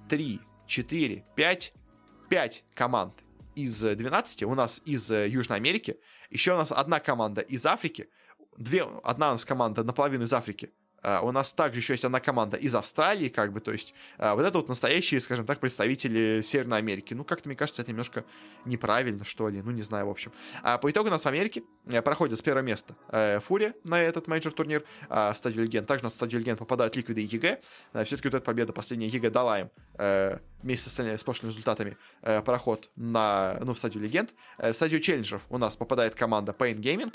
три, 0.09 0.41
четыре, 0.67 1.25
пять, 1.37 1.73
пять 2.29 2.65
команд 2.75 3.15
из 3.55 3.81
12, 3.81 4.43
у 4.45 4.55
нас 4.55 4.83
из 4.85 5.09
э, 5.11 5.29
Южной 5.29 5.59
Америки, 5.59 5.99
еще 6.31 6.55
у 6.55 6.57
нас 6.57 6.73
одна 6.73 6.99
команда 6.99 7.43
из 7.43 7.65
Африки, 7.65 8.09
две, 8.57 8.85
одна 9.05 9.29
у 9.29 9.33
нас 9.33 9.45
команда 9.45 9.85
наполовину 9.85 10.25
из 10.25 10.33
Африки, 10.33 10.73
у 11.03 11.33
нас 11.33 11.53
также 11.53 11.81
еще 11.81 11.95
есть 11.95 12.05
одна 12.05 12.21
команда 12.21 12.57
из 12.57 12.75
Австралии, 12.75 13.29
как 13.29 13.53
бы, 13.53 13.61
то 13.61 13.73
есть 13.73 13.95
э, 14.19 14.35
вот 14.35 14.45
это 14.45 14.59
вот 14.59 14.69
настоящие, 14.69 15.21
скажем 15.21 15.47
так, 15.47 15.61
представители 15.61 16.43
Северной 16.43 16.79
Америки. 16.79 17.15
Ну, 17.15 17.25
как-то, 17.25 17.49
мне 17.49 17.57
кажется, 17.57 17.83
это 17.83 17.91
немножко 17.91 18.25
неправильно, 18.65 19.25
что 19.25 19.49
ли, 19.49 19.63
ну, 19.63 19.71
не 19.71 19.83
знаю, 19.83 20.07
в 20.07 20.11
общем. 20.11 20.33
А 20.63 20.79
по 20.79 20.91
итогу 20.91 21.09
у 21.09 21.11
нас 21.11 21.23
в 21.23 21.27
Америке 21.27 21.63
э, 21.87 22.03
проходит 22.03 22.39
с 22.39 22.43
первого 22.43 22.63
места 22.63 22.95
э, 23.09 23.41
Фурия 23.41 23.75
на 23.85 24.01
этот 24.01 24.29
мейджор 24.29 24.53
турнир, 24.53 24.85
в 25.09 25.35
стадию 25.35 25.65
легенд. 25.65 25.87
Также 25.87 26.05
на 26.05 26.11
стадию 26.11 26.41
легенд 26.41 26.59
попадают 26.59 26.97
Ликвиды 26.97 27.23
и 27.23 27.25
EG. 27.25 27.61
Все-таки 28.05 28.29
вот 28.29 28.35
эта 28.35 28.41
победа 28.41 28.73
последняя 28.73 29.09
EG 29.09 29.31
дала 29.31 29.61
им 29.61 29.71
э, 29.99 30.39
вместе 30.63 30.85
с 30.85 30.93
остальными 30.93 31.17
с 31.17 31.43
результатами 31.43 31.97
э, 32.23 32.43
проход 32.43 32.91
на, 32.97 33.59
ну, 33.63 33.75
в 33.75 33.79
стадию 33.79 34.03
легенд. 34.03 34.31
в 34.59 34.73
стадию 34.73 35.01
челленджеров 35.01 35.43
у 35.49 35.59
нас 35.59 35.77
попадает 35.77 36.15
команда 36.15 36.55
paiN 36.57 36.77
Gaming, 36.77 37.13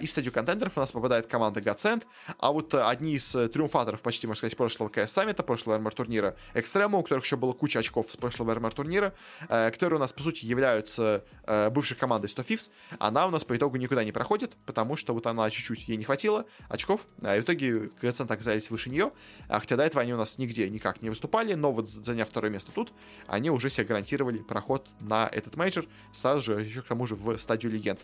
и 0.00 0.06
в 0.06 0.10
стадию 0.10 0.32
контендеров 0.32 0.76
у 0.76 0.80
нас 0.80 0.92
попадает 0.92 1.26
команда 1.26 1.60
Godsent, 1.60 2.04
а 2.38 2.52
вот 2.52 2.74
одни 2.74 3.15
из 3.16 3.30
триумфаторов 3.30 4.00
почти, 4.00 4.26
можно 4.26 4.38
сказать, 4.38 4.56
прошлого 4.56 4.88
КС 4.88 5.12
Саммита, 5.12 5.42
прошлого 5.42 5.78
RMR 5.78 5.94
турнира 5.94 6.36
Extremum, 6.54 6.98
у 6.98 7.02
которых 7.02 7.24
еще 7.24 7.36
было 7.36 7.52
куча 7.52 7.78
очков 7.78 8.10
с 8.10 8.16
прошлого 8.16 8.54
RMR 8.54 8.72
турнира, 8.72 9.14
которые 9.48 9.96
у 9.96 10.00
нас, 10.00 10.12
по 10.12 10.22
сути, 10.22 10.44
являются 10.44 11.24
бывшей 11.70 11.96
командой 11.96 12.28
100 12.28 12.42
Thieves, 12.42 12.70
она 12.98 13.26
у 13.26 13.30
нас 13.30 13.44
по 13.44 13.56
итогу 13.56 13.76
никуда 13.76 14.04
не 14.04 14.12
проходит, 14.12 14.56
потому 14.66 14.96
что 14.96 15.14
вот 15.14 15.26
она 15.26 15.48
чуть-чуть 15.50 15.88
ей 15.88 15.96
не 15.96 16.04
хватило 16.04 16.46
очков, 16.68 17.06
и 17.22 17.40
в 17.40 17.42
итоге 17.42 17.90
коэффициенты 18.00 18.34
оказались 18.34 18.70
выше 18.70 18.90
нее, 18.90 19.12
хотя 19.48 19.76
до 19.76 19.84
этого 19.84 20.02
они 20.02 20.14
у 20.14 20.16
нас 20.16 20.38
нигде 20.38 20.68
никак 20.68 21.02
не 21.02 21.08
выступали, 21.08 21.54
но 21.54 21.72
вот 21.72 21.88
заняв 21.88 22.28
второе 22.28 22.50
место 22.50 22.72
тут, 22.72 22.92
они 23.26 23.50
уже 23.50 23.70
себе 23.70 23.86
гарантировали 23.86 24.38
проход 24.38 24.88
на 25.00 25.28
этот 25.32 25.56
мейджор, 25.56 25.86
сразу 26.12 26.40
же 26.40 26.60
еще 26.60 26.82
к 26.82 26.86
тому 26.86 27.06
же 27.06 27.14
в 27.14 27.36
стадию 27.38 27.72
легенд. 27.72 28.00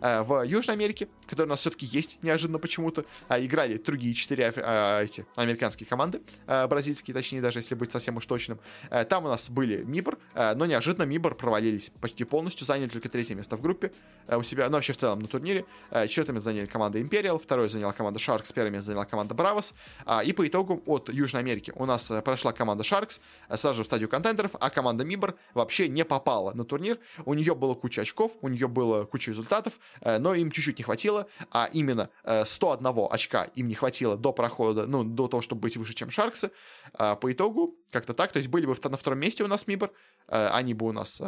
Э, 0.00 0.22
в 0.22 0.42
Южной 0.44 0.76
Америке, 0.76 1.08
которая 1.26 1.46
у 1.46 1.50
нас 1.50 1.60
все-таки 1.60 1.86
есть 1.86 2.22
неожиданно 2.22 2.58
почему-то, 2.58 3.04
э, 3.28 3.44
играли 3.44 3.76
другие 3.78 4.14
четыре 4.14 4.46
э, 4.56 5.04
эти 5.04 5.26
американские 5.36 5.86
команды, 5.86 6.22
бразильские, 6.46 7.14
точнее, 7.14 7.40
даже 7.40 7.58
если 7.58 7.74
быть 7.74 7.92
совсем 7.92 8.16
уж 8.16 8.26
точным. 8.26 8.58
Там 9.08 9.24
у 9.24 9.28
нас 9.28 9.50
были 9.50 9.82
MIBR, 9.84 10.18
но 10.34 10.66
неожиданно 10.66 11.04
MIBR 11.04 11.34
провалились 11.34 11.90
почти 12.00 12.24
полностью, 12.24 12.66
заняли 12.66 12.88
только 12.88 13.08
третье 13.08 13.34
место 13.34 13.56
в 13.56 13.62
группе 13.62 13.92
у 14.28 14.42
себя, 14.42 14.68
ну 14.68 14.76
вообще 14.76 14.92
в 14.92 14.96
целом 14.96 15.20
на 15.20 15.28
турнире. 15.28 15.64
Четвертое 16.08 16.32
место 16.32 16.50
заняли 16.50 16.66
команда 16.66 17.00
Imperial, 17.00 17.40
второе 17.42 17.68
заняла 17.68 17.92
команда 17.92 18.18
Sharks, 18.18 18.70
место 18.70 18.86
заняла 18.86 19.04
команда 19.04 19.34
Bravos, 19.34 19.74
и 20.24 20.32
по 20.32 20.46
итогу 20.46 20.82
от 20.86 21.08
Южной 21.08 21.42
Америки 21.42 21.72
у 21.74 21.86
нас 21.86 22.10
прошла 22.24 22.52
команда 22.52 22.82
Sharks 22.82 23.20
сразу 23.48 23.78
же 23.78 23.82
в 23.84 23.86
стадию 23.86 24.08
контендеров, 24.08 24.52
а 24.60 24.70
команда 24.70 25.04
Мибор 25.04 25.36
вообще 25.54 25.88
не 25.88 26.04
попала 26.04 26.52
на 26.52 26.64
турнир. 26.64 26.98
У 27.24 27.34
нее 27.34 27.54
было 27.54 27.74
куча 27.74 28.02
очков, 28.02 28.32
у 28.40 28.48
нее 28.48 28.68
было 28.68 29.04
куча 29.04 29.30
результатов, 29.30 29.74
Э, 30.00 30.18
но 30.18 30.34
им 30.34 30.50
чуть-чуть 30.50 30.78
не 30.78 30.84
хватило, 30.84 31.26
а 31.50 31.68
именно 31.72 32.10
101 32.44 32.86
э, 32.86 33.06
очка 33.10 33.44
им 33.54 33.68
не 33.68 33.74
хватило 33.74 34.16
до 34.16 34.32
прохода, 34.42 34.86
ну, 34.86 35.04
до 35.04 35.28
того, 35.28 35.40
чтобы 35.40 35.60
быть 35.60 35.76
выше, 35.76 35.94
чем 35.94 36.10
Шарксы. 36.10 36.50
А 36.94 37.14
по 37.14 37.32
итогу, 37.32 37.76
как-то 37.92 38.12
так, 38.12 38.32
то 38.32 38.38
есть 38.38 38.48
были 38.48 38.66
бы 38.66 38.74
на 38.82 38.96
втором 38.96 39.18
месте 39.20 39.44
у 39.44 39.46
нас 39.46 39.68
Мибор, 39.68 39.92
э, 40.28 40.48
они 40.48 40.74
бы 40.74 40.86
у 40.86 40.92
нас 40.92 41.22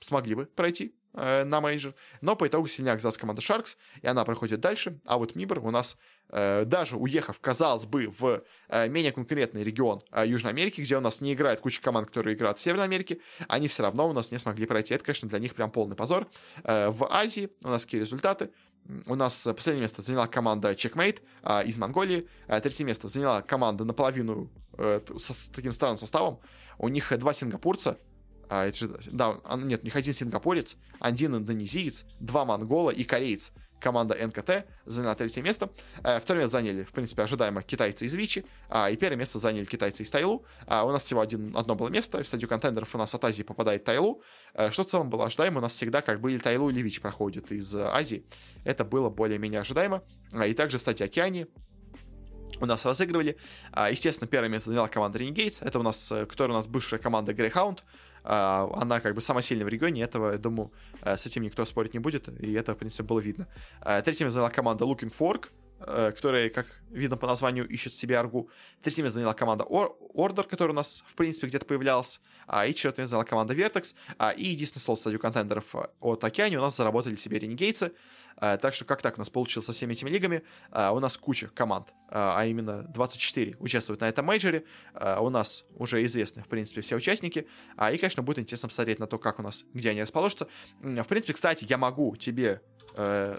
смогли 0.00 0.34
бы 0.34 0.46
пройти 0.46 0.94
на 1.12 1.60
мейджор, 1.60 1.94
но 2.22 2.36
по 2.36 2.46
итогу 2.46 2.68
сильнее 2.68 3.00
оказалась 3.00 3.10
команда 3.10 3.42
Sharks, 3.42 3.76
и 4.00 4.06
она 4.06 4.24
проходит 4.24 4.60
дальше, 4.60 5.00
а 5.04 5.18
вот 5.18 5.34
MIBR 5.34 5.58
у 5.58 5.70
нас 5.70 5.98
Э, 6.32 6.64
даже 6.64 6.96
уехав, 6.96 7.40
казалось 7.40 7.86
бы, 7.86 8.08
в 8.08 8.42
э, 8.68 8.88
менее 8.88 9.12
конкурентный 9.12 9.64
регион 9.64 10.02
э, 10.12 10.24
Южной 10.26 10.52
Америки, 10.52 10.80
где 10.80 10.96
у 10.96 11.00
нас 11.00 11.20
не 11.20 11.34
играет 11.34 11.60
куча 11.60 11.82
команд, 11.82 12.08
которые 12.08 12.36
играют 12.36 12.58
в 12.58 12.60
Северной 12.60 12.84
Америке, 12.84 13.18
они 13.48 13.68
все 13.68 13.82
равно 13.82 14.08
у 14.08 14.12
нас 14.12 14.30
не 14.30 14.38
смогли 14.38 14.66
пройти. 14.66 14.94
Это, 14.94 15.04
конечно, 15.04 15.28
для 15.28 15.38
них 15.38 15.54
прям 15.54 15.70
полный 15.70 15.96
позор. 15.96 16.28
В 16.62 17.06
Азии 17.10 17.50
у 17.62 17.68
нас 17.68 17.84
какие 17.84 18.00
результаты? 18.00 18.50
У 19.06 19.14
нас 19.14 19.44
последнее 19.44 19.82
место 19.82 20.02
заняла 20.02 20.26
команда 20.26 20.72
Checkmate 20.72 21.20
из 21.64 21.78
Монголии. 21.78 22.28
Третье 22.46 22.84
место 22.84 23.08
заняла 23.08 23.42
команда 23.42 23.84
наполовину 23.84 24.50
с 24.76 25.48
таким 25.54 25.72
странным 25.72 25.98
составом. 25.98 26.40
У 26.78 26.88
них 26.88 27.12
два 27.18 27.34
сингапурца, 27.34 27.98
да, 28.48 29.40
нет, 29.58 29.82
у 29.82 29.84
них 29.84 29.94
один 29.94 30.12
сингапурец, 30.12 30.76
один 30.98 31.36
индонезиец, 31.36 32.04
два 32.18 32.44
монгола 32.44 32.90
и 32.90 33.04
кореец 33.04 33.52
команда 33.80 34.14
НКТ 34.14 34.66
заняла 34.84 35.14
третье 35.14 35.42
место. 35.42 35.70
Э, 36.04 36.20
второе 36.20 36.44
место 36.44 36.58
заняли, 36.58 36.84
в 36.84 36.92
принципе, 36.92 37.22
ожидаемо 37.22 37.62
китайцы 37.62 38.06
из 38.06 38.14
Вичи, 38.14 38.44
а, 38.68 38.90
и 38.90 38.96
первое 38.96 39.16
место 39.16 39.38
заняли 39.38 39.64
китайцы 39.64 40.02
из 40.02 40.10
Тайлу. 40.10 40.44
А, 40.66 40.84
у 40.84 40.92
нас 40.92 41.02
всего 41.02 41.20
один, 41.20 41.56
одно 41.56 41.74
было 41.74 41.88
место, 41.88 42.22
в 42.22 42.26
стадию 42.26 42.48
контендеров 42.48 42.94
у 42.94 42.98
нас 42.98 43.14
от 43.14 43.24
Азии 43.24 43.42
попадает 43.42 43.84
Тайлу, 43.84 44.22
э, 44.54 44.70
что 44.70 44.84
в 44.84 44.86
целом 44.86 45.10
было 45.10 45.26
ожидаемо, 45.26 45.58
у 45.58 45.62
нас 45.62 45.74
всегда 45.74 46.02
как 46.02 46.20
бы 46.20 46.32
или 46.32 46.38
Тайлу, 46.38 46.70
или 46.70 46.82
Вич 46.82 47.00
проходит 47.00 47.50
из 47.50 47.74
Азии. 47.74 48.24
Это 48.64 48.84
было 48.84 49.10
более-менее 49.10 49.60
ожидаемо. 49.60 50.02
А, 50.32 50.46
и 50.46 50.54
также 50.54 50.78
в 50.78 50.82
стадии 50.82 51.04
Океании 51.04 51.46
у 52.60 52.66
нас 52.66 52.84
разыгрывали. 52.84 53.38
Естественно, 53.90 54.28
первое 54.28 54.50
место 54.50 54.70
заняла 54.70 54.88
команда 54.88 55.18
Renegades. 55.18 55.64
Это 55.64 55.78
у 55.78 55.82
нас, 55.82 56.12
э, 56.12 56.26
которая 56.26 56.54
у 56.54 56.58
нас 56.58 56.66
бывшая 56.66 56.98
команда 56.98 57.32
Greyhound. 57.32 57.78
А, 58.24 58.68
она 58.74 59.00
как 59.00 59.14
бы 59.14 59.20
самая 59.20 59.42
сильная 59.42 59.64
в 59.64 59.68
регионе, 59.68 60.02
этого, 60.02 60.32
я 60.32 60.38
думаю, 60.38 60.70
э, 61.02 61.16
с 61.16 61.26
этим 61.26 61.42
никто 61.42 61.64
спорить 61.64 61.94
не 61.94 62.00
будет, 62.00 62.28
и 62.28 62.52
это, 62.52 62.74
в 62.74 62.78
принципе, 62.78 63.02
было 63.02 63.20
видно. 63.20 63.46
А, 63.80 64.02
третьим 64.02 64.30
заняла 64.30 64.50
команда 64.50 64.84
Looking 64.84 65.12
Fork, 65.16 65.48
э, 65.80 66.12
которая, 66.14 66.50
как 66.50 66.66
видно 66.90 67.16
по 67.16 67.26
названию, 67.26 67.68
ищет 67.68 67.94
себе 67.94 68.18
аргу. 68.18 68.50
Третьим 68.82 69.08
заняла 69.10 69.34
команда 69.34 69.64
Order, 69.64 70.48
которая 70.48 70.72
у 70.72 70.76
нас, 70.76 71.04
в 71.06 71.14
принципе, 71.14 71.46
где-то 71.46 71.66
появлялась. 71.66 72.20
А, 72.46 72.66
и 72.66 72.74
четвертым 72.74 73.06
заняла 73.06 73.24
команда 73.24 73.54
Vertex. 73.54 73.94
И 74.36 74.48
единственный 74.48 74.82
слот 74.82 75.00
стадию 75.00 75.20
контендеров 75.20 75.74
от 76.00 76.24
Океане 76.24 76.58
у 76.58 76.62
нас 76.62 76.76
заработали 76.76 77.16
себе 77.16 77.38
Ренегейцы. 77.38 77.92
Э, 78.40 78.58
так 78.58 78.74
что 78.74 78.84
как 78.84 79.02
так 79.02 79.16
у 79.16 79.20
нас 79.20 79.30
получилось 79.30 79.66
со 79.66 79.72
всеми 79.72 79.92
этими 79.92 80.10
лигами? 80.10 80.42
Э, 80.72 80.90
у 80.90 81.00
нас 81.00 81.16
куча 81.16 81.48
команд, 81.48 81.88
э, 81.88 81.92
а 82.12 82.44
именно 82.46 82.82
24 82.82 83.56
участвуют 83.58 84.00
на 84.00 84.08
этом 84.08 84.24
мейджоре. 84.26 84.64
У 85.20 85.30
нас 85.30 85.64
уже 85.76 86.02
известны, 86.04 86.42
в 86.42 86.48
принципе, 86.48 86.80
все 86.80 86.96
участники. 86.96 87.46
И, 87.92 87.98
конечно, 87.98 88.22
будет 88.22 88.38
интересно 88.38 88.68
посмотреть 88.68 88.98
на 88.98 89.06
то, 89.06 89.18
как 89.18 89.38
у 89.38 89.42
нас, 89.42 89.64
где 89.74 89.90
они 89.90 90.02
расположатся. 90.02 90.48
В 90.80 91.04
принципе, 91.04 91.32
кстати, 91.32 91.66
я 91.68 91.78
могу 91.78 92.16
тебе 92.16 92.60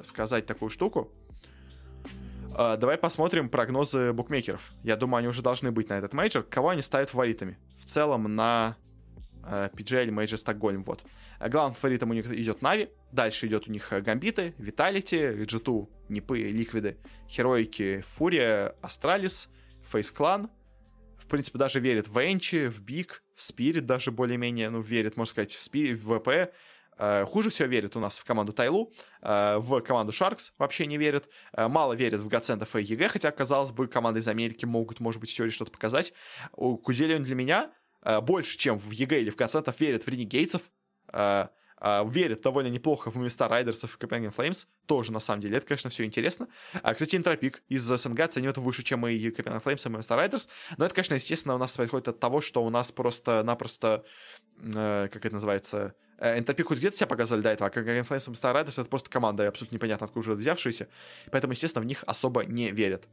сказать 0.04 0.46
такую 0.46 0.70
штуку. 0.70 1.12
Давай 2.54 2.98
посмотрим 2.98 3.50
прогнозы 3.50 4.14
букмекеров. 4.14 4.74
Я 4.84 4.96
думаю, 4.96 5.20
они 5.20 5.28
уже 5.28 5.42
должны 5.42 5.72
быть 5.72 5.90
на 5.90 5.94
этот 5.94 6.14
мейджор. 6.14 6.44
Кого 6.44 6.70
они 6.70 6.82
ставят 6.82 7.10
фаворитами? 7.10 7.58
В 7.80 7.86
целом 7.86 8.36
на 8.36 8.78
PGL 9.44 10.10
Major 10.10 10.38
Стокгольм. 10.38 10.84
Вот. 10.84 11.04
Главным 11.40 11.74
фаворитом 11.76 12.12
у 12.12 12.14
них 12.14 12.32
идет 12.32 12.62
Нави. 12.62 12.90
Дальше 13.12 13.48
идет 13.48 13.68
у 13.68 13.72
них 13.72 13.92
Гамбиты, 13.92 14.54
Виталити, 14.58 15.16
G2, 15.16 15.88
Нипы, 16.10 16.40
Ликвиды, 16.40 16.98
Хероики, 17.28 18.04
Фурия, 18.08 18.76
Астралис, 18.82 19.50
FaZe 19.92 20.12
Clan. 20.12 20.50
В 21.18 21.26
принципе, 21.28 21.58
даже 21.58 21.80
верит 21.80 22.10
в 22.10 22.18
ENCE, 22.20 22.68
в 22.68 22.82
Биг, 22.82 23.24
в 23.36 23.42
Спирит 23.42 23.86
даже 23.86 24.12
более-менее, 24.12 24.70
ну, 24.70 24.82
верит, 24.82 25.18
можно 25.18 25.32
сказать, 25.32 25.54
в, 25.54 25.62
Спирит, 25.62 25.98
в 25.98 26.20
ВП. 26.20 26.54
Э, 27.02 27.26
хуже 27.26 27.50
всего 27.50 27.68
верит 27.68 27.96
у 27.96 28.00
нас 28.00 28.20
в 28.20 28.26
команду 28.26 28.54
TYLOO, 28.54 28.94
э, 29.24 29.58
в 29.58 29.82
команду 29.82 30.12
Sharks 30.12 30.52
вообще 30.60 30.86
не 30.86 30.98
верит, 31.00 31.30
э, 31.58 31.68
мало 31.68 31.94
верит 31.94 32.20
в 32.20 32.28
Годсентов 32.28 32.76
и 32.76 32.84
EG, 32.84 33.10
хотя, 33.10 33.32
казалось 33.32 33.72
бы, 33.72 33.88
команды 33.88 34.20
из 34.20 34.28
Америки 34.28 34.66
могут, 34.66 35.00
может 35.00 35.20
быть, 35.20 35.40
или 35.40 35.50
что-то 35.50 35.72
показать. 35.72 36.14
У 36.52 36.78
Кузелион 36.78 37.24
для 37.24 37.34
меня 37.34 37.72
больше, 38.22 38.56
чем 38.56 38.78
в 38.78 38.92
ЕГЭ 38.92 39.22
или 39.22 39.32
в 39.32 39.36
Гацентов, 39.36 39.80
верит 39.80 40.06
в 40.06 40.10
Ренегейцев, 40.10 40.70
верит 41.12 42.42
довольно 42.42 42.68
неплохо 42.68 43.10
в 43.10 43.16
места 43.16 43.48
Райдерсов 43.48 43.96
и 43.96 44.06
Copenhagen 44.06 44.36
Flames, 44.36 44.68
тоже 44.86 45.12
на 45.12 45.20
самом 45.20 45.42
деле, 45.42 45.58
это, 45.58 45.66
конечно, 45.66 45.90
все 45.90 46.06
интересно. 46.06 46.50
Uh, 46.74 46.94
кстати, 46.94 47.16
Интропик 47.16 47.64
из 47.68 47.82
СНГ 47.82 48.28
ценит 48.30 48.58
выше, 48.60 48.84
чем 48.84 49.08
и 49.08 49.18
Copenhagen 49.30 49.64
Flames 49.64 49.88
и 49.88 49.90
места 49.90 50.16
Райдерс, 50.16 50.48
но 50.78 50.86
это, 50.86 50.94
конечно, 50.94 51.16
естественно, 51.16 51.56
у 51.56 51.58
нас 51.58 51.76
происходит 51.76 52.10
от 52.10 52.20
того, 52.20 52.42
что 52.42 52.64
у 52.64 52.70
нас 52.70 52.92
просто-напросто, 52.92 54.04
как 54.64 55.26
это 55.26 55.32
называется, 55.32 55.96
Энтропи 56.22 56.62
хоть 56.64 56.78
где-то 56.78 56.96
себя 56.96 57.08
показали 57.08 57.42
до 57.42 57.50
этого, 57.50 57.68
а 57.68 57.70
как 57.72 57.88
Influence 57.88 58.32
Star 58.34 58.56
Riders 58.56 58.80
это 58.80 58.86
просто 58.86 59.10
команда, 59.10 59.48
абсолютно 59.48 59.76
непонятно 59.76 60.06
откуда 60.06 60.34
взявшиеся, 60.34 60.88
поэтому, 61.32 61.54
естественно, 61.54 61.82
в 61.82 61.88
них 61.88 62.04
особо 62.06 62.46
не 62.46 62.72
верят. 62.72 63.06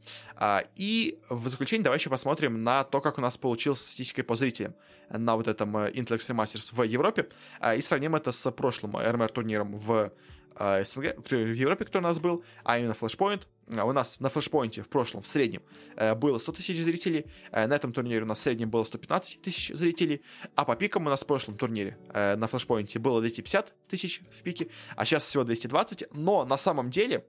И 0.75 1.19
в 1.29 1.49
заключение 1.49 1.83
давай 1.83 1.97
еще 1.97 2.11
посмотрим 2.11 2.63
на 2.63 2.83
то, 2.83 3.01
как 3.01 3.17
у 3.17 3.21
нас 3.21 3.37
получилась 3.37 3.81
статистика 3.81 4.23
по 4.23 4.35
зрителям 4.35 4.75
на 5.09 5.35
вот 5.35 5.47
этом 5.47 5.75
Intel 5.75 6.17
Extreme 6.17 6.43
Masters 6.43 6.69
в 6.71 6.83
Европе, 6.83 7.29
и 7.75 7.81
сравним 7.81 8.15
это 8.15 8.31
с 8.31 8.51
прошлым 8.51 8.95
RMR-турниром 8.95 9.79
в 9.79 10.11
СНГ, 10.55 11.29
в 11.29 11.33
Европе, 11.33 11.85
кто 11.85 11.99
у 11.99 12.01
нас 12.01 12.19
был, 12.19 12.43
а 12.63 12.77
именно 12.77 12.91
Flashpoint, 12.91 13.43
а, 13.43 13.47
у 13.69 13.91
нас 13.91 14.19
на 14.19 14.29
флешпоинте 14.29 14.81
в 14.81 14.89
прошлом 14.89 15.21
в 15.21 15.27
среднем 15.27 15.61
э, 15.95 16.15
было 16.15 16.37
100 16.39 16.51
тысяч 16.53 16.81
зрителей, 16.81 17.25
э, 17.51 17.67
на 17.67 17.73
этом 17.73 17.93
турнире 17.93 18.23
у 18.23 18.25
нас 18.25 18.39
в 18.39 18.41
среднем 18.41 18.69
было 18.69 18.83
115 18.83 19.41
тысяч 19.41 19.75
зрителей, 19.75 20.21
а 20.55 20.65
по 20.65 20.75
пикам 20.75 21.05
у 21.05 21.09
нас 21.09 21.23
в 21.23 21.27
прошлом 21.27 21.57
турнире 21.57 21.97
э, 22.13 22.35
на 22.35 22.47
флешпоинте 22.47 22.99
было 22.99 23.21
250 23.21 23.73
тысяч 23.87 24.21
в 24.31 24.41
пике, 24.41 24.69
а 24.95 25.05
сейчас 25.05 25.23
всего 25.23 25.43
220, 25.43 26.07
но 26.11 26.45
на 26.45 26.57
самом 26.57 26.89
деле 26.89 27.25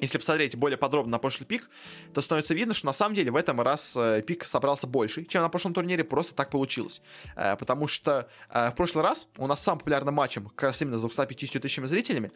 если 0.00 0.18
посмотреть 0.18 0.56
более 0.56 0.76
подробно 0.76 1.12
на 1.12 1.18
прошлый 1.18 1.46
пик, 1.46 1.70
то 2.14 2.20
становится 2.20 2.54
видно, 2.54 2.74
что 2.74 2.86
на 2.86 2.92
самом 2.92 3.14
деле 3.14 3.30
в 3.30 3.36
этом 3.36 3.60
раз 3.60 3.96
э, 3.96 4.22
пик 4.22 4.44
собрался 4.44 4.86
больше, 4.86 5.24
чем 5.24 5.42
на 5.42 5.48
прошлом 5.48 5.74
турнире, 5.74 6.04
просто 6.04 6.34
так 6.34 6.50
получилось. 6.50 7.02
Э, 7.36 7.56
потому 7.56 7.86
что 7.86 8.28
э, 8.50 8.70
в 8.70 8.74
прошлый 8.74 9.04
раз 9.04 9.28
у 9.36 9.46
нас 9.46 9.62
самым 9.62 9.80
популярным 9.80 10.14
матчем, 10.14 10.46
как 10.46 10.62
раз 10.64 10.82
именно 10.82 10.98
с 10.98 11.00
250 11.00 11.62
тысячами 11.62 11.86
зрителями, 11.86 12.32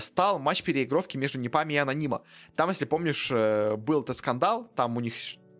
стал 0.00 0.38
матч 0.38 0.62
переигровки 0.62 1.16
между 1.16 1.38
Непами 1.38 1.74
и 1.74 1.76
Анонима. 1.76 2.22
Там, 2.56 2.68
если 2.68 2.84
помнишь, 2.84 3.30
был 3.30 4.02
этот 4.02 4.16
скандал, 4.16 4.68
там 4.74 4.96
у 4.96 5.00
них 5.00 5.14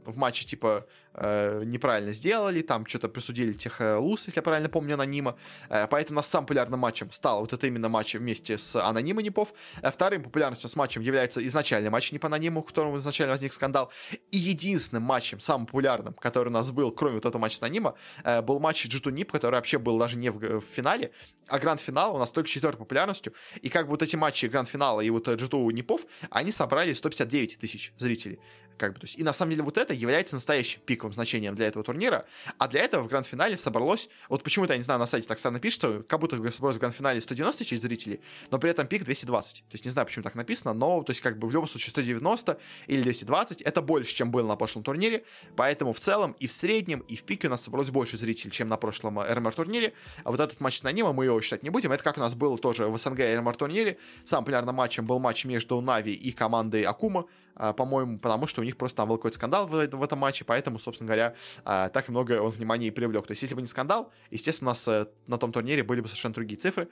в 0.04 0.16
матче 0.16 0.44
типа 0.44 0.86
э, 1.14 1.62
неправильно 1.64 2.12
сделали, 2.12 2.62
там 2.62 2.86
что-то 2.86 3.08
присудили 3.08 3.52
тех 3.52 3.80
э, 3.80 3.96
лус, 3.96 4.26
если 4.26 4.38
я 4.38 4.42
правильно 4.42 4.68
помню, 4.68 4.94
анонима. 4.94 5.36
Э, 5.68 5.86
поэтому 5.88 6.16
у 6.16 6.18
нас 6.18 6.28
самым 6.28 6.46
популярным 6.46 6.80
матчем 6.80 7.10
стал 7.12 7.40
вот 7.40 7.52
это 7.52 7.66
именно 7.66 7.88
матч 7.88 8.14
вместе 8.14 8.58
с 8.58 8.76
анонима 8.76 9.22
Непов. 9.22 9.52
Э, 9.82 9.90
вторым 9.90 10.22
популярностью 10.22 10.68
с 10.68 10.76
матчем 10.76 11.02
является 11.02 11.44
изначальный 11.46 11.90
матч 11.90 12.12
не 12.12 12.18
по 12.18 12.26
анониму, 12.26 12.62
в 12.62 12.66
котором 12.66 12.96
изначально 12.98 13.32
возник 13.32 13.52
скандал. 13.52 13.92
И 14.30 14.36
единственным 14.36 15.02
матчем, 15.02 15.40
самым 15.40 15.66
популярным, 15.66 16.14
который 16.14 16.48
у 16.48 16.52
нас 16.52 16.70
был, 16.70 16.90
кроме 16.92 17.16
вот 17.16 17.24
этого 17.24 17.40
матча 17.40 17.56
с 17.56 17.62
анонима, 17.62 17.94
э, 18.24 18.42
был 18.42 18.60
матч 18.60 18.86
G2 18.86 19.12
NIP, 19.12 19.30
который 19.30 19.56
вообще 19.56 19.78
был 19.78 19.98
даже 19.98 20.16
не 20.16 20.30
в, 20.30 20.60
в 20.60 20.64
финале, 20.64 21.12
а 21.48 21.58
гранд-финал 21.58 22.16
у 22.16 22.18
нас 22.18 22.30
только 22.30 22.48
четвертой 22.48 22.78
популярностью. 22.78 23.32
И 23.62 23.68
как 23.68 23.86
бы 23.86 23.90
вот 23.90 24.02
эти 24.02 24.16
матчи 24.16 24.46
гранд-финала 24.46 25.00
и 25.00 25.10
вот 25.10 25.28
G2 25.28 25.72
Непов, 25.72 26.02
они 26.30 26.52
собрали 26.52 26.92
159 26.92 27.58
тысяч 27.58 27.92
зрителей. 27.98 28.38
Как 28.76 28.92
бы, 28.92 29.00
то 29.00 29.04
есть, 29.04 29.18
и 29.18 29.22
на 29.22 29.32
самом 29.32 29.52
деле 29.52 29.62
вот 29.62 29.78
это 29.78 29.94
является 29.94 30.34
настоящим 30.34 30.80
пиковым 30.84 31.12
значением 31.12 31.54
для 31.54 31.68
этого 31.68 31.84
турнира, 31.84 32.26
а 32.58 32.68
для 32.68 32.82
этого 32.82 33.04
в 33.04 33.08
гранд-финале 33.08 33.56
собралось, 33.56 34.08
вот 34.28 34.42
почему-то, 34.42 34.72
я 34.72 34.76
не 34.76 34.82
знаю, 34.82 34.98
на 34.98 35.06
сайте 35.06 35.28
так 35.28 35.38
странно 35.38 35.60
пишется, 35.60 36.02
как 36.08 36.20
будто 36.20 36.36
собралось 36.50 36.76
в 36.76 36.80
гранд-финале 36.80 37.20
190 37.20 37.64
тысяч 37.64 37.80
зрителей, 37.80 38.20
но 38.50 38.58
при 38.58 38.70
этом 38.70 38.86
пик 38.86 39.04
220. 39.04 39.58
То 39.58 39.64
есть 39.72 39.84
не 39.84 39.90
знаю, 39.90 40.06
почему 40.06 40.22
так 40.24 40.34
написано, 40.34 40.74
но 40.74 41.02
то 41.02 41.10
есть 41.10 41.20
как 41.20 41.38
бы 41.38 41.48
в 41.48 41.52
любом 41.52 41.68
случае 41.68 41.90
190 41.90 42.58
или 42.86 43.02
220 43.02 43.62
это 43.62 43.82
больше, 43.82 44.14
чем 44.14 44.30
было 44.30 44.48
на 44.48 44.56
прошлом 44.56 44.82
турнире, 44.82 45.24
поэтому 45.56 45.92
в 45.92 46.00
целом 46.00 46.34
и 46.40 46.46
в 46.46 46.52
среднем, 46.52 47.00
и 47.00 47.16
в 47.16 47.22
пике 47.22 47.46
у 47.46 47.50
нас 47.50 47.62
собралось 47.62 47.90
больше 47.90 48.16
зрителей, 48.16 48.50
чем 48.50 48.68
на 48.68 48.76
прошлом 48.76 49.20
РМР 49.20 49.54
турнире, 49.54 49.92
а 50.24 50.30
вот 50.30 50.40
этот 50.40 50.60
матч 50.60 50.78
с 50.78 50.82
Нанима 50.82 51.12
мы 51.12 51.26
его 51.26 51.40
считать 51.40 51.62
не 51.62 51.70
будем, 51.70 51.92
это 51.92 52.02
как 52.02 52.16
у 52.16 52.20
нас 52.20 52.34
было 52.34 52.58
тоже 52.58 52.88
в 52.88 52.98
СНГ 52.98 53.20
РМР 53.20 53.56
турнире, 53.56 53.98
самым 54.24 54.44
популярным 54.44 54.74
матчем 54.74 55.06
был 55.06 55.18
матч 55.20 55.44
между 55.44 55.80
Нави 55.80 56.12
и 56.12 56.32
командой 56.32 56.82
Акума, 56.82 57.26
по-моему, 57.54 58.18
потому 58.18 58.46
что 58.46 58.60
у 58.60 58.64
них 58.64 58.76
просто 58.76 58.96
там 58.96 59.08
был 59.08 59.16
какой-то 59.16 59.36
скандал 59.36 59.66
в, 59.66 59.70
в 59.70 60.02
этом 60.02 60.18
матче, 60.18 60.44
поэтому, 60.44 60.78
собственно 60.78 61.06
говоря, 61.06 61.34
а, 61.64 61.88
так 61.88 62.08
много 62.08 62.40
он 62.40 62.50
внимания 62.50 62.88
и 62.88 62.90
привлек. 62.90 63.26
То 63.26 63.32
есть, 63.32 63.42
если 63.42 63.54
бы 63.54 63.62
не 63.62 63.66
скандал, 63.68 64.12
естественно, 64.30 64.70
у 64.70 64.72
нас 64.72 64.88
э, 64.88 65.06
на 65.26 65.38
том 65.38 65.52
турнире 65.52 65.82
были 65.82 66.00
бы 66.00 66.08
совершенно 66.08 66.34
другие 66.34 66.58
цифры. 66.58 66.88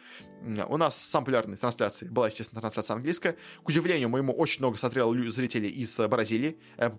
У 0.68 0.76
нас 0.76 0.96
самая 0.96 1.24
популярная 1.24 1.56
трансляция 1.56 2.10
была, 2.10 2.26
естественно, 2.26 2.60
трансляция 2.60 2.94
английская. 2.94 3.36
К 3.62 3.68
удивлению 3.68 4.08
моему, 4.08 4.32
очень 4.32 4.60
много 4.60 4.76
смотрело 4.76 5.14
зрителей 5.30 5.70
из 5.70 5.98
э, 5.98 6.08
Бразилии 6.08 6.58
э, 6.76 6.90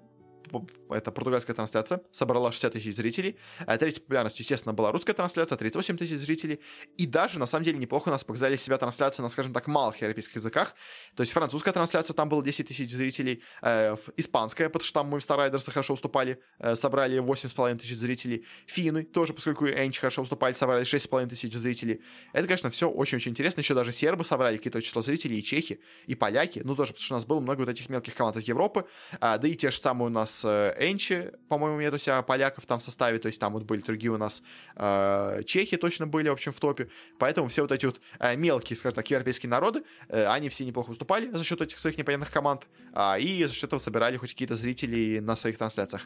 это 0.90 1.12
португальская 1.12 1.56
трансляция, 1.56 2.02
собрала 2.12 2.52
60 2.52 2.74
тысяч 2.74 2.96
зрителей. 2.96 3.38
А 3.66 3.78
третьей 3.78 4.02
популярностью, 4.02 4.44
естественно, 4.44 4.74
была 4.74 4.92
русская 4.92 5.14
трансляция, 5.14 5.58
38 5.58 5.98
тысяч 5.98 6.20
зрителей. 6.20 6.60
И 6.98 7.06
даже, 7.06 7.40
на 7.40 7.46
самом 7.46 7.66
деле, 7.66 7.78
неплохо 7.78 8.10
у 8.10 8.12
нас 8.12 8.24
показали 8.24 8.56
себя 8.56 8.78
трансляции 8.78 9.22
на, 9.22 9.30
скажем 9.30 9.54
так, 9.54 9.68
малых 9.68 10.02
европейских 10.02 10.36
языках. 10.36 10.76
То 11.16 11.22
есть 11.22 11.32
французская 11.32 11.72
трансляция, 11.72 12.14
там 12.14 12.30
было 12.30 12.44
10 12.44 12.68
тысяч 12.68 12.92
зрителей. 12.92 13.42
Э, 13.62 13.96
испанская, 14.18 14.70
потому 14.70 14.86
что 14.86 14.94
там 14.94 15.08
мы 15.08 15.20
в 15.20 15.24
Старайдерса 15.24 15.72
хорошо 15.72 15.94
уступали, 15.94 16.40
э, 16.60 16.76
собрали 16.76 17.20
8,5 17.20 17.80
тысяч 17.80 17.98
зрителей. 17.98 18.46
Финны 18.68 19.04
тоже, 19.04 19.34
поскольку 19.34 19.66
Энч 19.68 20.00
хорошо 20.00 20.22
уступали, 20.22 20.54
собрали 20.54 20.84
6,5 20.84 21.30
тысяч 21.30 21.54
зрителей. 21.54 22.02
Это, 22.34 22.48
конечно, 22.48 22.70
все 22.70 22.90
очень-очень 22.90 23.32
интересно. 23.32 23.62
Еще 23.62 23.74
даже 23.74 23.92
сербы 23.92 24.24
собрали 24.24 24.58
какие-то 24.58 24.82
число 24.82 25.02
зрителей, 25.02 25.40
и 25.40 25.44
чехи, 25.44 25.80
и 26.08 26.16
поляки. 26.16 26.62
Ну, 26.64 26.76
тоже, 26.76 26.94
потому 26.94 27.04
что 27.04 27.14
у 27.14 27.18
нас 27.18 27.26
было 27.26 27.40
много 27.40 27.60
вот 27.62 27.70
этих 27.70 27.90
мелких 27.90 28.16
команд 28.16 28.38
из 28.38 28.44
Европы. 28.44 28.86
Да 29.20 29.40
и 29.44 29.56
те 29.56 29.72
же 29.72 29.78
самые 29.78 30.08
у 30.08 30.12
нас 30.12 30.43
э, 30.46 30.76
Энчи, 30.80 31.32
по-моему, 31.48 31.80
нет 31.80 31.94
у 31.94 31.98
себя 31.98 32.22
поляков 32.22 32.66
там 32.66 32.80
в 32.80 32.84
составе, 32.84 33.20
то 33.20 33.28
есть 33.28 33.40
там 33.40 33.54
вот 33.54 33.64
были 33.64 33.82
другие 33.82 34.12
у 34.12 34.18
нас 34.18 34.44
э, 34.76 35.42
чехи 35.46 35.78
точно 35.78 36.08
были, 36.08 36.30
в 36.30 36.34
общем, 36.34 36.52
в 36.52 36.60
топе, 36.60 36.90
поэтому 37.20 37.48
все 37.48 37.62
вот 37.62 37.72
эти 37.72 37.86
вот 37.86 38.02
э, 38.20 38.36
мелкие, 38.36 38.78
скажем 38.78 38.96
так, 38.96 39.10
европейские 39.10 39.50
народы, 39.50 39.84
э, 40.10 40.26
они 40.26 40.50
все 40.50 40.66
неплохо 40.66 40.90
выступали 40.90 41.30
за 41.32 41.44
счет 41.44 41.62
этих 41.62 41.80
своих 41.80 41.98
непонятных 41.98 42.32
команд, 42.32 42.68
э, 42.94 43.20
и 43.20 43.44
за 43.46 43.54
счет 43.54 43.66
этого 43.66 43.80
собирали 43.80 44.18
хоть 44.18 44.32
какие-то 44.32 44.56
зрители 44.56 45.20
на 45.20 45.36
своих 45.36 45.58
трансляциях. 45.58 46.04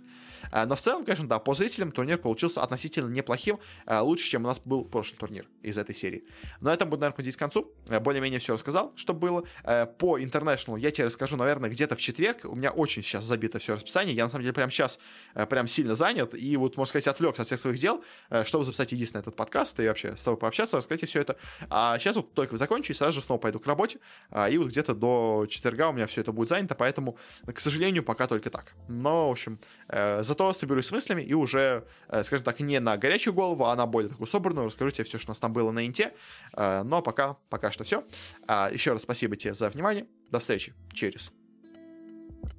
Э, 0.52 0.66
но 0.66 0.76
в 0.76 0.82
целом, 0.82 1.06
конечно, 1.06 1.28
да, 1.28 1.40
по 1.40 1.54
зрителям 1.54 1.92
турнир 1.92 2.18
получился 2.18 2.62
относительно 2.62 3.10
неплохим, 3.10 3.60
э, 3.86 4.00
лучше, 4.00 4.30
чем 4.30 4.46
у 4.46 4.48
нас 4.48 4.60
был 4.60 4.86
прошлый 4.86 5.18
турнир 5.18 5.48
из 5.62 5.78
этой 5.78 5.96
серии. 5.96 6.24
Но 6.62 6.72
это 6.72 6.86
будет, 6.86 7.02
наверное, 7.02 7.18
подойти 7.18 7.36
к 7.36 7.40
концу, 7.40 7.72
э, 7.90 8.00
более-менее 8.00 8.40
все 8.40 8.54
рассказал, 8.54 8.94
что 8.96 9.14
было. 9.14 9.44
Э, 9.64 9.86
по 9.86 10.20
International 10.20 10.80
я 10.80 10.92
тебе 10.92 11.06
расскажу, 11.06 11.38
наверное, 11.38 11.70
где-то 11.70 11.96
в 11.96 12.00
четверг, 12.00 12.46
у 12.46 12.56
меня 12.56 12.72
очень 12.72 13.02
сейчас 13.02 13.26
забито 13.26 13.60
все 13.60 13.76
расписание, 13.76 14.14
я 14.18 14.24
на 14.24 14.30
самом 14.30 14.44
деле 14.44 14.54
прям 14.54 14.70
сейчас 14.70 15.00
э, 15.36 15.46
прям 15.46 15.68
сильно 15.68 15.96
занят 15.96 16.34
и 16.34 16.58
вот, 16.58 16.76
можно 16.76 16.90
сказать, 16.90 17.08
отвлекся 17.08 17.44
от 17.44 17.48
всех 17.48 17.60
своих 17.60 17.80
дел, 17.80 18.04
э, 18.30 18.44
чтобы 18.44 18.64
записать 18.64 18.92
единственный 18.92 19.22
этот 19.22 19.36
подкаст 19.36 19.80
и 19.80 19.88
вообще 19.88 20.18
с 20.18 20.24
тобой 20.24 20.40
пообщаться, 20.40 20.78
рассказать 20.78 21.08
все 21.08 21.22
это. 21.22 21.38
А 21.70 21.98
сейчас 22.00 22.16
вот 22.16 22.34
только 22.34 22.58
закончу 22.58 22.92
и 22.92 22.96
сразу 22.96 23.20
же 23.20 23.26
снова 23.26 23.40
пойду 23.40 23.60
к 23.60 23.68
работе, 23.68 24.00
а, 24.30 24.50
и 24.50 24.58
вот 24.58 24.70
где-то 24.70 24.94
до 24.94 25.46
четверга 25.50 25.90
у 25.90 25.94
меня 25.94 26.08
все 26.08 26.22
это 26.22 26.32
будет 26.32 26.50
занято, 26.50 26.76
поэтому, 26.76 27.18
к 27.46 27.60
сожалению, 27.60 28.04
пока 28.04 28.28
только 28.28 28.50
так. 28.50 28.74
Но, 28.88 29.30
в 29.30 29.32
общем, 29.32 29.60
э, 29.88 30.24
зато 30.24 30.52
соберусь 30.54 30.88
с 30.88 30.92
мыслями 30.92 31.22
и 31.22 31.34
уже, 31.34 31.86
скажем 32.24 32.44
так, 32.44 32.60
не 32.60 32.80
на 32.80 32.98
горячую 32.98 33.34
голову, 33.34 33.66
а 33.66 33.76
на 33.76 33.86
более 33.86 34.10
такую 34.10 34.28
собранную, 34.28 34.68
расскажу 34.68 34.92
тебе 34.92 35.04
все, 35.04 35.18
что 35.18 35.30
у 35.30 35.32
нас 35.32 35.40
там 35.40 35.54
было 35.54 35.72
на 35.72 35.86
инте. 35.86 36.14
Но 36.56 37.02
пока, 37.02 37.38
пока 37.50 37.72
что 37.72 37.84
все. 37.84 38.04
А, 38.48 38.70
Еще 38.72 38.94
раз 38.94 39.04
спасибо 39.04 39.36
тебе 39.36 39.54
за 39.54 39.70
внимание. 39.70 40.08
До 40.32 40.40
встречи 40.40 40.74
через 40.94 41.32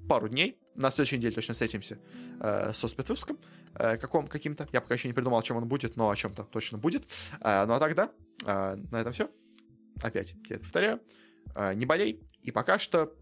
пару 0.08 0.28
дней 0.28 0.57
на 0.78 0.90
следующей 0.90 1.16
неделе 1.16 1.34
точно 1.34 1.54
встретимся 1.54 1.98
э, 2.40 2.72
со 2.72 2.88
спецвыпуском 2.88 3.38
э, 3.74 3.96
каком, 3.98 4.28
каким-то. 4.28 4.68
Я 4.72 4.80
пока 4.80 4.94
еще 4.94 5.08
не 5.08 5.14
придумал, 5.14 5.38
о 5.38 5.42
чем 5.42 5.56
он 5.56 5.66
будет, 5.66 5.96
но 5.96 6.08
о 6.08 6.16
чем-то 6.16 6.44
точно 6.44 6.78
будет. 6.78 7.04
Э, 7.40 7.66
ну 7.66 7.74
а 7.74 7.78
тогда 7.78 8.10
э, 8.46 8.76
на 8.90 9.00
этом 9.00 9.12
все. 9.12 9.30
Опять 10.02 10.34
я 10.48 10.56
это 10.56 10.64
повторяю. 10.64 11.00
Э, 11.54 11.74
не 11.74 11.84
болей. 11.84 12.22
И 12.42 12.52
пока 12.52 12.78
что 12.78 13.12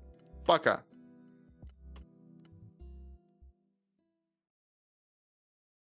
пока. 0.47 0.85